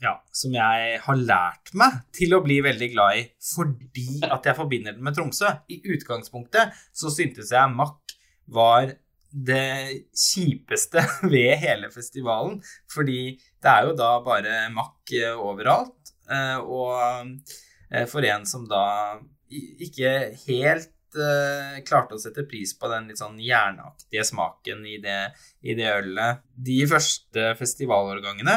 Ja, 0.01 0.15
som 0.33 0.55
jeg 0.55 0.97
har 1.03 1.19
lært 1.19 1.71
meg 1.77 1.99
til 2.15 2.33
å 2.33 2.41
bli 2.41 2.57
veldig 2.65 2.89
glad 2.95 3.19
i 3.19 3.25
fordi 3.51 4.21
at 4.25 4.47
jeg 4.49 4.57
forbinder 4.57 4.95
den 4.95 5.05
med 5.05 5.17
Tromsø. 5.17 5.51
I 5.69 5.77
utgangspunktet 5.93 6.73
så 6.97 7.11
syntes 7.13 7.53
jeg 7.53 7.75
Mack 7.75 8.15
var 8.51 8.95
det 9.31 10.07
kjipeste 10.17 11.03
ved 11.33 11.53
hele 11.61 11.91
festivalen. 11.93 12.57
Fordi 12.91 13.35
det 13.37 13.73
er 13.73 13.89
jo 13.89 13.97
da 13.97 14.15
bare 14.25 14.63
Mack 14.73 15.13
eh, 15.15 15.37
overalt. 15.37 16.15
Eh, 16.31 16.57
og 16.57 16.97
eh, 17.91 18.07
for 18.09 18.25
en 18.27 18.47
som 18.49 18.65
da 18.69 19.19
ikke 19.51 20.33
helt 20.47 20.91
klarte 21.11 22.15
å 22.15 22.21
sette 22.23 22.45
pris 22.47 22.71
på 22.79 22.87
den 22.87 23.09
litt 23.09 23.19
sånn 23.19 23.35
jernaktige 23.43 24.23
smaken 24.23 24.85
i 24.87 24.93
det, 25.03 25.33
i 25.59 25.73
det 25.75 25.89
ølet 25.91 26.39
De 26.55 26.77
første 26.87 27.49
festivalårgangene 27.59 28.53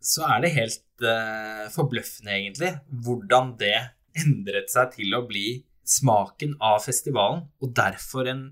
så 0.00 0.24
er 0.32 0.44
det 0.44 0.54
helt 0.56 1.04
uh, 1.04 1.66
forbløffende, 1.74 2.32
egentlig, 2.32 2.72
hvordan 3.04 3.54
det 3.60 3.76
endret 4.18 4.72
seg 4.72 4.96
til 4.96 5.12
å 5.16 5.26
bli 5.28 5.60
smaken 5.90 6.56
av 6.62 6.80
festivalen, 6.84 7.44
og 7.60 7.72
derfor 7.76 8.28
en, 8.30 8.42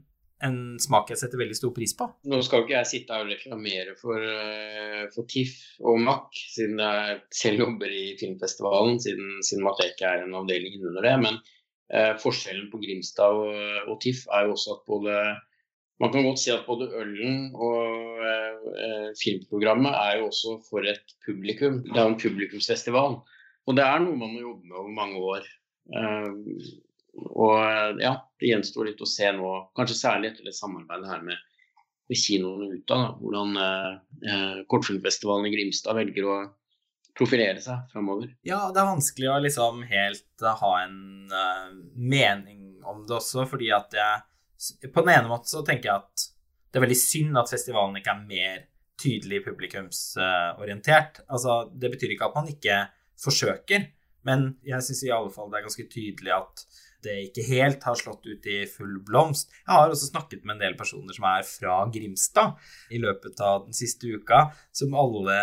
en 0.44 0.58
smak 0.82 1.12
jeg 1.12 1.20
setter 1.22 1.40
veldig 1.40 1.56
stor 1.56 1.72
pris 1.74 1.94
på. 1.98 2.08
Nå 2.30 2.40
skal 2.46 2.64
ikke 2.64 2.76
jeg 2.76 2.90
sitte 2.92 3.18
og 3.18 3.30
reklamere 3.30 3.96
for, 3.98 4.22
uh, 4.22 5.04
for 5.14 5.28
TIFF 5.30 5.84
og 5.88 6.00
MAC, 6.04 6.42
siden 6.54 6.82
jeg 6.84 7.20
selv 7.42 7.64
jobber 7.64 7.94
i 7.94 8.08
filmfestivalen, 8.20 9.00
siden 9.02 9.38
Cinemateket 9.46 10.08
er 10.10 10.26
en 10.26 10.36
avdeling 10.38 10.80
under 10.82 11.08
det. 11.08 11.16
Men 11.24 11.40
uh, 11.40 12.14
forskjellen 12.20 12.68
på 12.72 12.82
Grimstad 12.84 13.40
og, 13.40 13.60
og 13.88 14.00
TIFF 14.04 14.26
er 14.36 14.46
jo 14.46 14.56
også 14.58 14.76
at 14.76 14.88
både 14.90 15.20
man 15.98 16.12
kan 16.14 16.26
godt 16.26 16.40
si 16.42 16.52
at 16.54 16.66
både 16.66 16.90
ølen 16.94 17.48
og 17.58 18.20
eh, 18.22 19.08
filmprogrammet 19.18 19.96
er 19.98 20.18
jo 20.20 20.28
også 20.28 20.58
for 20.68 20.86
et 20.86 21.16
publikum. 21.26 21.80
Det 21.88 21.96
er 21.96 22.06
jo 22.06 22.12
en 22.12 22.20
publikumsfestival. 22.22 23.18
Og 23.68 23.76
det 23.76 23.84
er 23.84 24.04
noe 24.04 24.18
man 24.18 24.34
må 24.34 24.44
jobbe 24.44 24.68
med 24.68 24.78
over 24.78 24.94
mange 24.94 25.22
år. 25.34 25.48
Eh, 25.98 26.68
og 27.34 27.98
ja, 28.02 28.14
det 28.38 28.52
gjenstår 28.52 28.92
litt 28.92 29.02
å 29.02 29.10
se 29.10 29.30
nå, 29.34 29.50
kanskje 29.76 29.98
særlig 29.98 30.32
etter 30.32 30.46
det 30.46 30.54
samarbeidet 30.54 31.10
her 31.10 31.24
med, 31.26 31.42
med 32.06 32.20
kinoene 32.22 32.70
ut 32.76 32.94
av, 32.94 33.08
hvordan 33.18 33.58
eh, 33.64 34.62
Kortfilmfestivalen 34.70 35.50
i 35.50 35.54
Grimstad 35.56 35.98
velger 35.98 36.30
å 36.30 36.38
profilere 37.18 37.58
seg 37.62 37.90
framover. 37.92 38.30
Ja, 38.46 38.68
det 38.70 38.78
er 38.78 38.92
vanskelig 38.92 39.30
å 39.32 39.42
liksom 39.42 39.82
helt 39.90 40.46
ha 40.62 40.72
en 40.84 41.00
uh, 41.32 41.72
mening 41.98 42.78
om 42.86 43.02
det 43.08 43.16
også, 43.18 43.42
fordi 43.50 43.72
at 43.74 43.94
jeg 43.98 44.22
på 44.92 45.04
den 45.04 45.14
ene 45.14 45.30
måten 45.30 45.50
så 45.50 45.62
tenker 45.66 45.90
jeg 45.90 46.02
at 46.02 46.26
det 46.68 46.80
er 46.80 46.84
veldig 46.84 47.00
synd 47.00 47.38
at 47.40 47.52
festivalen 47.52 48.00
ikke 48.00 48.14
er 48.14 48.26
mer 48.28 48.58
tydelig 48.98 49.44
publikumsorientert. 49.44 51.22
Altså, 51.30 51.62
det 51.72 51.92
betyr 51.94 52.14
ikke 52.14 52.28
at 52.28 52.36
man 52.36 52.50
ikke 52.50 52.80
forsøker, 53.18 53.86
men 54.26 54.50
jeg 54.66 54.84
syns 54.84 55.04
i 55.06 55.14
alle 55.14 55.32
fall 55.32 55.50
det 55.50 55.60
er 55.60 55.66
ganske 55.68 55.88
tydelig 55.92 56.34
at 56.34 56.66
det 57.06 57.14
ikke 57.28 57.44
helt 57.46 57.84
har 57.86 57.98
slått 57.98 58.26
ut 58.26 58.46
i 58.50 58.58
full 58.70 58.96
blomst. 59.06 59.52
Jeg 59.62 59.70
har 59.70 59.92
også 59.92 60.10
snakket 60.10 60.42
med 60.42 60.56
en 60.56 60.64
del 60.64 60.76
personer 60.78 61.14
som 61.14 61.28
er 61.30 61.46
fra 61.46 61.76
Grimstad 61.94 62.58
i 62.94 62.98
løpet 63.02 63.38
av 63.44 63.68
den 63.68 63.76
siste 63.76 64.10
uka, 64.10 64.48
som 64.74 64.96
alle 64.98 65.38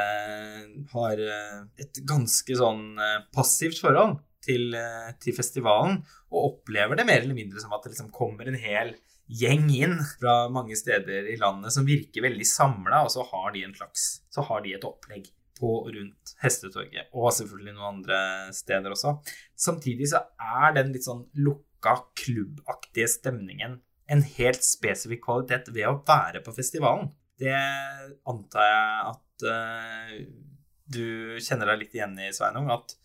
har 0.91 1.21
eh, 1.23 1.61
et 1.85 2.01
ganske 2.07 2.59
sånn 2.59 2.99
eh, 2.99 3.21
passivt 3.35 3.79
forhold 3.83 4.17
til, 4.45 4.75
eh, 4.75 5.13
til 5.21 5.37
festivalen, 5.37 6.01
og 6.33 6.49
opplever 6.51 6.99
det 6.99 7.07
mer 7.07 7.23
eller 7.23 7.37
mindre 7.37 7.63
som 7.63 7.73
at 7.75 7.85
det 7.85 7.95
liksom 7.95 8.11
kommer 8.13 8.51
en 8.51 8.59
hel 8.59 8.95
gjeng 9.25 9.69
inn 9.73 9.97
fra 10.19 10.45
mange 10.53 10.77
steder 10.77 11.31
i 11.31 11.37
landet 11.41 11.73
som 11.73 11.87
virker 11.87 12.25
veldig 12.27 12.45
samla, 12.47 13.03
og 13.05 13.11
så 13.13 13.25
har 13.31 13.51
de 13.55 13.65
en 13.65 13.73
slags 13.73 14.05
Så 14.33 14.45
har 14.45 14.61
de 14.61 14.75
et 14.75 14.85
opplegg 14.85 15.31
på 15.55 15.71
og 15.71 15.91
rundt 15.95 16.33
Hestetorget, 16.41 17.07
og 17.15 17.31
selvfølgelig 17.33 17.75
noen 17.77 18.01
andre 18.01 18.19
steder 18.53 18.91
også. 18.91 19.15
Samtidig 19.55 20.09
så 20.11 20.25
er 20.35 20.75
den 20.75 20.91
litt 20.91 21.07
sånn 21.07 21.23
lukka, 21.39 21.95
klubbaktige 22.19 23.07
stemningen 23.11 23.79
en 24.11 24.25
helt 24.35 24.65
spesifikk 24.65 25.23
kvalitet 25.25 25.71
ved 25.73 25.87
å 25.89 25.99
være 26.05 26.43
på 26.45 26.53
festivalen. 26.55 27.09
Det 27.39 27.55
antar 28.29 28.67
jeg 28.67 29.13
at 29.13 29.47
uh, 29.49 30.11
du 30.85 31.39
kjenner 31.41 31.71
deg 31.71 31.81
litt 31.81 31.97
igjen 31.97 32.19
i, 32.21 32.31
Sveinung. 32.35 32.69
At 32.73 32.95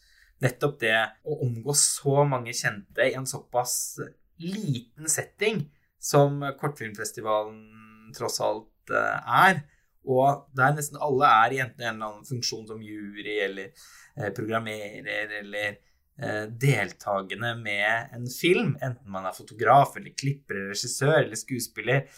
nettopp 0.44 0.78
det 0.82 0.96
å 1.24 1.40
omgå 1.46 1.74
så 1.76 2.24
mange 2.28 2.54
kjente 2.56 3.06
i 3.08 3.16
en 3.16 3.28
såpass 3.28 4.00
liten 4.40 5.08
setting 5.10 5.64
som 6.00 6.40
Kortfilmfestivalen 6.60 8.14
tross 8.16 8.40
alt 8.44 8.94
eh, 8.94 9.36
er. 9.46 9.62
Og 10.08 10.48
der 10.56 10.74
nesten 10.76 10.98
alle 11.02 11.28
er 11.28 11.54
i 11.54 11.60
enten 11.62 11.84
en 11.84 11.94
eller 11.94 12.08
annen 12.08 12.28
funksjon 12.28 12.66
som 12.70 12.80
jury 12.82 13.36
eller 13.44 13.68
eh, 14.16 14.30
programmerer 14.36 15.36
eller 15.42 15.76
eh, 15.76 16.46
deltakende 16.48 17.52
med 17.60 18.16
en 18.16 18.26
film, 18.32 18.74
enten 18.80 19.12
man 19.12 19.28
er 19.28 19.36
fotograf 19.36 19.98
eller 20.00 20.16
klipper 20.16 20.56
eller 20.56 20.72
regissør 20.72 21.18
eller 21.20 21.38
skuespiller, 21.38 22.08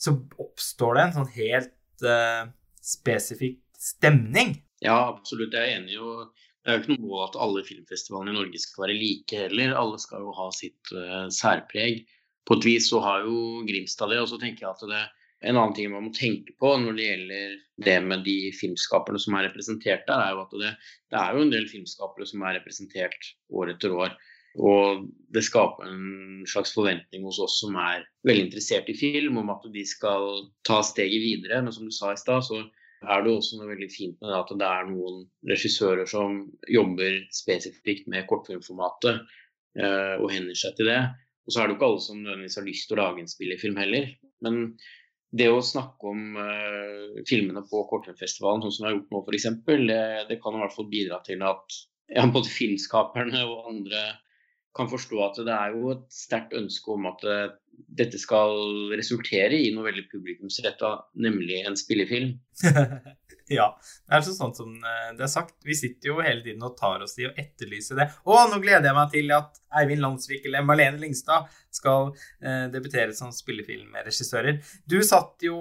så 0.00 0.16
oppstår 0.40 0.96
det 0.96 1.04
en 1.04 1.14
sånn 1.14 1.30
helt 1.38 2.04
uh, 2.04 2.48
spesifikk 2.84 3.62
stemning 3.80 4.58
Ja, 4.84 4.96
absolutt. 5.08 5.54
Jeg 5.56 5.70
er 5.70 5.78
enig. 5.78 5.96
og 5.96 6.34
Det 6.60 6.68
er 6.68 6.76
jo 6.76 6.82
ikke 6.82 6.96
noe 6.98 7.08
mål 7.08 7.22
at 7.30 7.38
alle 7.46 7.62
filmfestivalene 7.64 8.34
i 8.34 8.36
Norge 8.36 8.60
skal 8.60 8.84
være 8.84 8.96
like 9.00 9.38
heller. 9.46 9.72
Alle 9.80 10.00
skal 10.02 10.26
jo 10.26 10.34
ha 10.36 10.50
sitt 10.52 10.92
uh, 10.92 11.24
særpreg. 11.32 12.04
På 12.46 12.56
et 12.58 12.66
vis 12.68 12.90
så 12.90 13.00
har 13.02 13.26
jo 13.26 13.62
Grimstad 13.66 14.12
det. 14.12 14.20
Og 14.22 14.30
så 14.30 14.38
tenker 14.42 14.66
jeg 14.66 14.72
at 14.72 14.84
det 14.90 15.04
en 15.44 15.58
annen 15.58 15.74
ting 15.76 15.90
man 15.92 16.06
må 16.06 16.12
tenke 16.16 16.54
på 16.60 16.70
når 16.80 16.96
det 16.96 17.08
gjelder 17.10 17.56
det 17.84 17.96
med 18.06 18.22
de 18.24 18.36
filmskaperne 18.56 19.20
som 19.20 19.36
er 19.36 19.50
representert 19.50 20.06
der, 20.08 20.22
er 20.22 20.32
jo 20.32 20.46
at 20.46 20.54
det, 20.62 20.70
det 21.12 21.18
er 21.20 21.36
jo 21.36 21.44
en 21.44 21.52
del 21.52 21.68
filmskapere 21.68 22.28
som 22.28 22.44
er 22.46 22.56
representert 22.56 23.28
år 23.52 23.74
etter 23.74 23.92
år. 23.94 24.16
Og 24.56 25.04
det 25.36 25.42
skaper 25.44 25.84
en 25.90 26.46
slags 26.48 26.72
forventning 26.72 27.26
hos 27.28 27.38
oss 27.44 27.58
som 27.60 27.76
er 27.76 28.06
veldig 28.24 28.46
interessert 28.46 28.88
i 28.88 28.96
film, 28.96 29.36
om 29.42 29.52
at 29.52 29.66
de 29.74 29.84
skal 29.84 30.46
ta 30.64 30.80
steget 30.86 31.20
videre. 31.20 31.60
Men 31.60 31.74
som 31.76 31.84
du 31.84 31.92
sa 31.92 32.14
i 32.14 32.20
stad, 32.20 32.46
så 32.46 32.62
er 33.04 33.22
det 33.22 33.34
også 33.34 33.60
noe 33.60 33.68
veldig 33.74 33.90
fint 33.92 34.16
med 34.22 34.32
det 34.32 34.38
at 34.38 34.54
det 34.62 34.70
er 34.70 34.88
noen 34.88 35.26
regissører 35.50 36.08
som 36.08 36.40
jobber 36.72 37.20
spesifikt 37.36 38.08
med 38.08 38.24
kortfilmformatet 38.30 39.20
eh, 39.76 40.14
og 40.16 40.32
hender 40.32 40.56
seg 40.56 40.78
til 40.78 40.88
det. 40.88 41.02
Og 41.46 41.54
så 41.54 41.62
er 41.62 41.66
det 41.66 41.74
jo 41.74 41.78
ikke 41.78 41.88
alle 41.88 42.04
som 42.04 42.22
nødvendigvis 42.22 42.58
har 42.58 42.66
lyst 42.66 42.88
til 42.88 42.96
å 42.96 43.02
lage 43.02 43.22
en 43.22 43.30
spillefilm 43.30 43.76
heller. 43.78 44.08
Men 44.44 44.62
det 45.36 45.48
å 45.50 45.62
snakke 45.64 46.10
om 46.10 46.38
uh, 46.38 47.22
filmene 47.28 47.62
på 47.70 47.82
Kortfilmfestivalen, 47.90 48.64
sånn 48.64 48.74
som 48.74 48.84
vi 48.84 48.88
har 48.90 48.96
gjort 48.96 49.12
nå 49.14 49.22
f.eks., 49.22 49.48
det, 49.66 50.00
det 50.30 50.38
kan 50.42 50.56
i 50.56 50.62
hvert 50.62 50.74
fall 50.76 50.88
bidra 50.90 51.20
til 51.26 51.44
at 51.46 51.78
ja, 52.14 52.24
både 52.30 52.50
filmskaperne 52.50 53.42
og 53.46 53.70
andre 53.72 54.04
kan 54.76 54.90
forstå 54.90 55.20
at 55.24 55.38
det 55.46 55.54
er 55.54 55.74
jo 55.74 55.92
et 55.94 56.04
sterkt 56.12 56.54
ønske 56.56 56.92
om 56.92 57.06
at 57.08 57.22
uh, 57.26 57.54
dette 57.98 58.18
skal 58.20 58.90
resultere 58.96 59.58
i 59.58 59.70
noe 59.74 59.86
veldig 59.88 60.06
publikumsretta, 60.10 60.92
nemlig 61.22 61.62
en 61.64 61.78
spillefilm. 61.78 62.36
ja. 63.52 63.68
Det 64.06 64.18
er 64.18 64.24
så 64.26 64.34
sånn 64.36 64.54
som 64.56 64.72
eh, 64.74 65.12
det 65.18 65.26
er 65.26 65.32
sagt. 65.32 65.56
Vi 65.66 65.76
sitter 65.78 66.10
jo 66.10 66.18
hele 66.24 66.42
tiden 66.44 66.64
og 66.66 66.76
tar 66.78 67.04
oss 67.04 67.16
i 67.20 67.28
å 67.28 67.34
etterlyse 67.34 67.98
det. 67.98 68.08
Å, 68.24 68.40
nå 68.50 68.60
gleder 68.62 68.90
jeg 68.90 68.98
meg 68.98 69.12
til 69.14 69.32
at 69.36 69.60
Eivind 69.80 70.04
Landsvik 70.04 70.48
eller 70.48 70.66
Marlene 70.66 71.00
Lingstad 71.02 71.50
skal 71.74 72.12
eh, 72.42 72.66
debutere 72.72 73.14
som 73.16 73.32
spillefilmregissører. 73.34 74.60
Du 74.88 74.98
satt 75.06 75.46
jo, 75.46 75.58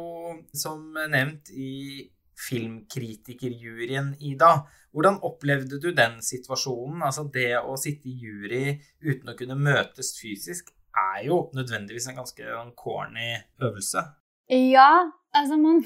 som 0.56 0.92
nevnt, 1.12 1.52
i 1.54 2.12
filmkritikerjuryen, 2.36 4.16
Ida. 4.20 4.66
Hvordan 4.96 5.22
opplevde 5.28 5.80
du 5.82 5.92
den 5.96 6.22
situasjonen? 6.24 7.04
Altså 7.08 7.26
det 7.32 7.54
å 7.60 7.76
sitte 7.80 8.10
i 8.12 8.18
jury 8.20 8.78
uten 9.04 9.32
å 9.32 9.38
kunne 9.40 9.58
møtes 9.60 10.14
fysisk 10.20 10.72
er 10.96 11.26
jo 11.28 11.46
nødvendigvis 11.56 12.08
en 12.10 12.22
ganske 12.22 12.60
corny 12.80 13.34
øvelse. 13.64 14.04
Ja, 14.52 14.90
altså 15.36 15.58
man 15.60 15.82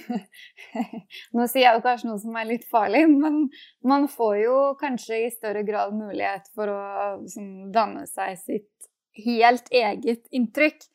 Nå 1.35 1.47
sier 1.49 1.65
jeg 1.65 1.77
jo 1.77 1.83
kanskje 1.85 2.09
noe 2.09 2.21
som 2.21 2.37
er 2.39 2.49
litt 2.49 2.67
farlig, 2.69 3.05
men 3.11 3.47
man 3.85 4.07
får 4.11 4.35
jo 4.43 4.59
kanskje 4.79 5.23
i 5.25 5.33
større 5.33 5.65
grad 5.67 5.95
mulighet 5.97 6.49
for 6.55 6.71
å 6.73 6.81
sånn, 7.29 7.69
danne 7.75 8.05
seg 8.09 8.37
sitt 8.41 8.89
helt 9.19 9.69
eget 9.73 10.29
inntrykk. 10.35 10.85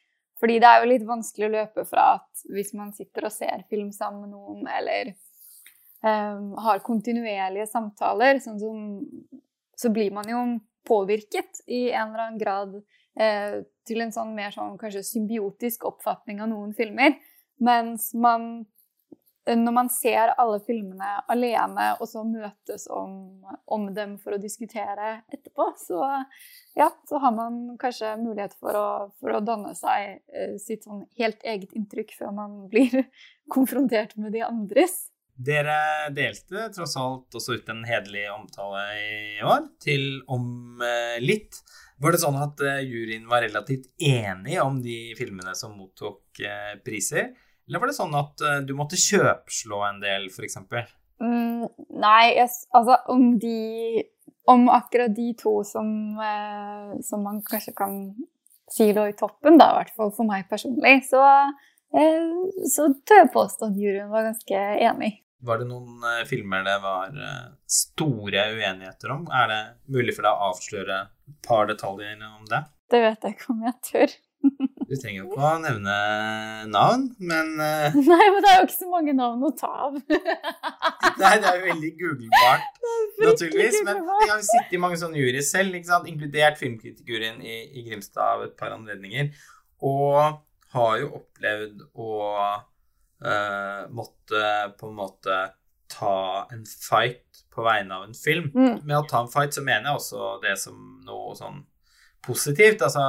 Fordi 0.40 0.58
det 0.60 0.68
er 0.68 0.82
jo 0.82 0.90
litt 0.90 1.04
vanskelig 1.08 1.46
å 1.46 1.54
løpe 1.54 1.84
fra 1.88 2.06
at 2.18 2.46
hvis 2.52 2.74
man 2.76 2.92
sitter 2.96 3.28
og 3.28 3.32
ser 3.32 3.64
film 3.70 3.92
sammen 3.94 4.26
med 4.26 4.34
noen, 4.34 4.66
eller 4.68 5.14
um, 6.04 6.50
har 6.66 6.82
kontinuerlige 6.84 7.68
samtaler, 7.70 8.42
sånn 8.44 8.58
som, 8.60 8.82
så 9.78 9.92
blir 9.94 10.12
man 10.14 10.28
jo 10.28 10.42
påvirket 10.84 11.62
i 11.66 11.86
en 11.92 12.10
eller 12.10 12.26
annen 12.26 12.40
grad 12.42 12.74
eh, 13.16 13.62
til 13.88 14.04
en 14.04 14.12
sånn 14.12 14.34
mer 14.36 14.52
sånn 14.52 14.76
kanskje 14.80 15.04
symbiotisk 15.06 15.86
oppfatning 15.88 16.42
av 16.44 16.50
noen 16.50 16.74
filmer. 16.76 17.16
Mens 17.62 18.12
man 18.18 18.64
når 19.44 19.72
man 19.76 19.88
ser 19.92 20.32
alle 20.40 20.58
filmene 20.64 21.10
alene, 21.30 21.90
og 22.00 22.08
så 22.08 22.22
møtes 22.24 22.86
om, 22.92 23.44
om, 23.68 23.86
dem 23.96 24.16
for 24.22 24.36
å 24.36 24.40
diskutere 24.40 25.18
etterpå, 25.28 25.66
så, 25.80 26.00
ja, 26.78 26.88
så 27.08 27.20
har 27.20 27.34
man 27.36 27.58
kanskje 27.80 28.14
mulighet 28.22 28.56
for 28.56 28.78
å, 28.78 28.86
for 29.20 29.36
å 29.36 29.42
danne 29.44 29.74
seg 29.76 30.22
eh, 30.32 30.54
sitt 30.60 30.88
sånn 30.88 31.04
helt 31.20 31.44
eget 31.44 31.74
inntrykk 31.76 32.16
før 32.18 32.32
man 32.36 32.62
blir 32.72 33.04
konfrontert 33.52 34.16
med 34.16 34.32
de 34.36 34.44
andres. 34.46 35.10
Dere 35.34 36.12
delte 36.14 36.68
tross 36.72 36.94
alt 36.96 37.34
også 37.34 37.58
ut 37.58 37.70
en 37.72 37.82
hederlig 37.88 38.28
omtale 38.30 38.84
i 39.02 39.40
år 39.42 39.64
til 39.82 40.22
Om 40.30 40.78
eh, 40.86 41.18
litt. 41.20 41.58
Var 42.04 42.12
det 42.12 42.20
sånn 42.20 42.36
at 42.36 42.60
eh, 42.60 42.82
juryen 42.84 43.24
var 43.30 43.40
relativt 43.46 43.86
enig 43.96 44.58
om 44.60 44.76
de 44.84 45.14
filmene 45.16 45.54
som 45.56 45.72
mottok 45.72 46.42
eh, 46.44 46.74
priser? 46.84 47.30
Eller 47.64 47.80
var 47.80 47.88
det 47.88 47.96
sånn 47.96 48.12
at 48.18 48.42
du 48.68 48.74
måtte 48.76 48.98
kjøpslå 49.00 49.78
en 49.86 50.02
del, 50.02 50.26
f.eks.? 50.28 50.58
Mm, 51.24 51.62
nei, 51.96 52.34
yes, 52.34 52.66
altså 52.76 52.98
om 53.14 53.38
de 53.40 54.02
Om 54.50 54.66
akkurat 54.68 55.14
de 55.16 55.30
to 55.40 55.62
som, 55.64 56.18
som 57.00 57.22
man 57.24 57.38
kanskje 57.46 57.72
kan 57.78 57.94
si 58.68 58.90
lå 58.92 59.06
i 59.08 59.14
toppen, 59.16 59.56
da 59.56 59.70
i 59.70 59.78
hvert 59.78 59.94
fall 59.96 60.12
for 60.12 60.28
meg 60.28 60.44
personlig, 60.50 60.98
så, 61.08 61.22
så 62.68 62.90
tør 63.08 63.22
jeg 63.22 63.30
påstå 63.32 63.70
at 63.70 63.78
juryen 63.80 64.12
var 64.12 64.26
ganske 64.28 64.60
enig. 64.90 65.14
Var 65.48 65.62
det 65.62 65.70
noen 65.70 66.04
filmer 66.28 66.68
det 66.68 66.76
var 66.84 67.16
store 67.64 68.44
uenigheter 68.58 69.16
om? 69.16 69.24
Er 69.32 69.48
det 69.48 69.62
mulig 69.96 70.18
for 70.18 70.28
deg 70.28 70.36
å 70.36 70.50
avsløre 70.50 71.00
et 71.30 71.40
par 71.46 71.68
detaljer 71.70 72.20
om 72.28 72.46
det? 72.50 72.64
Det 72.92 73.00
vet 73.02 73.26
jeg 73.26 73.36
ikke 73.36 73.52
om 73.54 73.64
jeg 73.64 73.76
tør. 73.88 74.14
du 74.88 74.94
trenger 75.00 75.18
jo 75.18 75.26
ikke 75.28 75.40
å 75.48 75.52
nevne 75.62 75.94
navn, 76.70 77.06
men 77.22 77.54
uh... 77.56 77.96
Nei, 78.12 78.26
men 78.34 78.44
det 78.44 78.50
er 78.50 78.58
jo 78.58 78.66
ikke 78.66 78.76
så 78.76 78.90
mange 78.90 79.14
navn 79.16 79.46
å 79.46 79.50
ta 79.56 79.70
av. 79.86 79.96
Nei, 81.22 81.32
det 81.40 81.48
er 81.48 81.58
jo 81.60 81.68
veldig 81.70 81.92
googlebart, 82.00 82.82
naturligvis. 83.22 83.80
Men 83.86 84.02
jeg 84.02 84.30
har 84.32 84.36
jo 84.36 84.46
sittet 84.50 84.76
i 84.76 84.82
mange 84.84 85.00
sånne 85.00 85.20
juryer 85.20 85.46
selv, 85.46 85.78
inkludert 85.78 86.60
filmkritikerjuryen 86.60 87.40
i, 87.44 87.58
i 87.80 87.86
Grimstad 87.88 88.36
av 88.36 88.46
et 88.48 88.56
par 88.58 88.74
anledninger, 88.76 89.32
og 89.84 90.40
har 90.74 90.94
jo 91.00 91.10
opplevd 91.20 91.84
å 92.02 92.14
uh, 92.34 93.82
måtte 93.94 94.48
på 94.78 94.90
en 94.90 94.98
måte 94.98 95.42
ta 95.90 96.46
en 96.52 96.64
fight 96.66 97.44
på 97.54 97.64
vegne 97.66 97.94
av 97.94 98.06
en 98.08 98.16
film. 98.16 98.50
Mm. 98.54 98.80
Med 98.82 98.96
å 98.98 99.06
ta 99.08 99.22
en 99.22 99.30
fight 99.30 99.54
så 99.54 99.64
mener 99.64 99.90
jeg 99.90 100.00
også 100.00 100.30
det 100.42 100.56
som 100.60 100.78
noe 101.06 101.34
sånn 101.38 101.60
positivt. 102.24 102.82
Altså, 102.82 103.04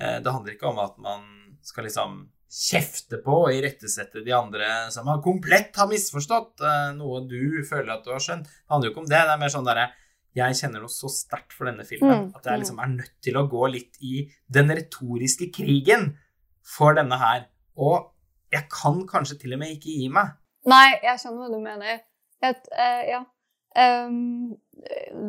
uh, 0.00 0.18
det 0.22 0.34
handler 0.34 0.56
ikke 0.56 0.70
om 0.70 0.82
at 0.82 1.00
man 1.02 1.24
skal 1.66 1.88
liksom 1.88 2.20
kjefte 2.50 3.20
på 3.22 3.34
og 3.44 3.54
irettesette 3.54 4.24
de 4.26 4.32
andre 4.34 4.66
som 4.90 5.06
har 5.06 5.20
komplett 5.22 5.76
har 5.78 5.90
misforstått 5.90 6.64
uh, 6.66 6.90
noe 6.96 7.22
du 7.30 7.62
føler 7.66 7.94
at 7.94 8.06
du 8.06 8.12
har 8.14 8.22
skjønt. 8.22 8.46
Det 8.46 8.74
handler 8.74 8.90
jo 8.90 8.94
ikke 8.94 9.04
om 9.04 9.10
det. 9.10 9.24
Det 9.26 9.34
er 9.34 9.42
mer 9.42 9.54
sånn 9.54 9.68
derre 9.68 9.90
jeg 10.36 10.58
kjenner 10.60 10.84
noe 10.84 10.92
så 10.92 11.10
sterkt 11.10 11.54
for 11.56 11.66
denne 11.66 11.82
filmen 11.86 12.12
mm, 12.12 12.26
at 12.38 12.44
jeg 12.46 12.62
liksom 12.62 12.78
er 12.82 12.92
nødt 12.92 13.16
til 13.24 13.38
å 13.38 13.48
gå 13.50 13.70
litt 13.72 13.96
i 14.06 14.28
den 14.46 14.70
retoriske 14.70 15.48
krigen 15.54 16.12
for 16.62 16.94
denne 16.94 17.18
her. 17.18 17.48
Og 17.74 18.12
jeg 18.54 18.68
kan 18.70 19.02
kanskje 19.10 19.40
til 19.42 19.56
og 19.56 19.62
med 19.62 19.74
ikke 19.74 19.90
gi 19.90 20.06
meg. 20.12 20.36
Nei, 20.70 21.00
jeg 21.02 21.18
skjønner 21.22 21.42
hva 21.42 21.50
du 21.50 21.58
mener. 21.64 22.02
Et, 22.42 22.68
uh, 22.72 23.02
ja. 23.08 23.24
Um, 23.70 24.56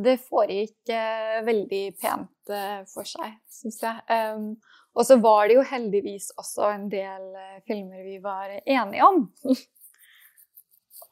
det 0.03 0.15
foregikk 0.25 0.89
uh, 0.89 1.41
veldig 1.45 1.81
pent 2.01 2.53
uh, 2.53 2.79
for 2.89 3.05
seg, 3.05 3.35
syns 3.51 3.81
jeg. 3.83 4.01
Um, 4.09 4.55
og 4.97 5.05
så 5.07 5.17
var 5.23 5.47
det 5.47 5.59
jo 5.59 5.65
heldigvis 5.67 6.31
også 6.41 6.71
en 6.71 6.87
del 6.91 7.27
filmer 7.67 8.01
vi 8.03 8.17
var 8.23 8.57
enige 8.59 9.05
om. 9.07 9.21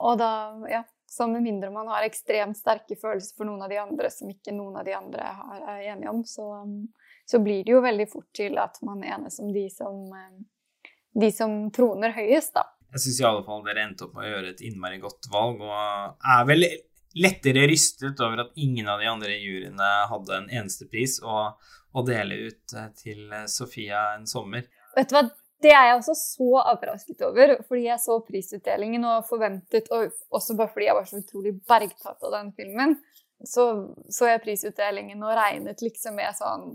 og 0.08 0.18
da, 0.20 0.32
ja 0.68 0.84
Så 1.10 1.28
med 1.28 1.42
mindre 1.42 1.72
man 1.74 1.88
har 1.88 2.04
ekstremt 2.06 2.58
sterke 2.60 2.98
følelser 3.00 3.38
for 3.38 3.48
noen 3.48 3.64
av 3.66 3.72
de 3.72 3.80
andre 3.82 4.12
som 4.14 4.30
ikke 4.30 4.54
noen 4.54 4.76
av 4.82 4.86
de 4.86 4.94
andre 4.98 5.32
har, 5.38 5.64
er 5.78 5.86
enige 5.94 6.12
om, 6.12 6.26
så, 6.28 6.50
um, 6.66 6.90
så 7.26 7.40
blir 7.40 7.64
det 7.64 7.74
jo 7.74 7.86
veldig 7.86 8.10
fort 8.12 8.28
til 8.36 8.60
at 8.60 8.82
man 8.86 9.06
enes 9.06 9.40
om 9.40 9.54
de 9.54 9.66
som 9.74 10.12
de 11.20 11.32
som 11.32 11.72
troner 11.74 12.14
høyest, 12.14 12.54
da. 12.56 12.66
Jeg 12.94 13.04
syns 13.04 13.20
i 13.22 13.26
alle 13.30 13.44
fall 13.46 13.66
dere 13.66 13.84
endte 13.86 14.08
opp 14.08 14.16
med 14.18 14.26
å 14.26 14.32
gjøre 14.32 14.54
et 14.54 14.64
innmari 14.66 15.02
godt 15.02 15.30
valg, 15.32 15.62
og 15.62 16.30
er 16.36 16.48
vel 16.50 16.66
lettere 17.20 17.68
rystet 17.70 18.22
over 18.22 18.46
at 18.46 18.58
ingen 18.62 18.90
av 18.90 19.02
de 19.02 19.10
andre 19.10 19.36
juryene 19.38 19.90
hadde 20.12 20.38
en 20.38 20.50
eneste 20.50 20.88
pris 20.90 21.18
å, 21.26 21.52
å 21.54 22.06
dele 22.06 22.48
ut 22.50 22.76
eh, 22.78 22.90
til 22.98 23.24
eh, 23.34 23.46
Sofia 23.50 24.12
en 24.16 24.28
sommer. 24.30 24.68
Vet 24.98 25.10
du 25.10 25.18
hva, 25.18 25.24
det 25.60 25.72
er 25.76 25.90
jeg 25.90 25.98
også 26.00 26.16
så 26.18 26.50
overrasket 26.62 27.24
over, 27.28 27.56
fordi 27.68 27.88
jeg 27.90 28.02
så 28.04 28.20
prisutdelingen 28.26 29.08
og 29.10 29.26
forventet, 29.28 29.90
og 29.94 30.14
også 30.36 30.56
bare 30.60 30.72
fordi 30.74 30.88
jeg 30.88 30.98
var 31.00 31.10
så 31.10 31.22
utrolig 31.22 31.56
bergtatt 31.68 32.30
av 32.30 32.36
den 32.38 32.54
filmen, 32.58 32.96
så 33.46 33.66
så 34.12 34.30
jeg 34.32 34.44
prisutdelingen 34.44 35.22
og 35.24 35.36
regnet 35.38 35.84
liksom 35.84 36.18
med 36.20 36.36
sånn 36.36 36.74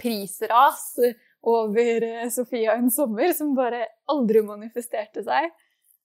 prisras 0.00 0.94
over 1.42 2.02
eh, 2.02 2.28
Sofia 2.30 2.76
en 2.76 2.90
sommer, 2.90 3.32
som 3.32 3.54
bare 3.56 3.84
aldri 4.12 4.42
manifesterte 4.44 5.24
seg. 5.24 5.50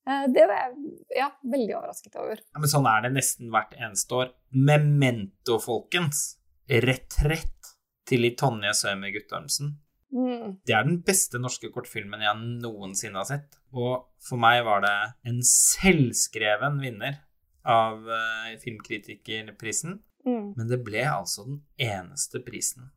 Eh, 0.07 0.25
det 0.33 0.45
var 0.47 0.61
jeg 0.61 0.93
ja, 1.17 1.29
veldig 1.43 1.77
overrasket 1.79 2.17
over. 2.21 2.41
Ja, 2.53 2.61
men 2.61 2.71
sånn 2.71 2.89
er 2.89 3.05
det 3.05 3.15
nesten 3.17 3.51
hvert 3.53 3.75
eneste 3.79 4.21
år. 4.21 4.33
Memento, 4.55 5.59
folkens. 5.63 6.27
Retrett 6.65 7.73
til 8.09 8.25
i 8.25 8.35
Tonje 8.37 8.73
Sømer 8.77 9.13
Guttormsen. 9.13 9.75
Mm. 10.15 10.61
Det 10.63 10.73
er 10.73 10.85
den 10.87 11.01
beste 11.05 11.41
norske 11.41 11.69
kortfilmen 11.73 12.23
jeg 12.23 12.49
noensinne 12.63 13.19
har 13.19 13.27
sett. 13.27 13.57
Og 13.75 14.07
for 14.23 14.39
meg 14.41 14.63
var 14.65 14.85
det 14.85 14.95
en 15.27 15.41
selvskreven 15.45 16.79
vinner 16.83 17.19
av 17.65 18.05
eh, 18.07 18.53
Filmkritikerprisen. 18.61 19.99
Mm. 20.25 20.53
Men 20.57 20.69
det 20.69 20.79
ble 20.85 21.03
altså 21.09 21.45
den 21.45 21.59
eneste 21.81 22.41
prisen 22.45 22.87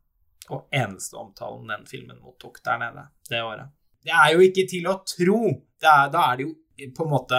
og 0.55 0.67
eneste 0.75 1.17
omtalen 1.19 1.69
den 1.69 1.85
filmen 1.89 2.19
mottok 2.23 2.61
der 2.65 2.81
nede 2.81 3.05
det 3.29 3.43
året. 3.43 3.75
Det 4.03 4.15
er 4.15 4.33
jo 4.33 4.45
ikke 4.45 4.65
til 4.69 4.87
å 4.89 4.99
tro! 5.07 5.41
Er, 5.79 6.07
da 6.11 6.29
er 6.31 6.39
det 6.39 6.47
jo 6.47 6.53
på 6.95 7.05
en 7.05 7.11
måte 7.13 7.37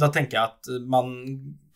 Da 0.00 0.08
tenker 0.12 0.36
jeg 0.38 0.44
at 0.44 0.68
man 0.88 1.10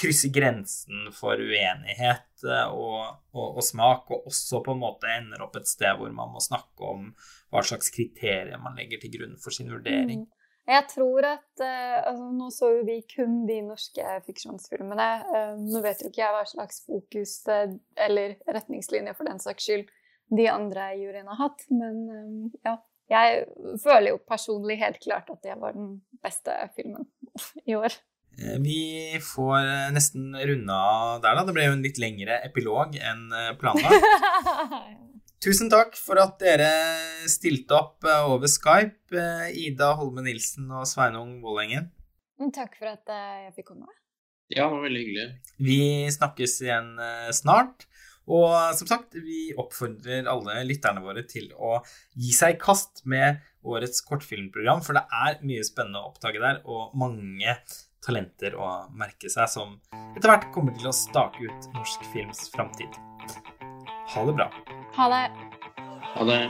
krysser 0.00 0.32
grensen 0.32 1.08
for 1.16 1.40
uenighet 1.40 2.44
eh, 2.44 2.68
og, 2.68 3.20
og, 3.32 3.56
og 3.56 3.64
smak, 3.64 4.10
og 4.12 4.28
også 4.28 4.60
på 4.64 4.74
en 4.74 4.82
måte 4.82 5.08
ender 5.08 5.44
opp 5.46 5.56
et 5.56 5.70
sted 5.70 5.96
hvor 5.96 6.12
man 6.12 6.32
må 6.34 6.42
snakke 6.44 6.84
om 6.84 7.06
hva 7.48 7.62
slags 7.64 7.88
kriterier 7.94 8.60
man 8.60 8.76
legger 8.76 9.00
til 9.00 9.14
grunn 9.14 9.38
for 9.40 9.56
sin 9.56 9.72
vurdering. 9.72 10.26
Mm. 10.26 10.30
Jeg 10.68 10.84
tror 10.92 11.26
at 11.28 11.64
eh, 11.64 11.96
altså, 12.10 12.28
Nå 12.36 12.50
så 12.52 12.70
jo 12.74 12.84
vi 12.88 12.98
kun 13.08 13.42
de 13.48 13.58
norske 13.64 14.20
fiksjonsfilmene. 14.28 15.10
Eh, 15.24 15.56
nå 15.64 15.84
vet 15.84 16.04
jo 16.04 16.12
ikke 16.12 16.24
jeg 16.26 16.36
hva 16.36 16.44
slags 16.48 16.84
fokus 16.84 17.38
eller 17.48 18.36
retningslinjer 18.44 19.16
for 19.16 19.32
den 19.32 19.40
saks 19.40 19.70
skyld 19.70 19.88
de 20.32 20.46
andre 20.48 20.88
juryene 20.98 21.28
har 21.34 21.40
hatt, 21.48 21.64
men 21.74 22.02
eh, 22.10 22.58
ja. 22.70 22.78
Jeg 23.12 23.42
føler 23.82 24.14
jo 24.14 24.18
personlig 24.24 24.78
helt 24.80 24.96
klart 25.02 25.28
at 25.28 25.42
det 25.44 25.58
var 25.60 25.74
den 25.76 25.98
beste 26.24 26.54
filmen 26.72 27.04
i 27.68 27.74
år. 27.76 27.92
Eh, 28.40 28.54
Vi 28.64 28.78
får 29.20 29.58
eh, 29.60 29.90
nesten 29.92 30.30
runde 30.32 30.72
av 30.78 31.18
der, 31.20 31.36
da. 31.36 31.44
Det 31.44 31.52
ble 31.52 31.66
jo 31.66 31.74
en 31.76 31.84
litt 31.84 32.00
lengre 32.00 32.38
epilog 32.48 32.96
enn 32.96 33.26
planlagt. 33.60 34.08
Tusen 35.44 35.68
takk 35.68 35.98
for 36.00 36.16
at 36.22 36.38
dere 36.40 36.70
stilte 37.28 37.76
opp 37.76 38.06
over 38.08 38.48
Skype, 38.48 39.20
Ida 39.52 39.90
Holme 39.98 40.24
Nilsen 40.24 40.70
og 40.72 40.86
Sveinung 40.88 41.36
Vålengen. 41.44 41.90
Takk 42.56 42.78
for 42.80 42.88
at 42.88 43.12
jeg 43.12 43.52
fikk 43.58 43.74
komme. 43.74 43.92
Ja, 44.48 44.64
det 44.64 44.72
var 44.72 44.86
veldig 44.86 45.02
hyggelig. 45.02 45.26
Vi 45.60 45.76
snakkes 46.16 46.56
igjen 46.64 46.94
snart. 47.36 47.84
Og 48.24 48.52
som 48.78 48.88
sagt, 48.88 49.16
vi 49.20 49.52
oppfordrer 49.60 50.28
alle 50.30 50.62
lytterne 50.68 51.02
våre 51.04 51.24
til 51.28 51.50
å 51.56 51.78
gi 52.16 52.32
seg 52.32 52.56
i 52.56 52.60
kast 52.60 53.04
med 53.10 53.42
årets 53.64 54.04
kortfilmprogram, 54.04 54.84
for 54.84 54.96
det 54.96 55.04
er 55.12 55.42
mye 55.44 55.64
spennende 55.66 56.00
å 56.00 56.12
oppdage 56.12 56.40
der, 56.40 56.62
og 56.64 56.94
mange 56.98 57.56
talenter 58.04 58.56
å 58.60 58.70
merke 58.96 59.30
seg 59.32 59.48
som 59.48 59.78
etter 60.14 60.28
hvert 60.28 60.50
kommer 60.54 60.76
til 60.76 60.90
å 60.90 60.96
stake 60.96 61.48
ut 61.48 61.68
norsk 61.76 62.04
films 62.12 62.46
framtid. 62.52 63.00
Ha 64.14 64.28
det 64.28 64.36
bra. 64.36 64.50
Ha 64.98 65.10
det. 65.12 65.26
Ha 66.14 66.28
det. 66.28 66.40